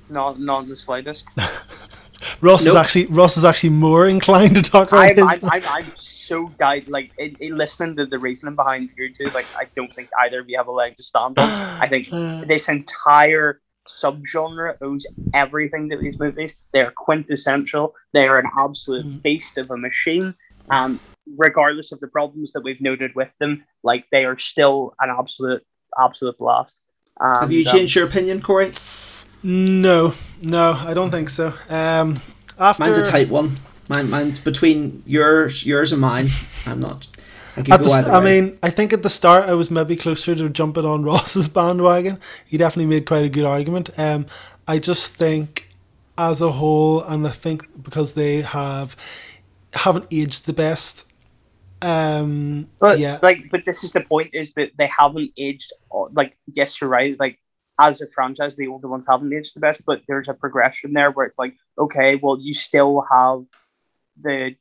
Not, 0.10 0.40
not 0.40 0.64
in 0.64 0.70
the 0.70 0.76
slightest. 0.76 1.28
Ross 2.42 2.66
is 2.66 2.76
actually 2.76 3.08
Ross 3.08 3.36
is 3.36 3.44
actually 3.44 3.72
more 3.72 4.08
inclined 4.08 4.56
to 4.56 4.62
talk 4.62 4.90
about 4.90 5.02
I'm, 5.02 5.16
his. 5.16 5.44
I'm, 5.44 5.50
I'm, 5.52 5.62
I'm 5.66 5.86
so 6.28 6.50
died. 6.60 6.88
Like 6.88 7.12
in, 7.18 7.36
in 7.40 7.58
listening 7.58 7.96
to 7.98 8.06
the 8.06 8.20
reasoning 8.20 8.56
behind 8.56 8.90
you 8.98 9.14
two, 9.14 9.26
like 9.34 9.48
I 9.60 9.66
don't 9.76 9.94
think 9.94 10.10
either 10.24 10.40
of 10.42 10.50
you 10.50 10.58
have 10.58 10.68
a 10.68 10.72
leg 10.72 10.98
to 10.98 11.04
stand 11.04 11.38
on. 11.38 11.50
I 11.82 11.88
think 11.88 12.08
this 12.48 12.68
entire 12.70 13.62
subgenre 13.90 14.76
owes 14.82 15.06
everything 15.34 15.90
to 15.90 15.98
these 15.98 16.18
movies. 16.20 16.56
They're 16.74 16.92
quintessential. 16.92 17.94
They 18.14 18.28
are 18.28 18.40
an 18.40 18.50
absolute 18.58 19.06
Mm. 19.06 19.22
beast 19.24 19.58
of 19.58 19.70
a 19.72 19.78
machine. 19.78 20.36
And 20.70 21.00
regardless 21.38 21.92
of 21.92 22.00
the 22.00 22.08
problems 22.08 22.54
that 22.54 22.64
we've 22.64 22.82
noted 22.82 23.12
with 23.16 23.30
them, 23.40 23.66
like 23.84 24.06
they 24.12 24.26
are 24.26 24.40
still 24.40 24.94
an 25.00 25.10
absolute, 25.10 25.64
absolute 26.02 26.38
blast. 26.38 26.82
Have 27.20 27.44
And, 27.44 27.54
you 27.54 27.66
um, 27.68 27.72
changed 27.72 27.96
your 27.96 28.08
opinion, 28.08 28.42
Corey? 28.42 28.72
No, 29.44 30.14
no, 30.42 30.74
I 30.80 30.94
don't 30.94 31.12
think 31.12 31.30
so. 31.30 31.54
Um, 31.70 32.18
after 32.58 32.84
Mine's 32.86 32.98
a 32.98 33.06
tight 33.06 33.30
one. 33.30 33.58
Mine, 33.90 34.10
mine's 34.10 34.40
between 34.40 35.04
yours, 35.06 35.66
yours 35.66 35.92
and 35.92 36.02
mine. 36.02 36.30
I'm 36.66 36.80
not. 36.80 37.08
I, 37.56 37.62
could 37.62 37.68
go 37.68 37.78
the, 37.78 37.90
st- 37.90 38.08
I 38.08 38.20
mean, 38.24 38.58
I 38.64 38.70
think 38.70 38.94
at 38.94 39.04
the 39.04 39.10
start 39.10 39.48
I 39.48 39.54
was 39.54 39.70
maybe 39.70 39.96
closer 39.96 40.34
to 40.36 40.50
jumping 40.50 40.86
on 40.86 41.04
Ross's 41.10 41.48
bandwagon. 41.48 42.20
He 42.46 42.58
definitely 42.58 42.90
made 42.90 43.06
quite 43.06 43.26
a 43.26 43.30
good 43.30 43.46
argument. 43.46 43.90
Um, 43.98 44.26
I 44.68 44.80
just 44.80 45.14
think, 45.14 45.70
as 46.18 46.42
a 46.42 46.52
whole, 46.52 47.04
and 47.04 47.28
I 47.28 47.32
think 47.32 47.84
because 47.84 48.14
they 48.14 48.42
have 48.42 48.96
haven't 49.74 50.06
aged 50.12 50.46
the 50.46 50.54
best. 50.54 51.06
Um, 51.82 52.70
But 52.80 53.00
yeah, 53.00 53.20
like, 53.22 53.50
but 53.52 53.66
this 53.66 53.84
is 53.84 53.92
the 53.92 54.02
point: 54.02 54.32
is 54.34 54.54
that 54.54 54.72
they 54.78 54.88
haven't 54.88 55.32
aged. 55.38 55.72
uh, 55.94 56.06
Like, 56.14 56.38
yes, 56.48 56.80
you're 56.80 56.90
right. 56.90 57.20
Like, 57.20 57.38
as 57.80 58.02
a 58.02 58.08
franchise, 58.16 58.56
the 58.56 58.68
older 58.68 58.88
ones 58.88 59.06
haven't 59.08 59.34
aged 59.34 59.56
the 59.56 59.60
best, 59.60 59.84
but 59.86 60.02
there's 60.08 60.30
a 60.30 60.34
progression 60.34 60.94
there 60.94 61.12
where 61.12 61.26
it's 61.26 61.38
like, 61.38 61.56
okay, 61.78 62.16
well, 62.16 62.40
you 62.40 62.54
still 62.54 63.06
have 63.12 63.44
the 64.22 64.56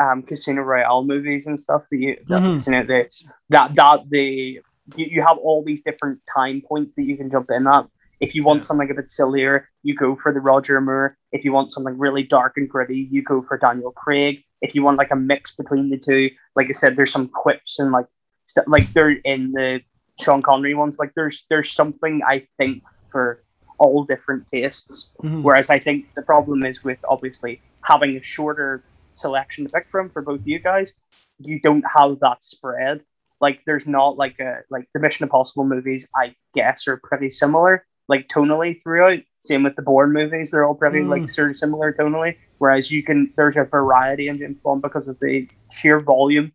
um, 0.00 0.22
Casino 0.22 0.62
Royale 0.62 1.04
movies 1.04 1.46
and 1.46 1.58
stuff 1.58 1.82
that 1.90 1.96
you 1.98 2.16
that, 2.28 2.42
Mhm. 2.42 2.66
you 2.66 2.72
know, 2.72 2.82
the, 2.84 3.08
that 3.50 3.74
that 3.74 4.10
the 4.10 4.60
you, 4.96 5.06
you 5.10 5.22
have 5.22 5.38
all 5.38 5.64
these 5.64 5.82
different 5.82 6.20
time 6.32 6.60
points 6.60 6.94
that 6.96 7.04
you 7.04 7.16
can 7.16 7.30
jump 7.30 7.50
in 7.50 7.66
at. 7.66 7.86
If 8.20 8.34
you 8.34 8.44
want 8.44 8.58
Yeah. 8.60 8.62
something 8.64 8.90
a 8.90 8.94
bit 8.94 9.08
sillier, 9.10 9.68
you 9.82 9.94
go 9.94 10.16
for 10.16 10.32
the 10.32 10.40
Roger 10.40 10.80
Moore. 10.80 11.16
If 11.32 11.44
you 11.44 11.52
want 11.52 11.72
something 11.72 11.98
really 11.98 12.22
dark 12.22 12.54
and 12.56 12.68
gritty, 12.68 13.08
you 13.10 13.22
go 13.22 13.42
for 13.42 13.58
Daniel 13.58 13.92
Craig. 13.92 14.42
If 14.62 14.74
you 14.74 14.82
want 14.82 14.96
like 14.98 15.10
a 15.10 15.16
mix 15.16 15.54
between 15.54 15.90
the 15.90 15.98
two, 15.98 16.30
like 16.54 16.66
I 16.68 16.72
said, 16.72 16.96
there's 16.96 17.12
some 17.12 17.28
quips 17.28 17.78
and 17.78 17.90
like 17.92 18.06
st- 18.46 18.68
like 18.68 18.92
they're 18.92 19.10
in 19.10 19.52
the 19.52 19.80
Sean 20.20 20.40
Connery 20.42 20.74
ones. 20.74 20.98
Like 20.98 21.12
there's 21.14 21.46
there's 21.50 21.70
something 21.72 22.20
I 22.26 22.46
think 22.58 22.82
for 23.10 23.42
all 23.78 24.04
different 24.04 24.46
tastes. 24.46 25.16
Mhm. 25.22 25.42
Whereas 25.42 25.68
I 25.68 25.78
think 25.78 26.06
the 26.14 26.22
problem 26.22 26.64
is 26.64 26.82
with 26.84 26.98
obviously 27.08 27.60
having 27.82 28.16
a 28.16 28.22
shorter 28.22 28.82
selection 29.16 29.66
to 29.66 29.72
pick 29.72 29.88
from 29.90 30.10
for 30.10 30.22
both 30.22 30.40
you 30.44 30.58
guys, 30.58 30.92
you 31.38 31.60
don't 31.60 31.84
have 31.96 32.18
that 32.20 32.42
spread. 32.44 33.02
Like 33.40 33.60
there's 33.66 33.86
not 33.86 34.16
like 34.16 34.38
a 34.40 34.60
like 34.70 34.88
the 34.94 35.00
Mission 35.00 35.24
Impossible 35.24 35.64
movies, 35.64 36.06
I 36.16 36.34
guess, 36.54 36.88
are 36.88 36.96
pretty 37.02 37.28
similar, 37.30 37.84
like 38.08 38.28
tonally 38.28 38.80
throughout. 38.82 39.18
Same 39.40 39.62
with 39.62 39.76
the 39.76 39.82
Bourne 39.82 40.12
movies, 40.12 40.50
they're 40.50 40.64
all 40.64 40.74
pretty 40.74 41.00
Mm. 41.00 41.08
like 41.08 41.28
sort 41.28 41.50
of 41.50 41.56
similar 41.56 41.92
tonally. 41.92 42.36
Whereas 42.58 42.90
you 42.90 43.02
can 43.02 43.32
there's 43.36 43.56
a 43.56 43.64
variety 43.64 44.28
in 44.28 44.38
James 44.38 44.58
Bond 44.64 44.80
because 44.82 45.06
of 45.08 45.18
the 45.20 45.48
sheer 45.70 46.00
volume. 46.00 46.52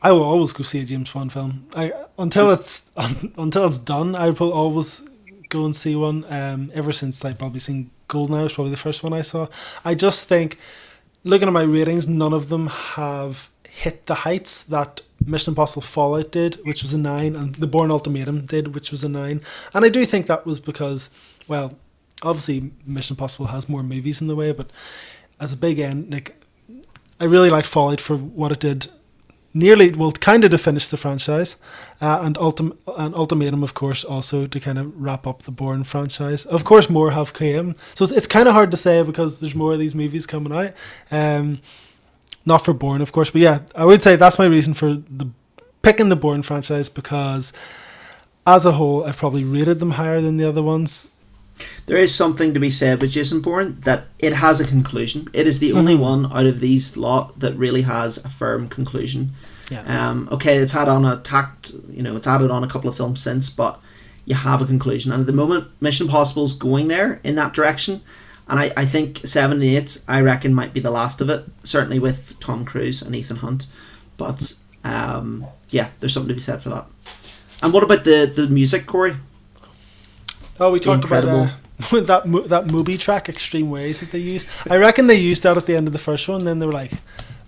I 0.00 0.10
will 0.12 0.22
always 0.24 0.52
go 0.52 0.62
see 0.64 0.80
a 0.80 0.84
James 0.84 1.12
Bond 1.12 1.32
film. 1.32 1.66
I 1.74 1.92
until 2.18 2.50
it's 2.50 2.90
until 3.36 3.66
it's 3.66 3.78
done. 3.78 4.14
I 4.14 4.30
will 4.30 4.52
always 4.52 5.02
go 5.48 5.64
and 5.64 5.74
see 5.74 5.96
one. 5.96 6.24
Um, 6.30 6.70
ever 6.74 6.92
since 6.92 7.24
I've 7.24 7.38
probably 7.38 7.60
seen 7.60 7.90
Goldeneye 8.08 8.44
was 8.44 8.52
probably 8.52 8.70
the 8.70 8.76
first 8.76 9.02
one 9.02 9.12
I 9.12 9.22
saw. 9.22 9.48
I 9.84 9.94
just 9.94 10.26
think, 10.28 10.58
looking 11.24 11.48
at 11.48 11.54
my 11.54 11.62
ratings, 11.62 12.08
none 12.08 12.32
of 12.32 12.48
them 12.48 12.66
have 12.66 13.50
hit 13.68 14.06
the 14.06 14.14
heights 14.16 14.62
that 14.64 15.02
Mission 15.24 15.52
Impossible 15.52 15.82
Fallout 15.82 16.30
did, 16.32 16.56
which 16.64 16.82
was 16.82 16.92
a 16.92 16.98
nine, 16.98 17.36
and 17.36 17.54
The 17.56 17.66
Bourne 17.66 17.90
Ultimatum 17.90 18.46
did, 18.46 18.74
which 18.74 18.90
was 18.90 19.04
a 19.04 19.08
nine. 19.08 19.40
And 19.72 19.84
I 19.84 19.88
do 19.88 20.04
think 20.04 20.26
that 20.26 20.44
was 20.44 20.60
because, 20.60 21.10
well, 21.48 21.78
obviously 22.22 22.72
Mission 22.86 23.14
Impossible 23.14 23.46
has 23.46 23.68
more 23.68 23.82
movies 23.82 24.20
in 24.20 24.26
the 24.26 24.36
way, 24.36 24.52
but 24.52 24.70
as 25.40 25.52
a 25.52 25.56
big 25.56 25.78
end, 25.78 26.12
like 26.12 26.42
I 27.20 27.24
really 27.24 27.50
liked 27.50 27.68
Fallout 27.68 28.00
for 28.00 28.16
what 28.16 28.52
it 28.52 28.60
did 28.60 28.88
nearly 29.54 29.90
well 29.92 30.12
kind 30.12 30.44
of 30.44 30.50
to 30.50 30.58
finish 30.58 30.88
the 30.88 30.96
franchise 30.96 31.56
uh, 32.00 32.20
and 32.22 32.36
ultim- 32.36 32.76
and 32.98 33.14
ultimatum 33.14 33.62
of 33.62 33.74
course 33.74 34.02
also 34.04 34.46
to 34.46 34.58
kind 34.60 34.78
of 34.78 35.00
wrap 35.00 35.26
up 35.26 35.42
the 35.42 35.50
Bourne 35.50 35.84
franchise. 35.84 36.46
Of 36.46 36.64
course 36.64 36.88
more 36.88 37.10
have 37.10 37.34
came. 37.34 37.76
So 37.94 38.04
it's, 38.04 38.12
it's 38.12 38.26
kind 38.26 38.48
of 38.48 38.54
hard 38.54 38.70
to 38.70 38.76
say 38.76 39.02
because 39.02 39.40
there's 39.40 39.54
more 39.54 39.72
of 39.72 39.78
these 39.78 39.94
movies 39.94 40.26
coming 40.26 40.52
out 40.52 40.72
um 41.10 41.60
not 42.44 42.64
for 42.64 42.74
Bourne 42.74 43.00
of 43.02 43.12
course 43.12 43.30
but 43.30 43.40
yeah 43.40 43.60
I 43.74 43.84
would 43.84 44.02
say 44.02 44.16
that's 44.16 44.38
my 44.38 44.46
reason 44.46 44.74
for 44.74 44.94
the 44.94 45.28
picking 45.82 46.08
the 46.08 46.16
Bourne 46.16 46.42
franchise 46.42 46.88
because 46.88 47.52
as 48.46 48.64
a 48.64 48.72
whole 48.72 49.04
I've 49.04 49.16
probably 49.16 49.44
rated 49.44 49.78
them 49.78 49.92
higher 49.92 50.20
than 50.20 50.36
the 50.36 50.48
other 50.48 50.62
ones 50.62 51.06
there 51.86 51.96
is 51.98 52.14
something 52.14 52.54
to 52.54 52.60
be 52.60 52.70
said 52.70 53.00
with 53.00 53.10
Jason 53.10 53.40
Bourne 53.40 53.78
that 53.82 54.04
it 54.18 54.32
has 54.32 54.60
a 54.60 54.64
conclusion. 54.64 55.28
It 55.32 55.46
is 55.46 55.58
the 55.58 55.72
only 55.72 55.94
Mhm. 55.94 56.00
one 56.00 56.26
out 56.32 56.46
of 56.46 56.60
these 56.60 56.96
lot 56.96 57.38
that 57.40 57.56
really 57.56 57.82
has 57.82 58.18
a 58.18 58.28
firm 58.28 58.68
conclusion. 58.68 59.32
yeah 59.70 59.82
Um, 60.10 60.28
okay, 60.32 60.56
it's 60.58 60.72
had 60.72 60.88
on 60.88 61.04
a 61.04 61.16
tact, 61.18 61.72
you 61.90 62.02
know, 62.02 62.16
it's 62.16 62.26
added 62.26 62.50
on 62.50 62.64
a 62.64 62.68
couple 62.68 62.90
of 62.90 62.96
films 62.96 63.20
since, 63.22 63.48
but 63.48 63.80
you 64.24 64.34
have 64.34 64.60
a 64.62 64.66
conclusion. 64.66 65.12
And 65.12 65.20
at 65.20 65.26
the 65.26 65.32
moment, 65.32 65.66
Mission 65.80 66.06
Impossible 66.06 66.44
is 66.44 66.52
going 66.54 66.88
there 66.88 67.20
in 67.24 67.34
that 67.36 67.52
direction. 67.54 68.00
And 68.48 68.58
I, 68.58 68.72
I 68.76 68.86
think 68.86 69.20
7 69.24 69.60
and 69.60 69.64
8, 69.64 70.00
I 70.08 70.20
reckon, 70.20 70.52
might 70.52 70.74
be 70.74 70.80
the 70.80 70.90
last 70.90 71.20
of 71.20 71.28
it, 71.30 71.44
certainly 71.64 71.98
with 71.98 72.38
Tom 72.40 72.64
Cruise 72.64 73.00
and 73.02 73.14
Ethan 73.14 73.36
Hunt. 73.36 73.66
But 74.16 74.54
um, 74.84 75.46
yeah, 75.70 75.88
there's 76.00 76.12
something 76.12 76.28
to 76.28 76.34
be 76.34 76.40
said 76.40 76.62
for 76.62 76.68
that. 76.70 76.86
And 77.62 77.72
what 77.72 77.84
about 77.84 78.04
the, 78.04 78.30
the 78.34 78.48
music, 78.48 78.86
Corey? 78.86 79.14
Oh, 80.60 80.70
we 80.72 80.78
talked 80.80 81.02
Incredible. 81.04 81.42
about 81.78 81.92
uh, 81.92 82.00
that 82.02 82.26
mo- 82.26 82.42
that 82.42 82.66
movie 82.66 82.98
track, 82.98 83.28
Extreme 83.28 83.70
Ways, 83.70 84.00
that 84.00 84.10
they 84.12 84.18
used. 84.18 84.46
I 84.70 84.76
reckon 84.76 85.06
they 85.06 85.16
used 85.16 85.42
that 85.42 85.56
at 85.56 85.66
the 85.66 85.76
end 85.76 85.86
of 85.86 85.92
the 85.92 85.98
first 85.98 86.28
one. 86.28 86.44
Then 86.44 86.58
they 86.58 86.66
were 86.66 86.72
like, 86.72 86.92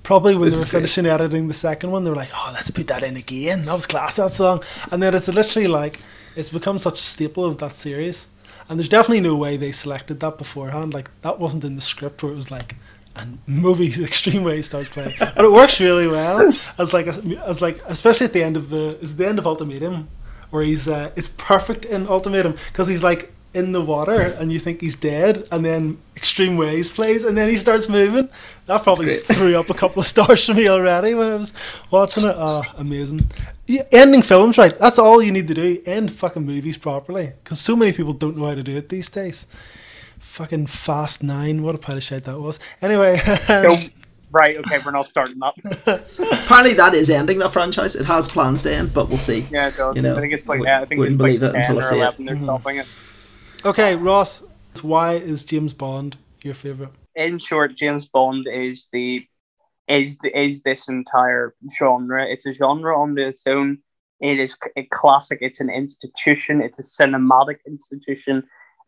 probably 0.03 0.35
when 0.35 0.45
This 0.45 0.55
they 0.55 0.59
were 0.59 0.65
is 0.65 0.71
great. 0.71 0.79
finishing 0.79 1.07
editing 1.07 1.49
the 1.49 1.55
second 1.55 1.91
one, 1.91 2.05
they 2.05 2.11
were 2.11 2.17
like, 2.17 2.31
oh, 2.35 2.51
let's 2.55 2.71
put 2.71 2.87
that 2.89 3.03
in 3.03 3.17
again. 3.17 3.65
That 3.67 3.75
was 3.75 3.87
class, 3.87 4.17
that 4.17 4.33
song. 4.33 4.63
And 4.91 5.03
then 5.03 5.15
it's 5.15 5.29
literally 5.29 5.69
like, 5.69 6.01
it's 6.37 6.49
become 6.51 6.79
such 6.79 6.95
a 7.01 7.03
staple 7.03 7.45
of 7.45 7.59
that 7.59 7.75
series. 7.75 8.29
And 8.69 8.79
there's 8.81 8.89
definitely 8.89 9.21
no 9.21 9.37
way 9.37 9.57
they 9.59 9.73
selected 9.73 10.21
that 10.21 10.39
beforehand. 10.39 10.95
Like, 10.95 11.11
that 11.21 11.39
wasn't 11.39 11.65
in 11.65 11.77
the 11.77 11.83
script 11.83 12.23
where 12.23 12.33
it 12.33 12.37
was 12.37 12.51
like, 12.51 12.77
and 13.15 13.39
movies 13.47 14.03
Extreme 14.05 14.43
Ways 14.43 14.67
starts 14.67 14.89
playing. 14.89 15.15
But 15.19 15.45
it 15.45 15.53
works 15.53 15.81
really 15.81 16.09
well 16.09 16.51
as 16.79 16.93
like, 16.93 17.07
a, 17.07 17.15
as 17.47 17.61
like, 17.63 17.81
especially 17.87 18.27
at 18.27 18.33
the 18.33 18.43
end 18.43 18.57
of 18.57 18.71
the, 18.71 18.99
is 19.01 19.17
the 19.17 19.29
end 19.29 19.39
of 19.39 19.47
Ultimatum 19.47 20.09
where 20.55 20.63
he's 20.63 20.87
uh, 20.87 21.11
it's 21.17 21.29
perfect 21.29 21.85
in 21.85 22.07
Ultimatum 22.07 22.55
because 22.69 22.87
he's 22.87 23.03
like 23.03 23.33
in 23.53 23.73
the 23.73 23.85
water 23.85 24.21
and 24.21 24.53
you 24.53 24.59
think 24.59 24.81
he's 24.81 24.97
dead, 24.97 25.47
and 25.53 25.65
then 25.65 25.99
Extreme 26.17 26.57
Ways 26.57 26.91
plays, 26.91 27.25
and 27.25 27.37
then 27.37 27.49
he 27.49 27.57
starts 27.57 27.89
moving. 27.89 28.29
That 28.67 28.83
probably 28.83 29.19
threw 29.19 29.57
up 29.57 29.69
a 29.69 29.75
couple 29.75 30.01
of 30.01 30.07
stars 30.15 30.47
for 30.47 30.55
me 30.55 30.69
already 30.69 31.15
when 31.15 31.29
I 31.29 31.35
was 31.37 31.53
watching 31.91 32.25
it. 32.25 32.35
Oh, 32.37 32.63
amazing! 32.79 33.31
Yeah, 33.67 33.83
ending 33.93 34.23
films 34.23 34.57
right. 34.57 34.79
That's 34.79 34.99
all 34.99 35.23
you 35.23 35.33
need 35.33 35.49
to 35.49 35.55
do. 35.55 35.83
End 35.87 36.13
fucking 36.13 36.45
movies 36.47 36.79
properly 36.79 37.33
because 37.43 37.61
so 37.61 37.75
many 37.75 37.93
people 37.93 38.13
don't 38.13 38.37
know 38.37 38.47
how 38.47 38.55
to 38.55 38.63
do 38.63 38.77
it 38.77 38.89
these 38.89 39.09
days. 39.09 39.47
Fucking 40.21 40.67
Fast 40.67 41.23
Nine, 41.23 41.63
what 41.63 41.75
a 41.75 41.79
pile 41.79 41.97
of 41.97 42.03
shit 42.03 42.25
that 42.25 42.41
was. 42.41 42.59
Anyway, 42.83 43.19
So, 43.47 43.79
right, 44.35 44.57
okay, 44.59 44.79
we're 44.85 44.91
not 44.91 45.09
starting 45.09 45.39
that. 45.39 45.55
Apparently, 46.45 46.75
that 46.75 46.93
is 46.95 47.09
ending 47.09 47.39
that 47.39 47.53
franchise. 47.53 47.95
It 47.95 48.05
has 48.07 48.27
plans 48.29 48.63
to 48.65 48.75
end, 48.75 48.93
but 48.93 49.09
we'll 49.09 49.19
see. 49.19 49.47
Yeah, 49.51 49.69
it 49.69 49.77
does. 49.77 49.97
You 49.97 50.03
know, 50.03 50.17
I 50.17 50.21
think 50.21 50.33
it's 50.35 50.49
like 50.49 50.61
wou- 50.61 50.67
yeah, 50.67 50.81
I 50.83 50.85
think 50.85 50.99
wouldn't 50.99 51.15
it's 51.15 51.21
like 51.21 51.39
believe 51.41 51.43
it 51.43 51.53
ten 51.53 51.61
until 51.61 51.79
I 51.79 51.81
or 51.81 51.89
see 51.89 51.95
it. 51.95 51.99
eleven. 51.99 52.25
They're 52.27 52.37
Mhm. 52.37 52.43
stopping 52.45 52.77
it. 52.79 52.87
okay, 53.65 53.97
Ross, 53.97 54.43
why 54.83 55.15
is 55.15 55.45
James 55.45 55.73
Bond 55.73 56.17
your 56.43 56.55
favorite? 56.55 56.91
in 57.17 57.39
short, 57.39 57.77
James 57.77 58.07
Bond 58.07 58.47
is 58.53 58.89
the 58.93 59.25
is 59.87 60.19
the, 60.19 60.31
is 60.39 60.63
this 60.63 60.89
entire 60.89 61.55
genre. 61.79 62.27
It's 62.27 62.47
a 62.47 62.55
genre 62.55 62.99
on 62.99 63.17
its 63.19 63.47
own. 63.47 63.79
It 64.21 64.41
is 64.41 64.57
a 64.77 64.85
classic. 64.87 65.39
It's 65.43 65.61
an 65.61 65.69
institution. 65.71 66.61
It's 66.63 66.79
a 66.79 66.83
cinematic 66.83 67.59
institution. 67.67 68.45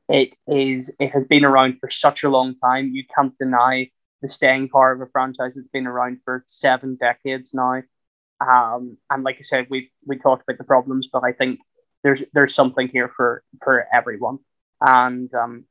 It 0.08 0.30
is. 0.48 0.94
It 0.98 1.10
has 1.10 1.24
been 1.28 1.44
around 1.44 1.78
for 1.80 1.90
such 1.90 2.22
a 2.24 2.28
long 2.30 2.54
time. 2.64 2.92
You 2.94 3.04
can't 3.14 3.36
deny 3.38 3.90
the 4.22 4.28
staying 4.28 4.68
power 4.68 4.92
of 4.92 5.00
a 5.00 5.06
franchise 5.06 5.54
that's 5.54 5.68
been 5.68 5.86
around 5.86 6.20
for 6.24 6.44
seven 6.46 6.96
decades 6.96 7.52
now. 7.54 7.82
Um, 8.40 8.98
and 9.10 9.24
like 9.24 9.36
I 9.38 9.42
said, 9.42 9.66
we 9.70 9.90
we 10.04 10.18
talked 10.18 10.44
about 10.46 10.58
the 10.58 10.64
problems, 10.64 11.08
but 11.12 11.22
I 11.24 11.32
think 11.32 11.60
there's 12.02 12.22
there's 12.34 12.54
something 12.54 12.88
here 12.88 13.10
for 13.16 13.42
for 13.62 13.86
everyone. 13.92 14.38
And 14.80 15.32
um, 15.34 15.64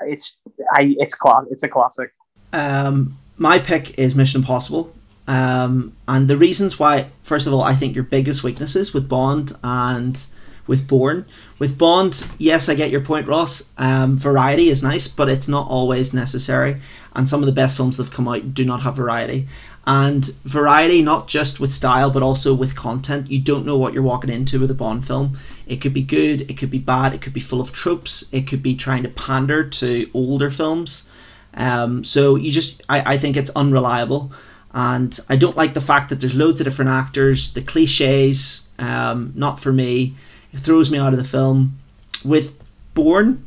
it's 0.00 0.38
I 0.74 0.94
it's 0.98 1.14
class. 1.14 1.44
It's 1.50 1.62
a 1.62 1.68
classic. 1.68 2.12
Um, 2.52 3.18
my 3.36 3.58
pick 3.58 3.98
is 3.98 4.14
Mission 4.14 4.40
Impossible. 4.40 4.94
Um, 5.28 5.96
and 6.08 6.28
the 6.28 6.36
reasons 6.36 6.78
why, 6.78 7.08
first 7.22 7.46
of 7.46 7.52
all, 7.52 7.62
I 7.62 7.74
think 7.74 7.94
your 7.94 8.04
biggest 8.04 8.42
weaknesses 8.42 8.92
with 8.92 9.08
Bond 9.08 9.52
and 9.62 10.26
with 10.66 10.86
Bourne. 10.86 11.24
With 11.58 11.78
Bond, 11.78 12.26
yes, 12.38 12.68
I 12.68 12.74
get 12.74 12.90
your 12.90 13.00
point, 13.00 13.26
Ross. 13.26 13.70
Um, 13.78 14.16
variety 14.16 14.68
is 14.68 14.82
nice, 14.82 15.08
but 15.08 15.28
it's 15.28 15.48
not 15.48 15.68
always 15.68 16.12
necessary. 16.12 16.80
And 17.14 17.28
some 17.28 17.40
of 17.40 17.46
the 17.46 17.52
best 17.52 17.76
films 17.76 17.96
that 17.96 18.04
have 18.04 18.14
come 18.14 18.28
out 18.28 18.54
do 18.54 18.64
not 18.64 18.82
have 18.82 18.96
variety. 18.96 19.48
And 19.86 20.24
variety, 20.44 21.02
not 21.02 21.26
just 21.26 21.58
with 21.58 21.74
style, 21.74 22.10
but 22.10 22.22
also 22.22 22.54
with 22.54 22.76
content. 22.76 23.30
You 23.30 23.40
don't 23.40 23.66
know 23.66 23.76
what 23.76 23.92
you're 23.92 24.02
walking 24.02 24.30
into 24.30 24.60
with 24.60 24.70
a 24.70 24.74
Bond 24.74 25.06
film. 25.06 25.36
It 25.66 25.80
could 25.80 25.92
be 25.92 26.02
good, 26.02 26.42
it 26.50 26.56
could 26.56 26.70
be 26.70 26.78
bad, 26.78 27.14
it 27.14 27.20
could 27.20 27.32
be 27.32 27.40
full 27.40 27.60
of 27.60 27.72
tropes, 27.72 28.24
it 28.30 28.46
could 28.46 28.62
be 28.62 28.76
trying 28.76 29.02
to 29.02 29.08
pander 29.08 29.68
to 29.68 30.10
older 30.14 30.50
films. 30.50 31.08
Um, 31.54 32.04
so 32.04 32.36
you 32.36 32.52
just, 32.52 32.82
I, 32.88 33.14
I 33.14 33.18
think 33.18 33.36
it's 33.36 33.50
unreliable, 33.50 34.32
and 34.72 35.18
I 35.28 35.36
don't 35.36 35.56
like 35.56 35.74
the 35.74 35.80
fact 35.80 36.08
that 36.08 36.20
there's 36.20 36.34
loads 36.34 36.60
of 36.60 36.64
different 36.64 36.90
actors. 36.90 37.52
The 37.52 37.62
cliches, 37.62 38.68
um, 38.78 39.32
not 39.34 39.60
for 39.60 39.72
me. 39.72 40.14
Throws 40.54 40.90
me 40.90 40.98
out 40.98 41.12
of 41.12 41.18
the 41.18 41.24
film. 41.24 41.78
With 42.24 42.52
Bourne, 42.94 43.46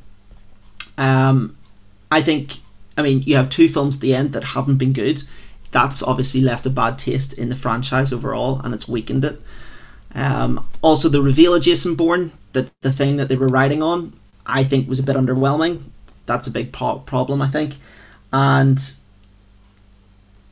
Um, 0.97 1.55
I 2.11 2.21
think, 2.21 2.57
I 2.97 3.01
mean, 3.01 3.23
you 3.23 3.35
have 3.35 3.49
two 3.49 3.67
films 3.67 3.95
at 3.95 4.01
the 4.01 4.15
end 4.15 4.33
that 4.33 4.43
haven't 4.43 4.77
been 4.77 4.93
good. 4.93 5.23
That's 5.71 6.01
obviously 6.01 6.41
left 6.41 6.65
a 6.65 6.69
bad 6.69 6.97
taste 6.97 7.33
in 7.33 7.49
the 7.49 7.55
franchise 7.55 8.13
overall, 8.13 8.61
and 8.63 8.73
it's 8.73 8.87
weakened 8.87 9.25
it. 9.25 9.41
Um, 10.13 10.65
also, 10.81 11.09
the 11.09 11.21
reveal 11.21 11.53
of 11.53 11.63
Jason 11.63 11.95
Bourne, 11.95 12.31
the 12.53 12.69
the 12.81 12.93
thing 12.93 13.17
that 13.17 13.27
they 13.27 13.35
were 13.35 13.49
riding 13.49 13.83
on, 13.83 14.13
I 14.45 14.63
think 14.63 14.87
was 14.87 14.99
a 14.99 15.03
bit 15.03 15.17
underwhelming. 15.17 15.81
That's 16.25 16.47
a 16.47 16.51
big 16.51 16.71
pro- 16.71 16.99
problem, 16.99 17.41
I 17.41 17.49
think, 17.49 17.75
and 18.31 18.79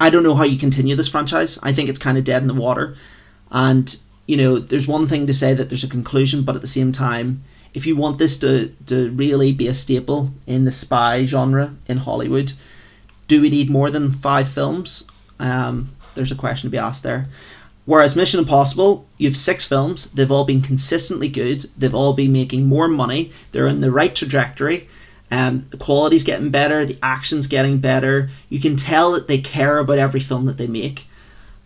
I 0.02 0.10
don't 0.10 0.24
know 0.24 0.36
how 0.36 0.44
you 0.44 0.58
continue 0.58 0.96
this 0.98 1.08
franchise. 1.08 1.58
I 1.64 1.72
think 1.72 1.88
it's 1.88 2.00
kind 2.00 2.18
of 2.18 2.26
dead 2.26 2.42
in 2.42 2.50
the 2.50 2.54
water, 2.54 2.98
and 3.50 3.96
you 4.26 4.38
know, 4.38 4.60
there's 4.60 4.88
one 4.88 5.08
thing 5.08 5.28
to 5.28 5.34
say 5.34 5.54
that 5.54 5.70
there's 5.70 5.84
a 5.84 5.90
conclusion, 5.90 6.44
but 6.44 6.56
at 6.56 6.62
the 6.62 6.68
same 6.68 6.92
time, 6.92 7.44
if 7.74 7.86
you 7.86 7.96
want 7.96 8.20
this 8.20 8.38
to, 8.38 8.74
to 8.86 9.12
really 9.12 9.52
be 9.52 9.68
a 9.68 9.74
staple 9.74 10.32
in 10.46 10.66
the 10.66 10.72
spy 10.72 11.26
genre 11.26 11.76
in 11.88 11.98
Hollywood, 11.98 12.54
do 13.28 13.42
we 13.42 13.50
need 13.50 13.70
more 13.70 13.90
than 13.90 14.14
five 14.14 14.48
films? 14.48 15.06
Um, 15.40 15.96
there's 16.16 16.32
a 16.32 16.36
question 16.36 16.70
to 16.70 16.72
be 16.72 16.78
asked 16.78 17.04
there. 17.04 17.28
Whereas 17.86 18.16
Mission 18.16 18.40
Impossible, 18.40 19.06
you 19.18 19.28
have 19.28 19.36
six 19.36 19.66
films. 19.66 20.10
They've 20.12 20.32
all 20.32 20.46
been 20.46 20.62
consistently 20.62 21.28
good. 21.28 21.70
They've 21.78 21.94
all 21.94 22.14
been 22.14 22.32
making 22.32 22.66
more 22.68 22.88
money. 22.88 23.32
They're 23.52 23.68
in 23.68 23.82
the 23.82 23.92
right 23.92 24.16
trajectory. 24.16 24.88
and 25.32 25.70
the 25.72 25.78
quality's 25.78 26.24
getting 26.24 26.52
better. 26.52 26.86
The 26.86 27.00
action's 27.02 27.48
getting 27.48 27.80
better. 27.80 28.30
You 28.50 28.60
can 28.60 28.76
tell 28.76 29.14
that 29.14 29.28
they 29.28 29.40
care 29.40 29.80
about 29.80 29.98
every 29.98 30.20
film 30.20 30.46
that 30.46 30.58
they 30.58 30.68
make. 30.68 31.08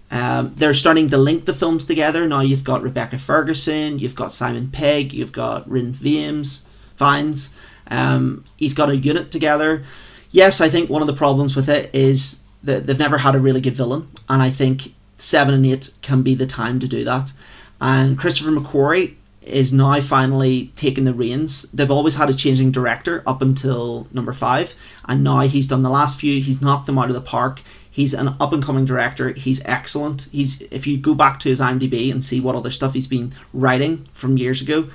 Um, 0.09 0.53
they're 0.55 0.73
starting 0.73 1.09
to 1.09 1.17
link 1.17 1.45
the 1.45 1.53
films 1.53 1.85
together. 1.85 2.27
Now 2.27 2.41
you've 2.41 2.63
got 2.63 2.81
Rebecca 2.81 3.17
Ferguson, 3.17 3.99
you've 3.99 4.15
got 4.15 4.33
Simon 4.33 4.69
Pegg, 4.71 5.13
you've 5.13 5.31
got 5.31 5.69
Rin 5.69 5.91
Vimes, 5.91 6.67
Vines. 6.97 7.53
Um, 7.89 8.45
he's 8.55 8.73
got 8.73 8.89
a 8.89 8.95
unit 8.95 9.31
together. 9.31 9.83
Yes, 10.31 10.61
I 10.61 10.69
think 10.69 10.89
one 10.89 11.01
of 11.01 11.07
the 11.07 11.13
problems 11.13 11.55
with 11.55 11.69
it 11.69 11.93
is 11.93 12.43
that 12.63 12.85
they've 12.85 12.99
never 12.99 13.17
had 13.17 13.35
a 13.35 13.39
really 13.39 13.61
good 13.61 13.75
villain, 13.75 14.09
and 14.29 14.41
I 14.41 14.49
think 14.49 14.93
seven 15.17 15.53
and 15.53 15.65
eight 15.65 15.91
can 16.01 16.21
be 16.21 16.35
the 16.35 16.47
time 16.47 16.79
to 16.79 16.87
do 16.87 17.03
that. 17.05 17.31
And 17.79 18.17
Christopher 18.17 18.51
McQuarrie 18.51 19.15
is 19.41 19.71
now 19.71 19.99
finally 20.01 20.71
taking 20.75 21.05
the 21.05 21.13
reins. 21.13 21.63
They've 21.71 21.89
always 21.89 22.15
had 22.15 22.29
a 22.29 22.33
changing 22.33 22.71
director 22.71 23.23
up 23.25 23.41
until 23.41 24.07
number 24.11 24.33
five, 24.33 24.75
and 25.05 25.23
now 25.23 25.41
he's 25.41 25.67
done 25.67 25.83
the 25.83 25.89
last 25.89 26.19
few. 26.19 26.41
He's 26.41 26.61
knocked 26.61 26.87
them 26.87 26.97
out 26.97 27.09
of 27.09 27.15
the 27.15 27.21
park. 27.21 27.61
He's 27.97 28.13
an 28.13 28.35
up 28.39 28.53
and 28.53 28.61
coming 28.61 28.85
director. 28.85 29.31
He's 29.31 29.59
excellent. 29.65 30.27
He's 30.31 30.61
if 30.69 30.85
you 30.85 30.99
go 30.99 31.15
back 31.15 31.39
to 31.39 31.49
his 31.49 31.59
IMDb 31.59 32.11
and 32.11 32.23
see 32.23 32.39
what 32.39 32.53
other 32.53 32.69
stuff 32.69 32.93
he's 32.93 33.07
been 33.07 33.33
writing 33.55 34.07
from 34.13 34.37
years 34.37 34.61
ago, 34.61 34.87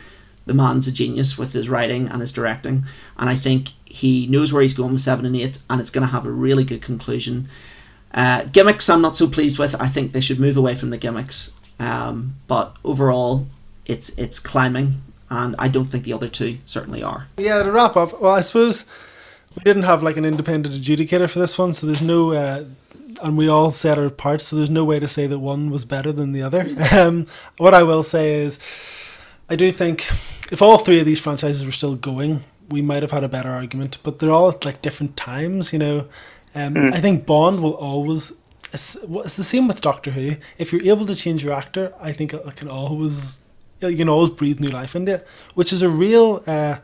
the 0.47 0.55
man's 0.55 0.87
a 0.87 0.93
genius 0.93 1.37
with 1.37 1.53
his 1.53 1.69
writing 1.69 2.07
and 2.09 2.21
his 2.21 2.31
directing. 2.31 2.85
And 3.17 3.29
I 3.29 3.35
think 3.35 3.71
he 3.85 4.29
knows 4.29 4.53
where 4.53 4.63
he's 4.63 4.73
going 4.73 4.93
with 4.93 5.01
seven 5.01 5.27
and 5.27 5.35
eight, 5.35 5.59
and 5.69 5.81
it's 5.81 5.91
going 5.91 6.07
to 6.07 6.13
have 6.13 6.27
a 6.27 6.31
really 6.31 6.63
good 6.63 6.81
conclusion. 6.81 7.49
Uh, 8.15 8.45
gimmicks, 8.45 8.89
I'm 8.89 9.03
not 9.03 9.17
so 9.17 9.29
pleased 9.29 9.59
with. 9.59 9.75
I 9.81 9.89
think 9.89 10.13
they 10.13 10.21
should 10.21 10.39
move 10.39 10.57
away 10.57 10.77
from 10.77 10.91
the 10.91 10.97
gimmicks. 10.97 11.55
Um, 11.81 12.37
but 12.47 12.77
overall, 12.85 13.49
it's 13.85 14.11
it's 14.11 14.39
climbing, 14.39 15.03
and 15.29 15.57
I 15.59 15.67
don't 15.67 15.87
think 15.87 16.05
the 16.05 16.13
other 16.13 16.29
two 16.29 16.59
certainly 16.67 17.03
are. 17.03 17.27
Yeah, 17.37 17.65
to 17.65 17.73
wrap 17.73 17.97
up, 17.97 18.21
well, 18.21 18.31
I 18.31 18.43
suppose 18.43 18.85
we 19.57 19.65
didn't 19.65 19.83
have 19.83 20.05
like 20.05 20.17
an 20.17 20.25
independent 20.25 20.77
adjudicator 20.77 21.29
for 21.29 21.41
this 21.41 21.59
one, 21.59 21.73
so 21.73 21.89
there's 21.89 22.01
no 22.01 22.31
uh, 22.31 22.65
and 23.23 23.37
we 23.37 23.49
all 23.49 23.71
set 23.71 23.99
our 23.99 24.11
parts, 24.11 24.45
so 24.45 24.57
there's 24.57 24.71
no 24.71 24.85
way 24.85 25.01
to 25.01 25.09
say 25.09 25.27
that 25.27 25.39
one 25.39 25.71
was 25.71 25.85
better 25.85 26.13
than 26.13 26.33
the 26.33 26.43
other. 26.43 26.69
Um, 26.93 27.27
what 27.57 27.75
I 27.75 27.83
will 27.83 28.03
say 28.03 28.35
is, 28.35 28.59
I 29.49 29.57
do 29.57 29.71
think 29.71 30.07
if 30.53 30.61
all 30.61 30.79
three 30.79 31.01
of 31.01 31.07
these 31.07 31.21
franchises 31.21 31.65
were 31.65 31.73
still 31.73 31.97
going, 31.97 32.41
we 32.69 32.83
might 32.83 33.03
have 33.03 33.11
had 33.11 33.25
a 33.25 33.29
better 33.29 33.49
argument. 33.49 33.99
But 34.03 34.19
they're 34.19 34.31
all 34.31 34.51
at 34.51 34.65
like 34.65 34.83
different 34.83 35.17
times, 35.17 35.73
you 35.73 35.79
know. 35.79 36.09
Um, 36.55 36.75
mm. 36.75 36.93
I 36.93 37.01
think 37.01 37.27
Bond 37.27 37.63
will 37.63 37.75
always. 37.75 38.33
It's, 38.73 38.97
it's 39.03 39.37
the 39.37 39.45
same 39.45 39.69
with 39.69 39.81
Doctor 39.81 40.11
Who. 40.11 40.37
If 40.59 40.73
you're 40.73 40.85
able 40.85 41.07
to 41.07 41.15
change 41.15 41.45
your 41.45 41.55
actor, 41.55 41.95
I 42.01 42.13
think 42.13 42.33
it 42.35 42.57
can 42.57 42.69
always 42.69 43.41
you 43.91 43.97
can 43.97 44.09
always 44.09 44.31
breathe 44.31 44.61
new 44.61 44.69
life 44.69 44.95
into 44.95 45.15
it, 45.15 45.27
which 45.55 45.73
is 45.73 45.83
a 45.83 45.89
real. 45.89 46.43
Uh, 46.47 46.77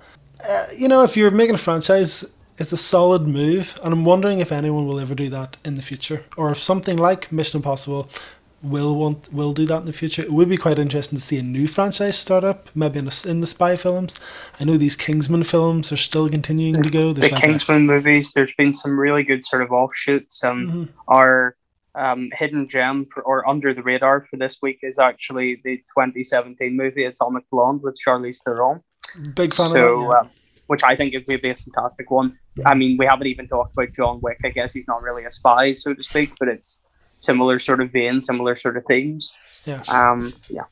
uh, 0.47 0.67
you 0.77 0.89
know, 0.89 1.03
if 1.03 1.17
you're 1.17 1.31
making 1.31 1.55
a 1.55 1.59
franchise, 1.59 2.25
it's 2.59 2.73
a 2.73 2.77
solid 2.77 3.29
move, 3.29 3.79
and 3.83 3.93
I'm 3.93 4.05
wondering 4.05 4.41
if 4.41 4.53
anyone 4.53 4.87
will 4.87 5.01
ever 5.01 5.15
do 5.15 5.29
that 5.31 5.57
in 5.65 5.77
the 5.77 5.83
future, 5.83 6.25
or 6.37 6.51
if 6.51 6.59
something 6.59 6.97
like 6.97 7.33
Mission 7.33 7.59
Impossible 7.59 8.11
will 8.61 8.97
want 8.97 9.33
will 9.33 9.53
do 9.53 9.65
that 9.67 9.79
in 9.79 9.87
the 9.87 9.93
future. 9.93 10.23
It 10.23 10.33
would 10.33 10.49
be 10.49 10.57
quite 10.57 10.79
interesting 10.79 11.19
to 11.19 11.25
see 11.25 11.39
a 11.39 11.43
new 11.43 11.69
franchise 11.69 12.19
start 12.19 12.45
up, 12.45 12.69
maybe 12.75 12.99
in, 12.99 13.09
a, 13.09 13.29
in 13.29 13.41
the 13.41 13.47
spy 13.47 13.77
films. 13.77 14.19
I 14.59 14.65
know 14.65 14.77
these 14.77 14.97
Kingsman 14.97 15.45
films 15.45 15.93
are 15.93 15.97
still 15.97 16.29
continuing 16.29 16.83
to 16.83 16.91
go. 16.91 17.13
There's 17.13 17.31
the 17.31 17.35
like 17.35 17.45
Kingsman 17.45 17.83
a, 17.83 17.93
movies. 17.93 18.33
There's 18.33 18.55
been 18.55 18.75
some 18.75 18.99
really 18.99 19.23
good 19.23 19.45
sort 19.45 19.63
of 19.63 19.71
offshoots. 19.71 20.43
Um, 20.43 20.67
mm-hmm. 20.67 20.85
our 21.07 21.57
um, 21.95 22.31
hidden 22.33 22.69
gem 22.69 23.05
for, 23.05 23.23
or 23.23 23.49
under 23.49 23.73
the 23.73 23.83
radar 23.83 24.27
for 24.29 24.37
this 24.37 24.59
week 24.61 24.81
is 24.83 24.99
actually 24.99 25.61
the 25.65 25.79
2017 25.79 26.77
movie 26.77 27.05
Atomic 27.05 27.49
Blonde 27.51 27.83
with 27.83 27.99
Charlize 28.05 28.39
Theron. 28.45 28.83
Big 29.35 29.55
fan 29.55 29.71
so, 29.71 30.03
of 30.03 30.09
that. 30.09 30.15
Yeah. 30.15 30.21
Uh, 30.21 30.29
which 30.69 30.85
I 30.85 30.95
think 30.95 31.15
would 31.15 31.27
be 31.27 31.51
a 31.51 31.55
fantastic 31.55 32.11
one. 32.11 32.39
Yeah. 32.55 32.69
I 32.69 32.75
mean, 32.75 32.97
we 32.99 33.07
haven't 33.07 33.27
even 33.27 33.49
talked 33.49 33.73
about 33.73 33.93
John 33.93 34.21
Wick. 34.23 34.39
I 34.45 34.51
guess 34.51 34.73
he's 34.73 34.87
not 34.87 35.03
really 35.03 35.25
a 35.25 35.31
spy, 35.31 35.75
so 35.75 35.95
to 35.95 36.03
speak, 36.03 36.33
but 36.39 36.49
it's 36.49 36.79
similar 37.17 37.59
sort 37.59 37.81
of 37.81 37.91
vein, 37.91 38.23
similar 38.23 38.55
sort 38.55 38.77
of 38.77 38.85
themes. 38.87 39.33
Yeah. 39.65 39.83
Um. 39.89 40.33
Yeah. 40.49 40.65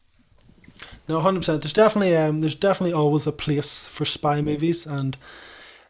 No, 1.09 1.21
hundred 1.21 1.41
percent. 1.41 1.63
There's 1.63 1.73
definitely 1.73 2.15
um, 2.15 2.41
there's 2.41 2.55
definitely 2.55 2.93
always 2.93 3.27
a 3.27 3.33
place 3.33 3.89
for 3.89 4.05
spy 4.05 4.43
movies, 4.43 4.87
and 4.87 5.17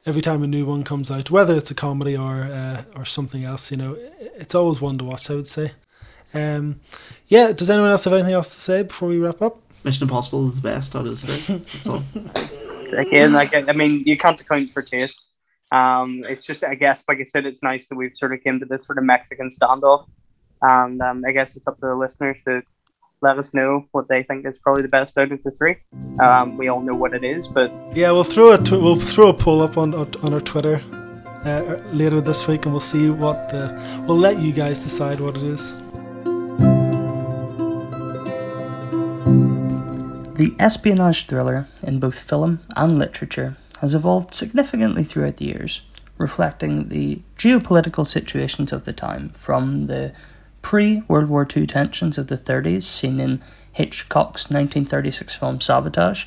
every 0.07 0.23
time 0.23 0.43
a 0.43 0.47
new 0.47 0.65
one 0.65 0.85
comes 0.85 1.11
out, 1.11 1.31
whether 1.31 1.55
it's 1.55 1.73
a 1.73 1.75
comedy 1.75 2.17
or 2.17 2.45
uh, 2.45 2.85
or 2.95 3.05
something 3.05 3.43
else, 3.43 3.73
you 3.73 3.77
know, 3.77 3.97
it's 4.19 4.55
always 4.55 4.81
one 4.81 4.99
to 4.99 5.05
watch. 5.05 5.29
I 5.31 5.35
would 5.35 5.49
say. 5.49 5.73
Um, 6.33 6.81
yeah. 7.27 7.51
Does 7.51 7.71
anyone 7.71 7.91
else 7.91 8.05
have 8.05 8.13
anything 8.13 8.35
else 8.35 8.55
to 8.55 8.61
say 8.61 8.83
before 8.85 9.09
we 9.09 9.19
wrap 9.19 9.43
up? 9.43 9.59
Mission 9.83 10.05
Impossible 10.05 10.49
is 10.49 10.55
the 10.55 10.61
best 10.61 10.95
out 10.95 11.07
of 11.07 11.21
the 11.21 11.27
three. 11.27 11.57
That's 11.59 11.89
all. 11.89 12.05
again, 12.93 13.33
like 13.33 13.55
I 13.55 13.73
mean, 13.73 14.03
you 14.05 14.17
can't 14.17 14.41
account 14.41 14.73
for 14.73 14.83
taste. 14.83 15.33
Um, 15.73 16.25
it's 16.29 16.47
just, 16.47 16.63
I 16.63 16.75
guess, 16.75 17.05
like 17.09 17.19
I 17.21 17.25
said, 17.25 17.45
it's 17.45 17.63
nice 17.63 17.89
that 17.89 17.97
we've 17.97 18.17
sort 18.17 18.33
of 18.33 18.43
came 18.43 18.61
to 18.61 18.67
this 18.67 18.87
sort 18.87 18.99
of 18.99 19.05
Mexican 19.05 19.51
standoff, 19.51 20.07
and 20.63 21.01
um, 21.03 21.25
I 21.27 21.33
guess 21.33 21.57
it's 21.57 21.67
up 21.67 21.79
to 21.81 21.87
the 21.87 21.95
listeners 21.95 22.37
to 22.47 22.63
let 23.23 23.39
us 23.39 23.55
know 23.55 23.85
what 23.93 24.09
they 24.09 24.23
think 24.23 24.47
is 24.47 24.59
probably 24.59 24.83
the 24.83 24.89
best 24.89 25.17
out 25.19 25.33
of 25.33 25.43
the 25.43 25.51
three. 25.51 25.77
Um, 26.21 26.57
we 26.57 26.69
all 26.69 26.81
know 26.81 26.95
what 26.95 27.15
it 27.15 27.25
is, 27.25 27.49
but 27.49 27.73
yeah, 27.95 28.13
we'll 28.13 28.25
throw 28.25 28.53
a 28.53 28.59
t- 28.59 28.77
we'll 28.77 29.01
throw 29.01 29.29
a 29.29 29.35
poll 29.35 29.63
up 29.63 29.77
on 29.77 29.95
on 29.95 30.33
our 30.35 30.41
Twitter 30.41 30.83
uh, 31.45 31.81
later 31.93 32.21
this 32.21 32.47
week, 32.47 32.65
and 32.65 32.75
we'll 32.75 32.81
see 32.81 33.11
what 33.11 33.49
the 33.49 34.05
we'll 34.07 34.19
let 34.19 34.39
you 34.39 34.53
guys 34.53 34.79
decide 34.79 35.21
what 35.21 35.37
it 35.37 35.43
is. 35.43 35.75
The 40.37 40.55
espionage 40.59 41.27
thriller 41.27 41.67
in 41.83 41.99
both 41.99 42.19
film 42.19 42.61
and 42.77 42.99
literature 42.99 43.57
has 43.81 43.95
evolved 43.95 44.35
significantly 44.35 45.03
throughout 45.03 45.39
the 45.39 45.47
years, 45.47 45.81
reflecting 46.19 46.91
the 46.91 47.23
geopolitical 47.39 48.07
situations 48.07 48.71
of 48.71 48.85
the 48.85 48.93
time, 48.93 49.31
from 49.31 49.87
the 49.87 50.13
pre 50.61 51.03
World 51.09 51.31
War 51.31 51.49
II 51.57 51.67
tensions 51.67 52.19
of 52.19 52.27
the 52.27 52.37
30s 52.37 52.83
seen 52.83 53.19
in 53.19 53.41
Hitchcock's 53.73 54.51
1936 54.51 55.35
film 55.35 55.63
Sabotage, 55.63 56.27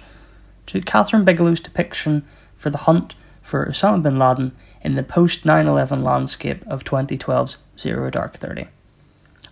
to 0.65 0.81
Kathryn 0.81 1.23
Bigelow's 1.23 1.59
depiction 1.59 2.25
for 2.57 2.71
the 2.71 2.79
hunt 2.79 3.13
for 3.43 3.67
Osama 3.67 4.01
bin 4.01 4.17
Laden 4.17 4.55
in 4.81 4.95
the 4.95 5.03
post 5.03 5.45
9 5.45 5.67
11 5.67 6.03
landscape 6.03 6.65
of 6.65 6.83
2012's 6.83 7.57
Zero 7.77 8.09
Dark 8.09 8.37
Thirty. 8.37 8.69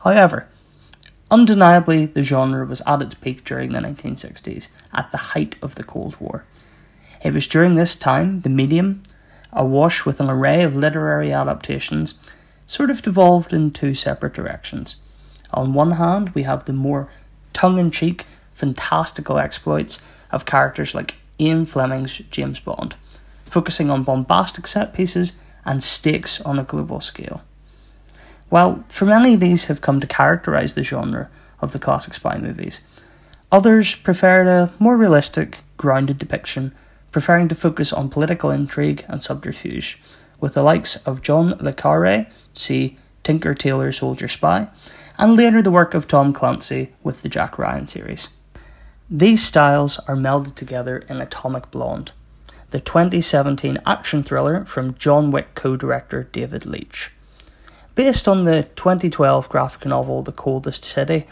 However, 0.04 0.48
Undeniably, 1.30 2.06
the 2.06 2.24
genre 2.24 2.66
was 2.66 2.82
at 2.88 3.02
its 3.02 3.14
peak 3.14 3.44
during 3.44 3.74
the 3.74 3.80
1960s, 3.80 4.70
at 4.94 5.12
the 5.12 5.18
height 5.18 5.58
of 5.62 5.76
the 5.76 5.84
Cold 5.84 6.16
War. 6.22 6.46
It 7.22 7.34
was 7.34 7.48
during 7.48 7.76
this 7.76 7.96
time 7.96 8.42
the 8.42 8.50
medium, 8.50 9.04
awash 9.52 10.06
with 10.06 10.22
an 10.22 10.30
array 10.30 10.64
of 10.64 10.76
literary 10.76 11.34
adaptations, 11.34 12.14
sort 12.66 12.90
of 12.90 13.02
devolved 13.02 13.52
in 13.52 13.72
two 13.72 13.94
separate 13.94 14.34
directions. 14.34 14.96
On 15.54 15.74
one 15.74 15.94
hand, 15.94 16.30
we 16.30 16.44
have 16.44 16.64
the 16.64 16.74
more 16.74 17.10
tongue 17.52 17.78
in 17.78 17.92
cheek, 17.92 18.26
fantastical 18.54 19.38
exploits 19.38 20.00
of 20.32 20.46
characters 20.46 20.96
like 20.96 21.16
Ian 21.40 21.66
Fleming's 21.66 22.20
James 22.32 22.62
Bond, 22.62 22.96
focusing 23.46 23.90
on 23.90 24.04
bombastic 24.04 24.66
set 24.66 24.94
pieces 24.94 25.34
and 25.66 25.84
stakes 25.84 26.40
on 26.42 26.58
a 26.58 26.64
global 26.64 27.02
scale. 27.02 27.42
While 28.50 28.84
for 28.88 29.06
many 29.06 29.36
these 29.36 29.66
have 29.66 29.82
come 29.82 30.00
to 30.00 30.08
characterize 30.08 30.74
the 30.74 30.84
genre 30.84 31.30
of 31.60 31.74
the 31.74 31.80
classic 31.80 32.14
spy 32.14 32.38
movies, 32.38 32.80
others 33.52 33.96
preferred 33.96 34.48
a 34.48 34.72
more 34.80 34.96
realistic, 34.96 35.60
grounded 35.76 36.18
depiction, 36.18 36.74
preferring 37.12 37.50
to 37.50 37.56
focus 37.56 37.92
on 37.92 38.10
political 38.10 38.50
intrigue 38.50 39.04
and 39.10 39.22
subterfuge, 39.22 40.00
with 40.40 40.54
the 40.54 40.64
likes 40.64 40.96
of 40.98 41.22
John 41.22 41.58
Le 41.60 41.74
Carre, 41.74 42.28
see 42.54 42.98
Tinker 43.24 43.54
Tailor 43.54 43.92
Soldier 43.92 44.30
Spy, 44.30 44.70
and 45.18 45.36
later 45.36 45.62
the 45.62 45.72
work 45.72 45.94
of 45.94 46.08
Tom 46.08 46.32
Clancy 46.32 46.94
with 47.04 47.24
the 47.24 47.30
Jack 47.30 47.58
Ryan 47.58 47.88
series. 47.88 48.30
These 49.10 49.44
styles 49.44 50.00
are 50.08 50.16
melded 50.16 50.56
together 50.56 51.00
in 51.10 51.20
Atomic 51.20 51.70
Blonde, 51.72 52.12
the 52.72 52.80
2017 52.80 53.80
action 53.86 54.24
thriller 54.24 54.64
from 54.64 54.96
John 54.96 55.32
Wick 55.32 55.56
co 55.56 55.76
director 55.76 56.24
David 56.32 56.66
Leitch. 56.66 57.12
Based 57.98 58.28
on 58.28 58.44
the 58.44 58.68
2012 58.76 59.50
graphic 59.50 59.84
novel 59.88 60.22
The 60.22 60.32
Coldest 60.32 60.84
City, 60.84 61.26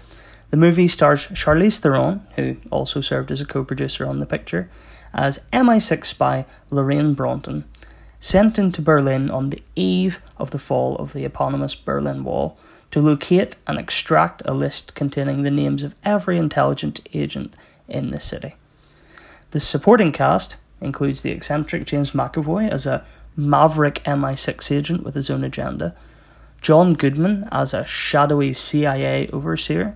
the 0.49 0.57
movie 0.57 0.87
stars 0.87 1.27
Charlize 1.27 1.77
Theron, 1.77 2.25
who 2.35 2.57
also 2.71 3.01
served 3.01 3.29
as 3.29 3.39
a 3.39 3.45
co 3.45 3.63
producer 3.63 4.07
on 4.07 4.17
the 4.17 4.25
picture, 4.25 4.67
as 5.13 5.39
MI6 5.53 6.05
spy 6.05 6.43
Lorraine 6.71 7.13
Broughton, 7.13 7.65
sent 8.19 8.57
into 8.57 8.81
Berlin 8.81 9.29
on 9.29 9.51
the 9.51 9.61
eve 9.75 10.17
of 10.39 10.49
the 10.49 10.57
fall 10.57 10.95
of 10.95 11.13
the 11.13 11.23
eponymous 11.23 11.75
Berlin 11.75 12.23
Wall 12.23 12.57
to 12.89 12.99
locate 12.99 13.57
and 13.67 13.77
extract 13.77 14.41
a 14.45 14.53
list 14.55 14.95
containing 14.95 15.43
the 15.43 15.51
names 15.51 15.83
of 15.83 15.93
every 16.03 16.39
intelligence 16.39 16.99
agent 17.13 17.55
in 17.87 18.09
the 18.09 18.19
city. 18.19 18.55
The 19.51 19.59
supporting 19.59 20.11
cast 20.11 20.55
includes 20.81 21.21
the 21.21 21.29
eccentric 21.29 21.85
James 21.85 22.13
McAvoy 22.13 22.69
as 22.71 22.87
a 22.87 23.05
maverick 23.37 24.03
MI6 24.05 24.71
agent 24.75 25.03
with 25.03 25.13
his 25.13 25.29
own 25.29 25.43
agenda, 25.43 25.95
John 26.65 26.95
Goodman 26.95 27.47
as 27.51 27.75
a 27.75 27.85
shadowy 27.85 28.51
CIA 28.51 29.27
overseer, 29.27 29.95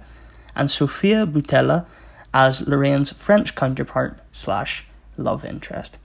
and 0.56 0.70
Sofia 0.70 1.26
Boutella 1.26 1.88
as 2.32 2.62
Lorraine's 2.68 3.12
French 3.12 3.56
counterpart 3.56 4.20
slash 4.32 4.86
love 5.18 5.44
interest. 5.44 5.98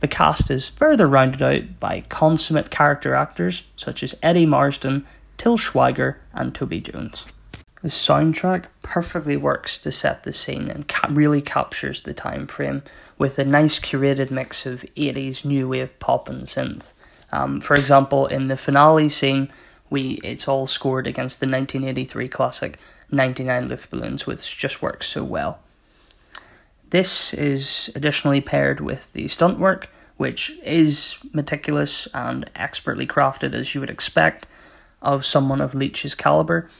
The 0.00 0.08
cast 0.08 0.50
is 0.50 0.68
further 0.68 1.06
rounded 1.06 1.42
out 1.42 1.78
by 1.78 2.00
consummate 2.08 2.72
character 2.72 3.14
actors 3.14 3.62
such 3.76 4.02
as 4.02 4.16
Eddie 4.20 4.46
Marsan, 4.46 5.04
Til 5.38 5.56
Schweiger, 5.56 6.16
and 6.32 6.52
Toby 6.52 6.80
Jones. 6.80 7.24
The 7.82 7.88
soundtrack 7.88 8.64
perfectly 8.82 9.36
works 9.36 9.78
to 9.78 9.92
set 9.92 10.24
the 10.24 10.32
scene 10.32 10.68
and 10.70 10.88
ca- 10.88 11.06
really 11.12 11.40
captures 11.40 12.02
the 12.02 12.14
time 12.14 12.48
frame 12.48 12.82
with 13.16 13.38
a 13.38 13.44
nice 13.44 13.78
curated 13.78 14.32
mix 14.32 14.66
of 14.66 14.84
80s 14.96 15.44
new 15.44 15.68
wave 15.68 15.96
pop 16.00 16.28
and 16.28 16.48
synth. 16.48 16.94
Um, 17.30 17.60
for 17.60 17.74
example, 17.74 18.26
in 18.26 18.48
the 18.48 18.56
finale 18.56 19.08
scene, 19.08 19.52
we 19.90 20.20
it's 20.24 20.48
all 20.48 20.66
scored 20.66 21.06
against 21.06 21.40
the 21.40 21.46
1983 21.46 22.28
classic 22.28 22.78
99 23.10 23.68
Luftballons, 23.68 24.26
which 24.26 24.56
just 24.58 24.82
works 24.82 25.06
so 25.06 25.22
well. 25.22 25.60
This 26.90 27.34
is 27.34 27.90
additionally 27.94 28.40
paired 28.40 28.80
with 28.80 29.12
the 29.12 29.28
stunt 29.28 29.58
work, 29.58 29.88
which 30.16 30.52
is 30.62 31.16
meticulous 31.32 32.06
and 32.14 32.48
expertly 32.54 33.06
crafted 33.06 33.54
as 33.54 33.74
you 33.74 33.80
would 33.80 33.90
expect 33.90 34.46
of 35.02 35.26
someone 35.26 35.60
of 35.60 35.74
Leitch's 35.74 36.14
caliber, 36.14 36.70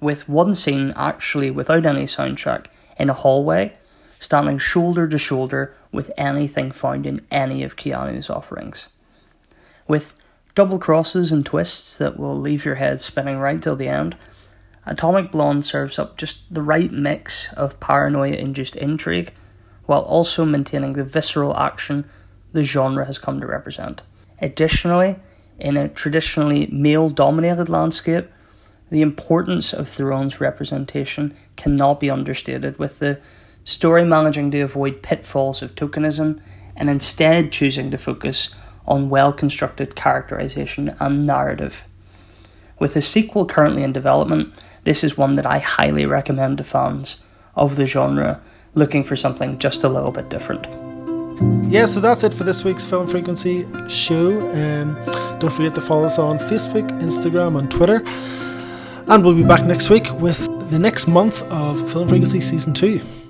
with 0.00 0.28
one 0.28 0.54
scene 0.54 0.92
actually 0.96 1.50
without 1.50 1.84
any 1.84 2.04
soundtrack 2.04 2.66
in 2.98 3.10
a 3.10 3.14
hallway, 3.14 3.74
standing 4.18 4.58
shoulder 4.58 5.06
to 5.08 5.18
shoulder 5.18 5.74
with 5.92 6.10
anything 6.16 6.70
found 6.70 7.06
in 7.06 7.24
any 7.30 7.62
of 7.62 7.76
Keanu's 7.76 8.30
offerings. 8.30 8.86
With 9.88 10.14
double 10.56 10.78
crosses 10.78 11.30
and 11.30 11.44
twists 11.44 11.98
that 11.98 12.18
will 12.18 12.36
leave 12.36 12.64
your 12.64 12.76
head 12.76 13.00
spinning 13.00 13.38
right 13.38 13.62
till 13.62 13.76
the 13.76 13.88
end, 13.88 14.16
Atomic 14.86 15.30
Blonde 15.30 15.66
serves 15.66 15.98
up 15.98 16.16
just 16.16 16.38
the 16.50 16.62
right 16.62 16.90
mix 16.90 17.52
of 17.52 17.78
paranoia 17.78 18.32
induced 18.32 18.74
intrigue 18.74 19.32
while 19.84 20.00
also 20.00 20.44
maintaining 20.44 20.94
the 20.94 21.04
visceral 21.04 21.54
action 21.56 22.08
the 22.52 22.64
genre 22.64 23.04
has 23.04 23.18
come 23.18 23.38
to 23.38 23.46
represent. 23.46 24.02
Additionally, 24.40 25.16
in 25.58 25.76
a 25.76 25.88
traditionally 25.88 26.66
male 26.68 27.10
dominated 27.10 27.68
landscape, 27.68 28.26
the 28.90 29.02
importance 29.02 29.74
of 29.74 29.88
Theron's 29.88 30.40
representation 30.40 31.36
cannot 31.56 32.00
be 32.00 32.10
understated, 32.10 32.78
with 32.78 32.98
the 32.98 33.20
story 33.64 34.04
managing 34.04 34.50
to 34.52 34.60
avoid 34.60 35.02
pitfalls 35.02 35.60
of 35.60 35.74
tokenism 35.74 36.40
and 36.76 36.88
instead 36.88 37.52
choosing 37.52 37.90
to 37.90 37.98
focus 37.98 38.54
on 38.86 39.10
well 39.10 39.32
constructed 39.32 39.96
characterization 39.96 40.94
and 41.00 41.26
narrative. 41.26 41.82
With 42.78 42.96
a 42.96 43.02
sequel 43.02 43.46
currently 43.46 43.82
in 43.82 43.92
development, 43.92 44.52
this 44.84 45.02
is 45.02 45.16
one 45.16 45.36
that 45.36 45.46
I 45.46 45.58
highly 45.58 46.06
recommend 46.06 46.58
to 46.58 46.64
fans 46.64 47.22
of 47.54 47.76
the 47.76 47.86
genre 47.86 48.40
looking 48.74 49.02
for 49.02 49.16
something 49.16 49.58
just 49.58 49.82
a 49.82 49.88
little 49.88 50.12
bit 50.12 50.28
different. 50.28 50.66
Yeah, 51.70 51.86
so 51.86 52.00
that's 52.00 52.24
it 52.24 52.32
for 52.32 52.44
this 52.44 52.64
week's 52.64 52.86
Film 52.86 53.06
Frequency 53.06 53.66
show. 53.88 54.38
Um, 54.50 54.94
don't 55.38 55.52
forget 55.52 55.74
to 55.74 55.80
follow 55.80 56.04
us 56.04 56.18
on 56.18 56.38
Facebook, 56.38 56.88
Instagram, 57.00 57.58
and 57.58 57.70
Twitter. 57.70 58.02
And 59.08 59.24
we'll 59.24 59.34
be 59.34 59.44
back 59.44 59.64
next 59.64 59.90
week 59.90 60.10
with 60.14 60.46
the 60.70 60.78
next 60.78 61.06
month 61.06 61.42
of 61.50 61.92
Film 61.92 62.08
Frequency 62.08 62.40
Season 62.40 62.72
2. 62.72 63.25